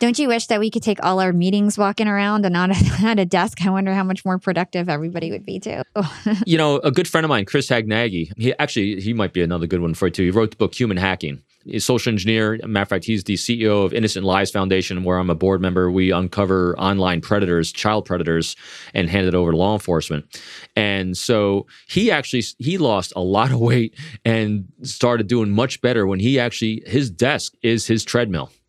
Don't 0.00 0.18
you 0.18 0.26
wish 0.26 0.48
that 0.48 0.58
we 0.58 0.70
could 0.70 0.82
take 0.82 0.98
all 1.04 1.20
our 1.20 1.32
meetings 1.32 1.78
walking 1.78 2.08
around 2.08 2.44
and 2.44 2.52
not 2.52 2.70
at 3.04 3.18
a 3.20 3.24
desk? 3.24 3.64
I 3.64 3.70
wonder 3.70 3.94
how 3.94 4.02
much 4.02 4.24
more 4.24 4.40
productive 4.40 4.88
everybody 4.88 5.30
would 5.30 5.46
be 5.46 5.60
too. 5.60 5.82
you 6.46 6.58
know, 6.58 6.78
a 6.78 6.90
good 6.90 7.06
friend 7.06 7.24
of 7.24 7.28
mine, 7.28 7.44
Chris 7.44 7.68
Hadnagy, 7.68 8.32
he 8.36 8.52
actually 8.58 9.00
he 9.00 9.14
might 9.14 9.32
be 9.32 9.40
another 9.40 9.68
good 9.68 9.80
one 9.82 9.94
for 9.94 10.08
you 10.08 10.12
too. 10.12 10.24
He 10.24 10.30
wrote 10.32 10.50
the 10.50 10.56
book 10.56 10.74
Human 10.74 10.96
Hacking. 10.96 11.42
He's 11.64 11.82
a 11.82 11.86
social 11.86 12.10
engineer. 12.10 12.58
Matter 12.64 12.82
of 12.82 12.88
fact, 12.88 13.04
he's 13.04 13.24
the 13.24 13.34
CEO 13.34 13.84
of 13.84 13.92
Innocent 13.92 14.24
Lives 14.24 14.50
Foundation, 14.50 15.04
where 15.04 15.18
I'm 15.18 15.30
a 15.30 15.34
board 15.34 15.60
member. 15.60 15.90
We 15.90 16.10
uncover 16.10 16.78
online 16.78 17.20
predators, 17.20 17.72
child 17.72 18.04
predators, 18.04 18.56
and 18.94 19.08
hand 19.08 19.26
it 19.26 19.34
over 19.34 19.52
to 19.52 19.56
law 19.56 19.74
enforcement. 19.74 20.40
And 20.76 21.16
so 21.16 21.66
he 21.88 22.10
actually 22.10 22.42
he 22.58 22.78
lost 22.78 23.12
a 23.16 23.20
lot 23.20 23.50
of 23.50 23.60
weight 23.60 23.94
and 24.24 24.66
started 24.82 25.26
doing 25.26 25.50
much 25.50 25.80
better 25.80 26.06
when 26.06 26.20
he 26.20 26.38
actually 26.38 26.82
his 26.86 27.10
desk 27.10 27.54
is 27.62 27.86
his 27.86 28.04
treadmill. 28.04 28.50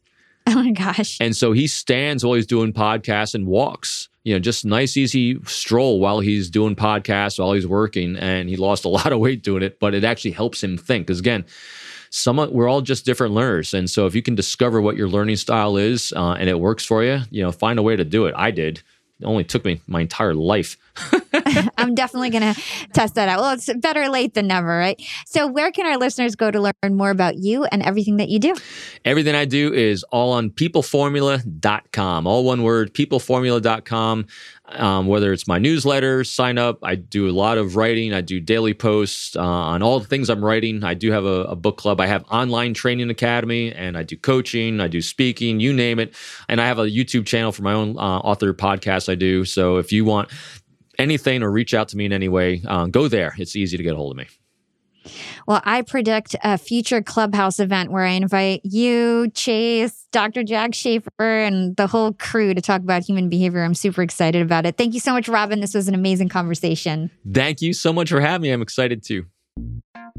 Oh 0.45 0.55
my 0.55 0.71
gosh. 0.71 1.17
And 1.21 1.35
so 1.35 1.53
he 1.53 1.67
stands 1.67 2.23
while 2.23 2.33
he's 2.33 2.45
doing 2.45 2.73
podcasts 2.73 3.33
and 3.33 3.47
walks. 3.47 4.09
You 4.25 4.33
know, 4.33 4.39
just 4.39 4.65
nice, 4.65 4.97
easy 4.97 5.41
stroll 5.45 6.01
while 6.01 6.19
he's 6.19 6.49
doing 6.49 6.75
podcasts, 6.75 7.39
while 7.39 7.53
he's 7.53 7.65
working. 7.65 8.17
And 8.17 8.49
he 8.49 8.57
lost 8.57 8.83
a 8.83 8.89
lot 8.89 9.13
of 9.13 9.19
weight 9.19 9.41
doing 9.41 9.63
it, 9.63 9.79
but 9.79 9.93
it 9.93 10.03
actually 10.03 10.31
helps 10.31 10.61
him 10.61 10.77
think. 10.77 11.07
Because 11.07 11.19
again, 11.19 11.45
some 12.15 12.37
we're 12.51 12.69
all 12.69 12.81
just 12.81 13.05
different 13.05 13.33
learners. 13.33 13.73
And 13.73 13.89
so 13.89 14.05
if 14.05 14.13
you 14.13 14.21
can 14.21 14.35
discover 14.35 14.79
what 14.79 14.95
your 14.95 15.07
learning 15.07 15.37
style 15.37 15.77
is 15.77 16.13
uh, 16.15 16.33
and 16.33 16.47
it 16.47 16.59
works 16.59 16.85
for 16.85 17.03
you, 17.03 17.21
you 17.31 17.41
know, 17.41 17.51
find 17.51 17.79
a 17.79 17.81
way 17.81 17.95
to 17.95 18.05
do 18.05 18.27
it. 18.27 18.35
I 18.37 18.51
did. 18.51 18.83
It 19.19 19.25
only 19.25 19.43
took 19.43 19.65
me 19.65 19.81
my 19.87 20.01
entire 20.01 20.35
life. 20.35 20.77
I'm 21.77 21.95
definitely 21.95 22.29
going 22.29 22.53
to 22.53 22.61
test 22.93 23.15
that 23.15 23.29
out. 23.29 23.39
Well, 23.39 23.53
it's 23.53 23.71
better 23.77 24.09
late 24.09 24.33
than 24.33 24.47
never, 24.47 24.67
right? 24.67 25.01
So, 25.25 25.47
where 25.47 25.71
can 25.71 25.85
our 25.85 25.97
listeners 25.97 26.35
go 26.35 26.51
to 26.51 26.61
learn 26.61 26.95
more 26.95 27.09
about 27.09 27.37
you 27.37 27.65
and 27.65 27.81
everything 27.81 28.17
that 28.17 28.29
you 28.29 28.39
do? 28.39 28.53
Everything 29.05 29.33
I 29.33 29.45
do 29.45 29.73
is 29.73 30.03
all 30.05 30.31
on 30.33 30.51
peopleformula.com. 30.51 32.27
All 32.27 32.43
one 32.43 32.63
word, 32.63 32.93
peopleformula.com. 32.93 34.27
Um, 34.65 35.07
whether 35.07 35.33
it's 35.33 35.45
my 35.45 35.59
newsletter, 35.59 36.23
sign 36.23 36.57
up. 36.57 36.79
I 36.83 36.95
do 36.95 37.29
a 37.29 37.31
lot 37.31 37.57
of 37.57 37.75
writing. 37.75 38.13
I 38.13 38.21
do 38.21 38.39
daily 38.39 38.73
posts 38.73 39.35
uh, 39.35 39.41
on 39.41 39.83
all 39.83 39.99
the 39.99 40.07
things 40.07 40.29
I'm 40.29 40.43
writing. 40.43 40.85
I 40.85 40.93
do 40.93 41.11
have 41.11 41.25
a, 41.25 41.43
a, 41.43 41.55
book 41.55 41.77
club. 41.77 41.99
I 41.99 42.07
have 42.07 42.23
online 42.31 42.73
training 42.73 43.09
academy, 43.09 43.73
and 43.73 43.97
I 43.97 44.03
do 44.03 44.15
coaching. 44.15 44.79
I 44.79 44.87
do 44.87 45.01
speaking. 45.01 45.59
You 45.59 45.73
name 45.73 45.99
it. 45.99 46.15
And 46.47 46.61
I 46.61 46.67
have 46.67 46.79
a 46.79 46.85
YouTube 46.85 47.25
channel 47.25 47.51
for 47.51 47.61
my 47.61 47.73
own 47.73 47.97
uh, 47.97 48.19
author 48.19 48.53
podcast. 48.53 49.09
I 49.09 49.15
do. 49.15 49.43
So 49.43 49.77
if 49.77 49.91
you 49.91 50.05
want 50.05 50.31
anything 50.97 51.43
or 51.43 51.51
reach 51.51 51.73
out 51.73 51.89
to 51.89 51.97
me 51.97 52.05
in 52.05 52.13
any 52.13 52.29
way, 52.29 52.61
uh, 52.65 52.85
go 52.85 53.09
there. 53.09 53.35
It's 53.37 53.57
easy 53.57 53.75
to 53.75 53.83
get 53.83 53.93
a 53.93 53.97
hold 53.97 54.11
of 54.11 54.17
me. 54.17 54.27
Well, 55.47 55.61
I 55.63 55.81
predict 55.81 56.35
a 56.43 56.57
future 56.57 57.01
clubhouse 57.01 57.59
event 57.59 57.91
where 57.91 58.03
I 58.03 58.11
invite 58.11 58.61
you, 58.63 59.29
Chase, 59.33 60.07
Dr. 60.11 60.43
Jack 60.43 60.71
Schafer, 60.71 61.09
and 61.19 61.75
the 61.75 61.87
whole 61.87 62.13
crew 62.13 62.53
to 62.53 62.61
talk 62.61 62.81
about 62.81 63.03
human 63.03 63.29
behavior. 63.29 63.63
I'm 63.63 63.73
super 63.73 64.01
excited 64.01 64.41
about 64.41 64.65
it. 64.65 64.77
Thank 64.77 64.93
you 64.93 64.99
so 64.99 65.11
much, 65.11 65.27
Robin. 65.27 65.59
This 65.59 65.73
was 65.73 65.87
an 65.87 65.95
amazing 65.95 66.29
conversation. 66.29 67.11
Thank 67.29 67.61
you 67.61 67.73
so 67.73 67.91
much 67.91 68.09
for 68.09 68.21
having 68.21 68.43
me. 68.43 68.51
I'm 68.51 68.61
excited 68.61 69.03
too. 69.03 69.25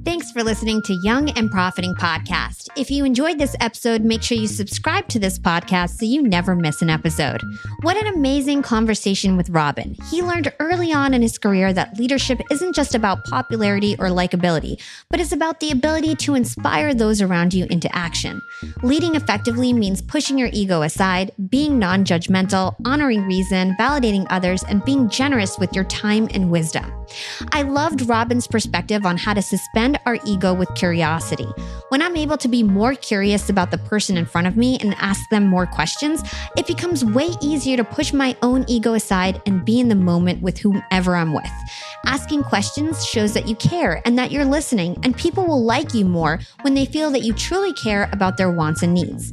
Thanks 0.04 0.30
for 0.30 0.42
listening 0.42 0.82
to 0.82 0.92
Young 0.92 1.30
and 1.30 1.50
Profiting 1.50 1.94
Podcast. 1.94 2.68
If 2.76 2.90
you 2.90 3.06
enjoyed 3.06 3.38
this 3.38 3.56
episode, 3.60 4.02
make 4.02 4.22
sure 4.22 4.36
you 4.36 4.46
subscribe 4.46 5.08
to 5.08 5.18
this 5.18 5.38
podcast 5.38 5.98
so 5.98 6.04
you 6.04 6.22
never 6.22 6.54
miss 6.54 6.82
an 6.82 6.90
episode. 6.90 7.40
What 7.80 7.96
an 7.96 8.08
amazing 8.08 8.60
conversation 8.60 9.34
with 9.38 9.48
Robin. 9.48 9.96
He 10.10 10.20
learned 10.20 10.52
early 10.60 10.92
on 10.92 11.14
in 11.14 11.22
his 11.22 11.38
career 11.38 11.72
that 11.72 11.98
leadership 11.98 12.42
isn't 12.50 12.74
just 12.74 12.94
about 12.94 13.24
popularity 13.24 13.96
or 13.98 14.08
likability, 14.08 14.78
but 15.08 15.20
it's 15.20 15.32
about 15.32 15.60
the 15.60 15.70
ability 15.70 16.16
to 16.16 16.34
inspire 16.34 16.92
those 16.92 17.22
around 17.22 17.54
you 17.54 17.64
into 17.70 17.94
action. 17.96 18.42
Leading 18.82 19.14
effectively 19.14 19.72
means 19.72 20.02
pushing 20.02 20.36
your 20.36 20.50
ego 20.52 20.82
aside, 20.82 21.32
being 21.48 21.78
non 21.78 22.04
judgmental, 22.04 22.76
honoring 22.84 23.22
reason, 23.22 23.74
validating 23.80 24.26
others, 24.28 24.64
and 24.64 24.84
being 24.84 25.08
generous 25.08 25.58
with 25.58 25.74
your 25.74 25.84
time 25.84 26.28
and 26.34 26.50
wisdom. 26.50 26.92
I 27.52 27.62
loved 27.62 28.06
Robin's 28.08 28.46
perspective 28.46 29.06
on 29.06 29.16
how 29.16 29.32
to 29.32 29.42
suspend 29.42 29.93
our 30.06 30.18
ego 30.24 30.54
with 30.54 30.74
curiosity. 30.74 31.48
When 31.88 32.02
I'm 32.02 32.16
able 32.16 32.36
to 32.38 32.48
be 32.48 32.62
more 32.62 32.94
curious 32.94 33.48
about 33.48 33.70
the 33.70 33.78
person 33.78 34.16
in 34.16 34.26
front 34.26 34.46
of 34.46 34.56
me 34.56 34.78
and 34.80 34.94
ask 34.98 35.28
them 35.30 35.46
more 35.46 35.66
questions, 35.66 36.22
it 36.56 36.66
becomes 36.66 37.04
way 37.04 37.30
easier 37.40 37.76
to 37.76 37.84
push 37.84 38.12
my 38.12 38.36
own 38.42 38.64
ego 38.68 38.94
aside 38.94 39.40
and 39.46 39.64
be 39.64 39.80
in 39.80 39.88
the 39.88 39.94
moment 39.94 40.42
with 40.42 40.58
whomever 40.58 41.14
I'm 41.14 41.32
with. 41.32 41.50
Asking 42.06 42.42
questions 42.42 43.04
shows 43.06 43.32
that 43.32 43.48
you 43.48 43.56
care 43.56 44.02
and 44.04 44.18
that 44.18 44.30
you're 44.30 44.44
listening, 44.44 44.98
and 45.02 45.16
people 45.16 45.46
will 45.46 45.64
like 45.64 45.94
you 45.94 46.04
more 46.04 46.38
when 46.62 46.74
they 46.74 46.84
feel 46.84 47.10
that 47.10 47.22
you 47.22 47.32
truly 47.32 47.72
care 47.72 48.08
about 48.12 48.36
their 48.36 48.50
wants 48.50 48.82
and 48.82 48.92
needs. 48.92 49.32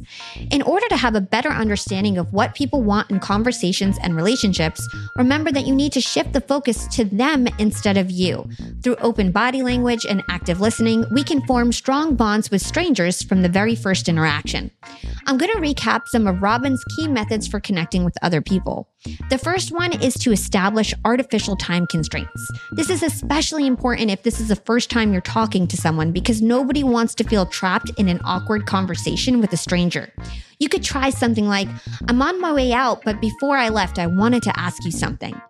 In 0.50 0.62
order 0.62 0.88
to 0.88 0.96
have 0.96 1.14
a 1.14 1.20
better 1.20 1.50
understanding 1.50 2.16
of 2.16 2.32
what 2.32 2.54
people 2.54 2.82
want 2.82 3.10
in 3.10 3.20
conversations 3.20 3.98
and 4.02 4.16
relationships, 4.16 4.86
remember 5.16 5.52
that 5.52 5.66
you 5.66 5.74
need 5.74 5.92
to 5.92 6.00
shift 6.00 6.32
the 6.32 6.40
focus 6.40 6.86
to 6.96 7.04
them 7.04 7.46
instead 7.58 7.96
of 7.96 8.10
you. 8.10 8.48
Through 8.82 8.96
open 8.96 9.30
body 9.30 9.62
language 9.62 10.04
and 10.04 10.24
active 10.28 10.60
listening, 10.60 11.04
we 11.12 11.22
can 11.22 11.40
form 11.46 11.70
strong 11.70 12.16
bonds 12.16 12.50
with 12.50 12.62
strangers 12.62 13.22
from 13.22 13.42
the 13.42 13.48
very 13.48 13.76
first 13.76 14.08
interaction. 14.08 14.72
I'm 15.26 15.38
going 15.38 15.52
to 15.52 15.58
recap 15.58 16.08
some 16.08 16.26
of 16.26 16.42
Robin's 16.42 16.82
key 16.96 17.06
methods 17.06 17.46
for 17.46 17.60
connecting 17.60 18.04
with 18.04 18.16
other 18.22 18.40
people. 18.42 18.88
The 19.30 19.38
first 19.38 19.70
one 19.70 19.92
is 20.02 20.14
to 20.14 20.32
establish 20.32 20.94
artificial 21.04 21.56
time 21.56 21.86
constraints. 21.86 22.50
This 22.72 22.90
is 22.90 23.04
especially 23.04 23.68
important 23.68 24.10
if 24.10 24.24
this 24.24 24.40
is 24.40 24.48
the 24.48 24.56
first 24.56 24.90
time 24.90 25.12
you're 25.12 25.22
talking 25.22 25.68
to 25.68 25.76
someone 25.76 26.10
because 26.10 26.42
nobody 26.42 26.82
wants 26.82 27.14
to 27.16 27.24
feel 27.24 27.46
trapped 27.46 27.90
in 27.98 28.08
an 28.08 28.20
awkward 28.24 28.66
conversation 28.66 29.40
with 29.40 29.52
a 29.52 29.56
stranger. 29.56 30.12
You 30.58 30.68
could 30.68 30.82
try 30.82 31.10
something 31.10 31.46
like, 31.46 31.68
I'm 32.08 32.20
on 32.20 32.40
my 32.40 32.52
way 32.52 32.72
out, 32.72 33.04
but 33.04 33.20
before 33.20 33.56
I 33.56 33.68
left, 33.68 34.00
I 34.00 34.08
wanted 34.08 34.42
to 34.44 34.58
ask 34.58 34.84
you 34.84 34.90
something. 34.90 35.40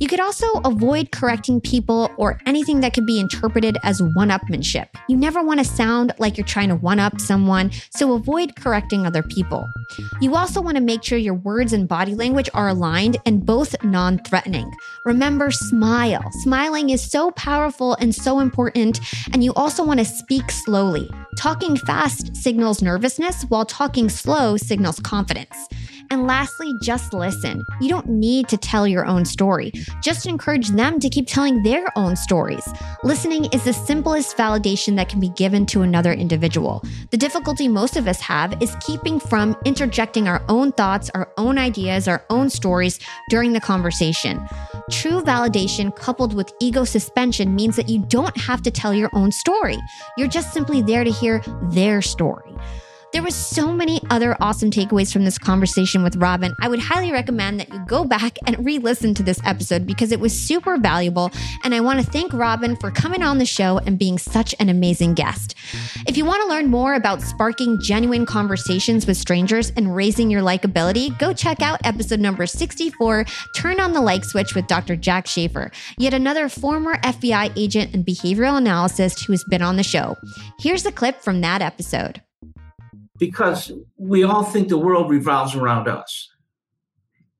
You 0.00 0.08
could 0.08 0.20
also 0.20 0.46
avoid 0.64 1.12
correcting 1.12 1.60
people 1.60 2.10
or 2.16 2.40
anything 2.46 2.80
that 2.80 2.94
could 2.94 3.06
be 3.06 3.20
interpreted 3.20 3.76
as 3.82 4.02
one 4.14 4.30
upmanship. 4.30 4.88
You 5.08 5.16
never 5.16 5.42
want 5.42 5.60
to 5.60 5.64
sound 5.64 6.12
like 6.18 6.36
you're 6.36 6.46
trying 6.46 6.68
to 6.70 6.76
one 6.76 6.98
up 6.98 7.20
someone, 7.20 7.70
so 7.90 8.14
avoid 8.14 8.56
correcting 8.56 9.06
other 9.06 9.22
people. 9.22 9.68
You 10.20 10.36
also 10.36 10.60
want 10.60 10.76
to 10.76 10.82
make 10.82 11.02
sure 11.02 11.18
your 11.18 11.34
words 11.34 11.72
and 11.72 11.88
body 11.88 12.14
language 12.14 12.48
are 12.54 12.68
aligned 12.68 13.18
and 13.26 13.44
both 13.44 13.74
non 13.84 14.18
threatening. 14.18 14.70
Remember, 15.04 15.50
smile. 15.50 16.24
Smiling 16.42 16.90
is 16.90 17.02
so 17.02 17.30
powerful 17.32 17.94
and 17.94 18.14
so 18.14 18.40
important, 18.40 19.00
and 19.32 19.44
you 19.44 19.52
also 19.54 19.84
want 19.84 19.98
to 20.00 20.04
speak 20.04 20.50
slowly. 20.50 21.10
Talking 21.36 21.76
fast 21.76 22.36
signals 22.36 22.82
nervousness, 22.82 23.42
while 23.44 23.64
talking 23.64 24.08
slow 24.08 24.56
signals 24.56 25.00
confidence. 25.00 25.56
And 26.10 26.26
lastly, 26.26 26.76
just 26.82 27.12
listen. 27.12 27.64
You 27.80 27.88
don't 27.88 28.08
need 28.08 28.48
to 28.48 28.56
tell 28.56 28.86
your 28.86 29.06
own 29.06 29.24
story. 29.24 29.72
Just 30.02 30.26
encourage 30.26 30.70
them 30.70 30.98
to 30.98 31.08
keep 31.08 31.28
telling 31.28 31.62
their 31.62 31.86
own 31.96 32.16
stories. 32.16 32.66
Listening 33.04 33.44
is 33.52 33.62
the 33.62 33.72
simplest 33.72 34.36
validation 34.36 34.96
that 34.96 35.08
can 35.08 35.20
be 35.20 35.28
given 35.28 35.66
to 35.66 35.82
another 35.82 36.12
individual. 36.12 36.82
The 37.12 37.16
difficulty 37.16 37.68
most 37.68 37.96
of 37.96 38.08
us 38.08 38.20
have 38.20 38.60
is 38.60 38.74
keeping 38.84 39.20
from 39.20 39.56
interjecting 39.64 40.26
our 40.26 40.42
own 40.48 40.72
thoughts, 40.72 41.10
our 41.14 41.32
own 41.36 41.58
ideas, 41.58 42.08
our 42.08 42.24
own 42.28 42.50
stories 42.50 42.98
during 43.28 43.52
the 43.52 43.60
conversation. 43.60 44.44
True 44.90 45.22
validation 45.22 45.94
coupled 45.94 46.34
with 46.34 46.52
ego 46.58 46.82
suspension 46.82 47.54
means 47.54 47.76
that 47.76 47.88
you 47.88 48.04
don't 48.08 48.36
have 48.36 48.62
to 48.62 48.72
tell 48.72 48.92
your 48.92 49.10
own 49.12 49.30
story. 49.30 49.78
You're 50.18 50.26
just 50.26 50.52
simply 50.52 50.82
there 50.82 51.04
to 51.04 51.10
hear 51.10 51.40
their 51.70 52.02
story. 52.02 52.52
There 53.12 53.24
was 53.24 53.34
so 53.34 53.72
many 53.72 54.00
other 54.08 54.36
awesome 54.40 54.70
takeaways 54.70 55.12
from 55.12 55.24
this 55.24 55.36
conversation 55.36 56.04
with 56.04 56.14
Robin. 56.14 56.54
I 56.60 56.68
would 56.68 56.78
highly 56.78 57.10
recommend 57.10 57.58
that 57.58 57.72
you 57.72 57.84
go 57.86 58.04
back 58.04 58.38
and 58.46 58.64
re-listen 58.64 59.14
to 59.14 59.24
this 59.24 59.40
episode 59.44 59.84
because 59.84 60.12
it 60.12 60.20
was 60.20 60.32
super 60.32 60.76
valuable 60.76 61.32
and 61.64 61.74
I 61.74 61.80
want 61.80 61.98
to 61.98 62.08
thank 62.08 62.32
Robin 62.32 62.76
for 62.76 62.92
coming 62.92 63.24
on 63.24 63.38
the 63.38 63.44
show 63.44 63.78
and 63.78 63.98
being 63.98 64.16
such 64.16 64.54
an 64.60 64.68
amazing 64.68 65.14
guest. 65.14 65.56
If 66.06 66.16
you 66.16 66.24
want 66.24 66.42
to 66.42 66.48
learn 66.48 66.68
more 66.68 66.94
about 66.94 67.20
sparking 67.20 67.80
genuine 67.80 68.26
conversations 68.26 69.08
with 69.08 69.16
strangers 69.16 69.70
and 69.70 69.96
raising 69.96 70.30
your 70.30 70.42
likability, 70.42 71.18
go 71.18 71.32
check 71.32 71.62
out 71.62 71.80
episode 71.84 72.20
number 72.20 72.46
64, 72.46 73.24
Turn 73.56 73.80
on 73.80 73.92
the 73.92 74.00
Like 74.00 74.24
Switch 74.24 74.54
with 74.54 74.68
Dr. 74.68 74.94
Jack 74.94 75.26
Schafer, 75.26 75.72
yet 75.98 76.14
another 76.14 76.48
former 76.48 76.94
FBI 76.98 77.52
agent 77.56 77.92
and 77.92 78.06
behavioral 78.06 78.56
analyst 78.56 79.24
who 79.24 79.32
has 79.32 79.42
been 79.44 79.62
on 79.62 79.76
the 79.76 79.82
show. 79.82 80.16
Here's 80.60 80.86
a 80.86 80.92
clip 80.92 81.20
from 81.20 81.40
that 81.40 81.60
episode 81.60 82.22
because 83.20 83.70
we 83.98 84.24
all 84.24 84.42
think 84.42 84.68
the 84.68 84.78
world 84.78 85.10
revolves 85.10 85.54
around 85.54 85.86
us 85.86 86.28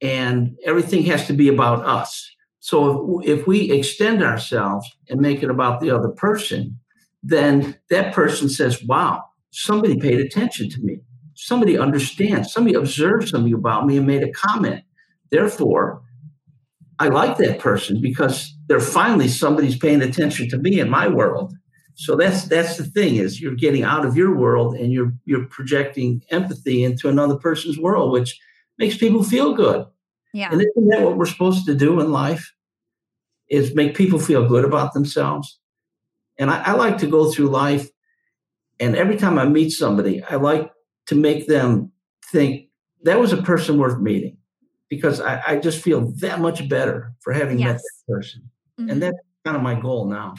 and 0.00 0.56
everything 0.64 1.02
has 1.04 1.26
to 1.26 1.32
be 1.32 1.48
about 1.48 1.84
us. 1.84 2.30
So 2.60 3.20
if, 3.22 3.40
if, 3.40 3.46
we 3.46 3.72
extend 3.72 4.22
ourselves 4.22 4.86
and 5.08 5.20
make 5.20 5.42
it 5.42 5.50
about 5.50 5.80
the 5.80 5.90
other 5.90 6.10
person, 6.10 6.78
then 7.22 7.78
that 7.88 8.14
person 8.14 8.50
says, 8.50 8.84
wow, 8.84 9.24
somebody 9.50 9.98
paid 9.98 10.20
attention 10.20 10.68
to 10.70 10.80
me. 10.82 11.00
Somebody 11.34 11.78
understands. 11.78 12.52
Somebody 12.52 12.76
observed 12.76 13.28
something 13.28 13.54
about 13.54 13.86
me 13.86 13.96
and 13.96 14.06
made 14.06 14.22
a 14.22 14.30
comment. 14.32 14.84
Therefore, 15.30 16.02
I 16.98 17.08
like 17.08 17.38
that 17.38 17.58
person 17.58 18.02
because 18.02 18.54
they're 18.66 18.80
finally 18.80 19.28
somebody's 19.28 19.78
paying 19.78 20.02
attention 20.02 20.50
to 20.50 20.58
me 20.58 20.78
in 20.78 20.90
my 20.90 21.08
world. 21.08 21.54
So 21.94 22.16
that's 22.16 22.44
that's 22.44 22.76
the 22.76 22.84
thing 22.84 23.16
is 23.16 23.40
you're 23.40 23.54
getting 23.54 23.82
out 23.82 24.06
of 24.06 24.16
your 24.16 24.34
world 24.34 24.74
and 24.74 24.92
you're 24.92 25.12
you're 25.24 25.46
projecting 25.46 26.22
empathy 26.30 26.84
into 26.84 27.08
another 27.08 27.36
person's 27.36 27.78
world, 27.78 28.12
which 28.12 28.40
makes 28.78 28.96
people 28.96 29.22
feel 29.22 29.54
good. 29.54 29.86
Yeah. 30.32 30.50
And 30.52 30.60
isn't 30.60 30.88
that 30.88 31.02
what 31.02 31.16
we're 31.16 31.26
supposed 31.26 31.66
to 31.66 31.74
do 31.74 32.00
in 32.00 32.12
life? 32.12 32.54
Is 33.48 33.74
make 33.74 33.96
people 33.96 34.20
feel 34.20 34.48
good 34.48 34.64
about 34.64 34.94
themselves. 34.94 35.58
And 36.38 36.50
I, 36.50 36.62
I 36.62 36.72
like 36.72 36.98
to 36.98 37.06
go 37.08 37.30
through 37.30 37.48
life, 37.48 37.90
and 38.78 38.94
every 38.96 39.16
time 39.16 39.38
I 39.38 39.44
meet 39.44 39.70
somebody, 39.70 40.22
I 40.22 40.36
like 40.36 40.70
to 41.06 41.16
make 41.16 41.48
them 41.48 41.90
think 42.30 42.68
that 43.02 43.18
was 43.18 43.32
a 43.32 43.42
person 43.42 43.76
worth 43.76 43.98
meeting, 43.98 44.38
because 44.88 45.20
I, 45.20 45.42
I 45.46 45.56
just 45.56 45.82
feel 45.82 46.12
that 46.20 46.40
much 46.40 46.68
better 46.68 47.12
for 47.20 47.32
having 47.32 47.58
yes. 47.58 47.66
met 47.66 47.76
that 47.76 48.14
person. 48.14 48.50
Mm-hmm. 48.78 48.90
And 48.90 49.02
that's 49.02 49.18
kind 49.44 49.56
of 49.56 49.62
my 49.62 49.74
goal 49.78 50.06
now. 50.06 50.34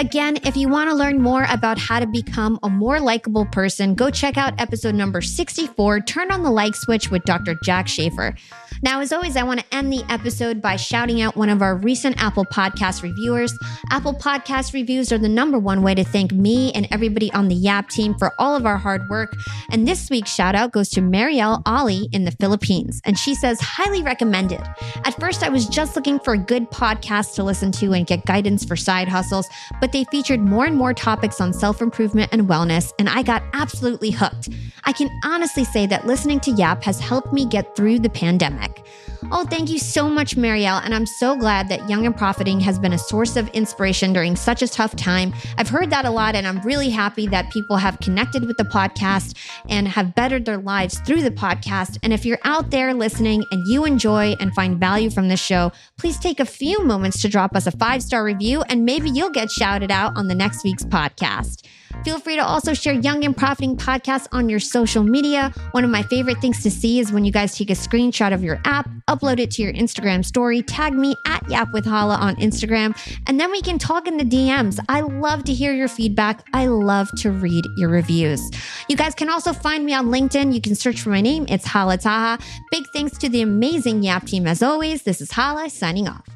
Again, 0.00 0.38
if 0.42 0.56
you 0.56 0.68
want 0.68 0.90
to 0.90 0.96
learn 0.96 1.22
more 1.22 1.46
about 1.48 1.78
how 1.78 2.00
to 2.00 2.06
become 2.06 2.58
a 2.64 2.68
more 2.68 2.98
likable 2.98 3.46
person, 3.46 3.94
go 3.94 4.10
check 4.10 4.36
out 4.36 4.60
episode 4.60 4.94
number 4.94 5.20
64 5.20 6.00
Turn 6.00 6.32
on 6.32 6.42
the 6.42 6.50
Like 6.50 6.74
Switch 6.74 7.10
with 7.10 7.22
Dr. 7.22 7.54
Jack 7.62 7.86
Schafer. 7.86 8.36
Now, 8.82 9.00
as 9.00 9.12
always, 9.12 9.36
I 9.36 9.44
want 9.44 9.60
to 9.60 9.74
end 9.74 9.92
the 9.92 10.04
episode 10.10 10.60
by 10.60 10.76
shouting 10.76 11.22
out 11.22 11.36
one 11.36 11.48
of 11.48 11.62
our 11.62 11.76
recent 11.76 12.20
Apple 12.22 12.44
Podcast 12.44 13.02
reviewers. 13.02 13.56
Apple 13.90 14.14
Podcast 14.14 14.74
reviews 14.74 15.12
are 15.12 15.18
the 15.18 15.28
number 15.28 15.58
one 15.58 15.82
way 15.82 15.94
to 15.94 16.04
thank 16.04 16.32
me 16.32 16.72
and 16.72 16.88
everybody 16.90 17.32
on 17.32 17.48
the 17.48 17.54
YAP 17.54 17.88
team 17.88 18.14
for 18.18 18.32
all 18.38 18.56
of 18.56 18.66
our 18.66 18.76
hard 18.76 19.08
work. 19.08 19.32
And 19.70 19.86
this 19.86 20.10
week's 20.10 20.34
shout 20.34 20.54
out 20.54 20.72
goes 20.72 20.88
to 20.90 21.00
Marielle 21.00 21.62
Ali 21.66 22.08
in 22.12 22.24
the 22.24 22.32
Philippines. 22.32 23.00
And 23.04 23.16
she 23.16 23.34
says, 23.34 23.60
highly 23.60 24.02
recommended. 24.02 24.60
At 25.04 25.18
first, 25.20 25.42
I 25.42 25.48
was 25.48 25.66
just 25.66 25.94
looking 25.94 26.18
for 26.18 26.34
a 26.34 26.38
good 26.38 26.70
podcast 26.70 27.34
to 27.36 27.44
listen 27.44 27.70
to 27.72 27.92
and 27.92 28.06
get 28.06 28.26
guidance 28.26 28.64
for 28.64 28.76
side 28.76 29.08
hustles, 29.08 29.48
but 29.80 29.83
they 29.92 30.04
featured 30.04 30.40
more 30.40 30.66
and 30.66 30.76
more 30.76 30.94
topics 30.94 31.40
on 31.40 31.52
self 31.52 31.80
improvement 31.80 32.30
and 32.32 32.48
wellness, 32.48 32.92
and 32.98 33.08
I 33.08 33.22
got 33.22 33.42
absolutely 33.52 34.10
hooked. 34.10 34.50
I 34.84 34.92
can 34.92 35.08
honestly 35.24 35.64
say 35.64 35.86
that 35.86 36.06
listening 36.06 36.40
to 36.40 36.50
YAP 36.50 36.82
has 36.84 37.00
helped 37.00 37.32
me 37.32 37.46
get 37.46 37.74
through 37.74 38.00
the 38.00 38.10
pandemic. 38.10 38.84
Oh, 39.32 39.44
thank 39.44 39.70
you 39.70 39.78
so 39.78 40.08
much, 40.08 40.36
Marielle. 40.36 40.84
And 40.84 40.94
I'm 40.94 41.06
so 41.06 41.34
glad 41.34 41.68
that 41.70 41.88
Young 41.88 42.04
and 42.04 42.16
Profiting 42.16 42.60
has 42.60 42.78
been 42.78 42.92
a 42.92 42.98
source 42.98 43.36
of 43.36 43.48
inspiration 43.48 44.12
during 44.12 44.36
such 44.36 44.60
a 44.60 44.68
tough 44.68 44.94
time. 44.96 45.32
I've 45.56 45.68
heard 45.68 45.90
that 45.90 46.04
a 46.04 46.10
lot, 46.10 46.34
and 46.34 46.46
I'm 46.46 46.60
really 46.60 46.90
happy 46.90 47.26
that 47.28 47.50
people 47.50 47.76
have 47.76 47.98
connected 48.00 48.46
with 48.46 48.58
the 48.58 48.64
podcast 48.64 49.36
and 49.68 49.88
have 49.88 50.14
bettered 50.14 50.44
their 50.44 50.58
lives 50.58 50.98
through 51.00 51.22
the 51.22 51.30
podcast. 51.30 51.98
And 52.02 52.12
if 52.12 52.26
you're 52.26 52.38
out 52.44 52.70
there 52.70 52.92
listening 52.92 53.44
and 53.50 53.66
you 53.66 53.86
enjoy 53.86 54.34
and 54.40 54.52
find 54.54 54.78
value 54.78 55.10
from 55.10 55.28
this 55.28 55.40
show, 55.40 55.72
please 55.96 56.18
take 56.18 56.38
a 56.38 56.44
few 56.44 56.84
moments 56.84 57.22
to 57.22 57.28
drop 57.28 57.56
us 57.56 57.66
a 57.66 57.72
five 57.72 58.02
star 58.02 58.24
review, 58.24 58.62
and 58.68 58.84
maybe 58.84 59.08
you'll 59.10 59.30
get 59.30 59.50
shouted 59.74 59.90
out 59.90 60.16
on 60.16 60.28
the 60.28 60.34
next 60.36 60.62
week's 60.62 60.84
podcast. 60.84 61.66
Feel 62.04 62.20
free 62.20 62.36
to 62.36 62.44
also 62.44 62.74
share 62.74 62.92
Young 62.92 63.24
and 63.24 63.36
Profiting 63.36 63.76
podcasts 63.76 64.28
on 64.30 64.48
your 64.48 64.60
social 64.60 65.02
media. 65.02 65.52
One 65.72 65.82
of 65.82 65.90
my 65.90 66.04
favorite 66.04 66.38
things 66.40 66.62
to 66.62 66.70
see 66.70 67.00
is 67.00 67.10
when 67.10 67.24
you 67.24 67.32
guys 67.32 67.58
take 67.58 67.70
a 67.70 67.74
screenshot 67.74 68.32
of 68.32 68.44
your 68.44 68.60
app, 68.64 68.88
upload 69.08 69.40
it 69.40 69.50
to 69.52 69.62
your 69.62 69.72
Instagram 69.72 70.24
story, 70.24 70.62
tag 70.62 70.92
me 70.94 71.16
at 71.26 71.48
Yap 71.50 71.72
with 71.72 71.84
Hala 71.84 72.14
on 72.14 72.36
Instagram, 72.36 72.96
and 73.26 73.40
then 73.40 73.50
we 73.50 73.60
can 73.60 73.80
talk 73.80 74.06
in 74.06 74.16
the 74.16 74.24
DMs. 74.24 74.78
I 74.88 75.00
love 75.00 75.42
to 75.44 75.52
hear 75.52 75.72
your 75.72 75.88
feedback. 75.88 76.46
I 76.52 76.66
love 76.66 77.10
to 77.18 77.32
read 77.32 77.64
your 77.76 77.88
reviews. 77.88 78.48
You 78.88 78.96
guys 78.96 79.16
can 79.16 79.28
also 79.28 79.52
find 79.52 79.84
me 79.84 79.92
on 79.92 80.06
LinkedIn. 80.06 80.54
You 80.54 80.60
can 80.60 80.76
search 80.76 81.00
for 81.00 81.10
my 81.10 81.20
name. 81.20 81.46
It's 81.48 81.66
Hala 81.66 81.98
Taha. 81.98 82.40
Big 82.70 82.84
thanks 82.92 83.18
to 83.18 83.28
the 83.28 83.42
amazing 83.42 84.04
Yap 84.04 84.26
team 84.26 84.46
as 84.46 84.62
always. 84.62 85.02
This 85.02 85.20
is 85.20 85.32
Hala 85.32 85.68
signing 85.68 86.06
off. 86.06 86.33